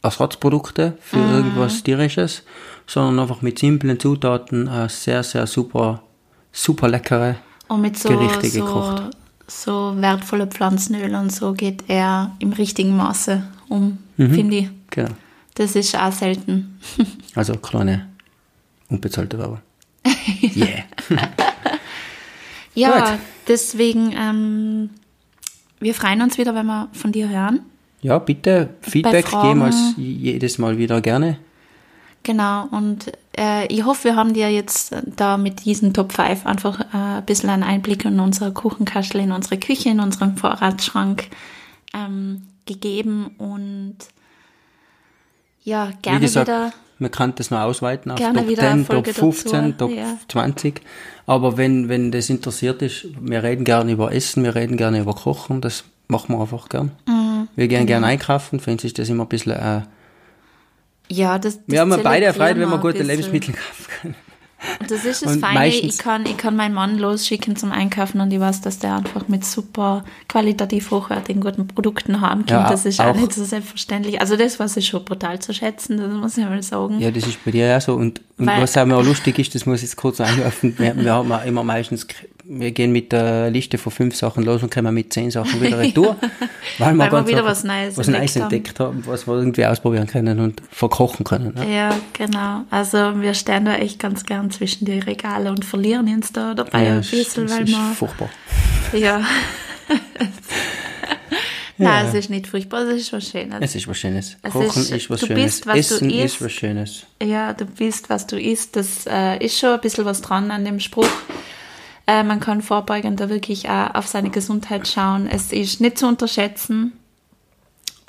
Ersatzprodukte 0.00 0.96
für 0.98 1.18
irgendwas 1.18 1.82
tierisches, 1.82 2.42
sondern 2.86 3.18
einfach 3.18 3.42
mit 3.42 3.58
simplen 3.58 4.00
Zutaten 4.00 4.66
äh, 4.66 4.88
sehr, 4.88 5.22
sehr 5.22 5.46
super, 5.46 6.02
super 6.50 6.88
leckere. 6.88 7.36
und 7.68 7.82
mit 7.82 7.98
so, 7.98 8.08
Gerichte 8.08 8.46
so, 8.46 8.64
gekocht. 8.64 9.10
so 9.46 9.92
wertvolle 9.98 10.46
Pflanzenöl 10.46 11.14
und 11.16 11.30
so 11.30 11.52
geht 11.52 11.84
er 11.86 12.30
im 12.38 12.54
richtigen 12.54 12.96
Maße 12.96 13.42
um, 13.68 13.98
finde 14.16 14.56
ich. 14.56 14.70
Genau. 14.88 15.10
Das 15.54 15.76
ist 15.76 15.94
auch 15.98 16.12
selten. 16.12 16.78
Also 17.34 17.54
kleine 17.54 18.11
unbezahlte 18.92 19.38
Werbung. 19.38 19.60
Yeah. 20.56 20.84
Ja, 22.74 23.10
Gut. 23.10 23.18
deswegen, 23.48 24.14
ähm, 24.16 24.90
wir 25.78 25.94
freuen 25.94 26.22
uns 26.22 26.38
wieder, 26.38 26.54
wenn 26.54 26.66
wir 26.66 26.88
von 26.92 27.12
dir 27.12 27.28
hören. 27.28 27.60
Ja, 28.00 28.18
bitte 28.18 28.70
Feedback 28.80 29.26
geben 29.30 29.60
wir 29.60 30.02
jedes 30.02 30.58
Mal 30.58 30.78
wieder 30.78 31.00
gerne. 31.00 31.38
Genau, 32.22 32.66
und 32.70 33.12
äh, 33.36 33.66
ich 33.66 33.84
hoffe, 33.84 34.04
wir 34.04 34.16
haben 34.16 34.32
dir 34.32 34.50
jetzt 34.50 34.92
äh, 34.92 35.02
da 35.16 35.36
mit 35.36 35.64
diesen 35.64 35.92
Top 35.92 36.12
5 36.12 36.46
einfach 36.46 36.80
äh, 36.80 37.18
ein 37.18 37.24
bisschen 37.26 37.50
einen 37.50 37.64
Einblick 37.64 38.04
in 38.04 38.20
unsere 38.20 38.52
Kuchenkastel, 38.52 39.20
in 39.20 39.32
unsere 39.32 39.58
Küche, 39.58 39.90
in 39.90 40.00
unseren 40.00 40.36
Vorratsschrank 40.36 41.28
ähm, 41.94 42.42
gegeben 42.66 43.32
und 43.38 43.96
ja, 45.64 45.90
gerne 46.02 46.20
gesagt, 46.20 46.48
wieder. 46.48 46.72
Man 47.02 47.10
kann 47.10 47.34
das 47.34 47.50
noch 47.50 47.60
ausweiten 47.60 48.10
auf 48.10 48.18
Gerne 48.18 48.38
Top 48.38 48.48
wieder 48.48 48.62
eine 48.62 48.84
10, 48.84 48.86
Top 48.86 48.94
Folge 48.94 49.14
15, 49.14 49.52
dazu, 49.52 49.72
Top 49.76 49.90
ja. 49.90 50.18
20. 50.28 50.80
Aber 51.26 51.56
wenn, 51.56 51.88
wenn 51.88 52.10
das 52.10 52.30
interessiert 52.30 52.80
ist, 52.82 53.06
wir 53.20 53.42
reden 53.42 53.64
gerne 53.64 53.92
über 53.92 54.12
Essen, 54.12 54.42
wir 54.44 54.54
reden 54.54 54.76
gerne 54.76 55.00
über 55.00 55.14
Kochen, 55.14 55.60
das 55.60 55.84
machen 56.08 56.34
wir 56.34 56.40
einfach 56.40 56.68
gern. 56.68 56.92
Mhm. 57.06 57.48
Wir 57.54 57.68
gehen 57.68 57.86
gerne 57.86 58.06
einkaufen, 58.06 58.60
uns 58.66 58.84
ist 58.84 58.98
das 58.98 59.08
immer 59.08 59.24
ein 59.24 59.28
bisschen, 59.28 59.52
äh, 59.52 59.82
Ja, 61.08 61.38
das, 61.38 61.56
das 61.56 61.64
wir 61.66 61.80
haben 61.80 61.94
beide 62.02 62.32
Freude, 62.32 62.60
wenn 62.60 62.70
wir 62.70 62.78
gute. 62.78 63.02
Lebensmittel 63.02 63.54
kaufen 63.54 63.86
können. 64.00 64.14
Und 64.80 64.90
das 64.90 65.04
ist 65.04 65.22
das 65.22 65.34
Und 65.34 65.40
Feine, 65.40 65.66
ich 65.68 65.98
kann, 65.98 66.24
ich 66.26 66.36
kann 66.36 66.54
meinen 66.56 66.74
Mann 66.74 66.98
losschicken 66.98 67.56
zum 67.56 67.72
Einkaufen 67.72 68.20
und 68.20 68.32
ich 68.32 68.40
weiß, 68.40 68.60
dass 68.60 68.78
der 68.78 68.96
einfach 68.96 69.28
mit 69.28 69.44
super 69.44 70.04
qualitativ 70.28 70.90
hochwertigen 70.90 71.42
guten 71.42 71.66
Produkten 71.66 72.20
heimkommt. 72.20 72.50
Ja, 72.50 72.70
das 72.70 72.84
ist 72.86 73.00
auch, 73.00 73.06
auch- 73.06 73.16
nicht 73.16 73.32
so 73.32 73.44
selbstverständlich. 73.44 74.20
Also 74.20 74.36
das 74.36 74.58
weiß 74.60 74.76
ich 74.76 74.86
schon 74.86 75.04
brutal 75.04 75.38
zu 75.40 75.52
schätzen, 75.52 75.98
das 75.98 76.12
muss 76.12 76.36
ich 76.38 76.44
mal 76.44 76.62
sagen. 76.62 77.00
Ja, 77.00 77.10
das 77.10 77.26
ist 77.26 77.44
bei 77.44 77.50
dir 77.50 77.66
ja 77.66 77.80
so. 77.80 77.94
Und, 77.94 78.20
und 78.38 78.46
Weil- 78.46 78.62
was 78.62 78.76
auch 78.76 78.82
immer 78.82 79.02
lustig 79.02 79.38
ist, 79.38 79.54
das 79.54 79.66
muss 79.66 79.76
ich 79.78 79.82
jetzt 79.84 79.96
kurz 79.96 80.20
einwerfen, 80.20 80.74
wir, 80.78 80.96
wir 80.96 81.12
haben 81.12 81.30
auch 81.32 81.44
immer 81.44 81.64
meistens, 81.64 82.06
wir 82.44 82.70
gehen 82.72 82.92
mit 82.92 83.12
der 83.12 83.50
Liste 83.50 83.78
von 83.78 83.92
fünf 83.92 84.16
Sachen 84.16 84.42
los 84.44 84.62
und 84.62 84.72
kommen 84.72 84.92
mit 84.94 85.12
zehn 85.12 85.30
Sachen 85.30 85.60
wieder 85.60 85.78
retour. 85.78 86.16
weil 86.78 86.96
Weil 86.98 87.10
wir 87.12 87.26
wieder 87.28 87.44
was 87.44 87.64
Neues 87.64 87.96
was 87.96 88.08
Neues 88.08 88.36
entdeckt 88.36 88.36
haben. 88.36 88.42
entdeckt 88.42 88.80
haben, 88.80 89.02
was 89.06 89.26
wir 89.26 89.34
irgendwie 89.34 89.64
ausprobieren 89.66 90.06
können 90.06 90.40
und 90.40 90.60
verkochen 90.70 91.24
können. 91.24 91.54
Ne? 91.54 91.74
Ja, 91.74 91.96
genau. 92.12 92.62
Also 92.70 93.20
wir 93.20 93.34
stehen 93.34 93.64
da 93.64 93.74
echt 93.76 93.98
ganz 93.98 94.24
gern 94.24 94.50
zwischen 94.50 94.84
die 94.84 94.98
Regale 94.98 95.50
und 95.50 95.64
verlieren 95.64 96.08
uns 96.08 96.32
da 96.32 96.54
dabei 96.54 96.84
Ja, 96.84 96.92
ein 96.94 97.00
bisschen, 97.00 97.46
das 97.46 97.56
weil 97.56 97.64
ist 97.64 97.70
wir... 97.70 97.94
furchtbar. 97.94 98.28
Ja. 98.92 99.20
Nein, 101.78 102.06
es 102.06 102.14
ist 102.14 102.30
nicht 102.30 102.46
furchtbar, 102.46 102.82
es 102.82 103.00
ist 103.02 103.12
was 103.12 103.28
Schönes. 103.28 103.56
Es 103.60 103.74
ist 103.74 103.88
was 103.88 103.98
Schönes. 103.98 104.36
Es 104.42 104.52
Kochen 104.52 104.66
ist- 104.82 104.90
ist, 104.92 105.10
was 105.10 105.20
du 105.20 105.26
Schönes. 105.26 105.42
bist, 105.44 105.66
was 105.66 105.74
du 105.74 105.94
Essen 105.96 106.10
ist 106.10 106.24
isst. 106.34 106.42
was 106.44 106.52
Schönes. 106.52 107.02
Ja, 107.22 107.52
du 107.54 107.64
bist, 107.64 108.08
was 108.10 108.26
du 108.26 108.38
isst. 108.38 108.76
Das 108.76 109.06
äh, 109.06 109.38
ist 109.44 109.58
schon 109.58 109.70
ein 109.70 109.80
bisschen 109.80 110.04
was 110.04 110.20
dran 110.20 110.50
an 110.50 110.64
dem 110.64 110.78
Spruch. 110.80 111.08
Äh, 112.06 112.22
man 112.24 112.40
kann 112.40 112.62
vorbeugend 112.62 113.20
da 113.20 113.28
wirklich 113.28 113.68
auch 113.68 113.94
auf 113.94 114.06
seine 114.06 114.30
Gesundheit 114.30 114.88
schauen. 114.88 115.26
Es 115.28 115.52
ist 115.52 115.80
nicht 115.80 115.98
zu 115.98 116.06
unterschätzen, 116.08 116.92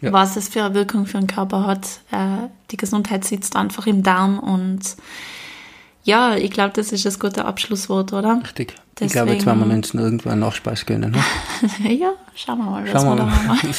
Ja. 0.01 0.11
was 0.11 0.35
es 0.35 0.49
für 0.49 0.63
eine 0.63 0.73
Wirkung 0.73 1.05
für 1.05 1.19
den 1.19 1.27
Körper 1.27 1.65
hat. 1.67 1.85
Äh, 2.11 2.47
die 2.71 2.77
Gesundheit 2.77 3.23
sitzt 3.23 3.55
einfach 3.55 3.85
im 3.87 4.01
Darm 4.03 4.39
und 4.39 4.81
ja, 6.05 6.35
ich 6.35 6.51
glaube, 6.51 6.73
das 6.75 6.91
ist 6.91 7.05
das 7.05 7.17
gute 7.17 7.45
Abschlusswort, 7.45 8.11
oder? 8.11 8.41
Richtig. 8.43 8.75
Ich 8.99 9.11
glaube, 9.11 9.31
jetzt 9.31 9.45
Deswegen- 9.45 9.61
werden 9.71 9.83
wir 9.93 10.01
irgendwo 10.01 10.29
einen 10.29 10.41
Nachspeis 10.41 10.85
gönnen. 10.85 11.11
Ne? 11.11 11.89
ja, 11.95 12.11
schauen 12.35 12.57
wir 12.59 12.65
mal, 12.65 12.85
Schauen 12.87 13.17
wir 13.17 13.23
mal. 13.25 13.57
Ein 13.61 13.73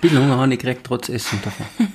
bisschen 0.00 0.18
Hunger 0.22 0.36
habe 0.36 0.52
ich 0.52 0.58
gekriegt, 0.60 0.82
trotz 0.84 1.08
Essen 1.08 1.40
davon. 1.42 1.66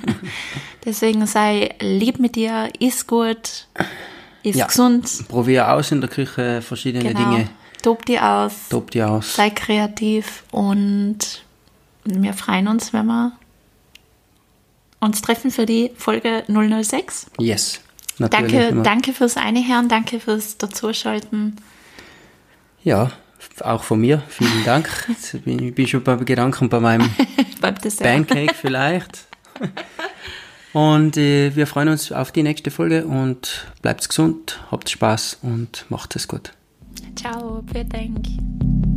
Deswegen 0.85 1.25
sei 1.27 1.75
lieb 1.79 2.19
mit 2.19 2.35
dir, 2.35 2.69
iss 2.79 3.05
gut, 3.05 3.67
iss 4.43 4.55
Ja. 4.55 4.67
gesund, 4.67 5.27
Probier 5.27 5.71
aus 5.71 5.91
in 5.91 6.01
der 6.01 6.09
Küche 6.09 6.61
verschiedene 6.61 7.03
genau. 7.13 7.31
Dinge. 7.31 7.49
Tob 7.81 8.05
dir 8.05 8.25
aus. 8.27 8.53
Tob 8.69 8.91
die 8.91 9.03
aus. 9.03 9.35
sei 9.35 9.49
kreativ 9.51 10.43
und 10.51 11.43
wir 12.03 12.33
freuen 12.33 12.67
uns, 12.67 12.91
wenn 12.93 13.05
wir 13.05 13.33
uns 14.99 15.21
treffen 15.21 15.51
für 15.51 15.65
die 15.65 15.91
Folge 15.95 16.43
006. 16.47 17.27
Yes. 17.39 17.79
Natürlich 18.17 18.51
Danke, 18.51 18.67
immer. 18.67 18.83
danke 18.83 19.13
fürs 19.13 19.37
Einhören, 19.37 19.87
danke 19.87 20.19
fürs 20.19 20.57
Dazuschalten. 20.57 21.55
Ja, 22.83 23.11
auch 23.61 23.83
von 23.83 24.01
mir. 24.01 24.21
Vielen 24.27 24.65
Dank. 24.65 24.89
Jetzt 25.07 25.43
bin, 25.45 25.63
ich 25.63 25.73
bin 25.73 25.87
schon 25.87 26.03
beim 26.03 26.25
Gedanken 26.25 26.67
bei 26.67 26.79
meinem. 26.81 27.09
Pancake 27.61 28.53
vielleicht. 28.53 29.25
Und 30.73 31.17
äh, 31.17 31.55
wir 31.55 31.67
freuen 31.67 31.89
uns 31.89 32.11
auf 32.11 32.31
die 32.31 32.43
nächste 32.43 32.71
Folge 32.71 33.05
und 33.05 33.67
bleibt 33.81 34.07
gesund, 34.07 34.59
habt 34.71 34.89
Spaß 34.89 35.39
und 35.41 35.85
macht 35.89 36.15
es 36.15 36.27
gut. 36.27 36.51
Ciao, 37.15 37.63
vielen 37.71 37.89
Dank. 37.89 38.88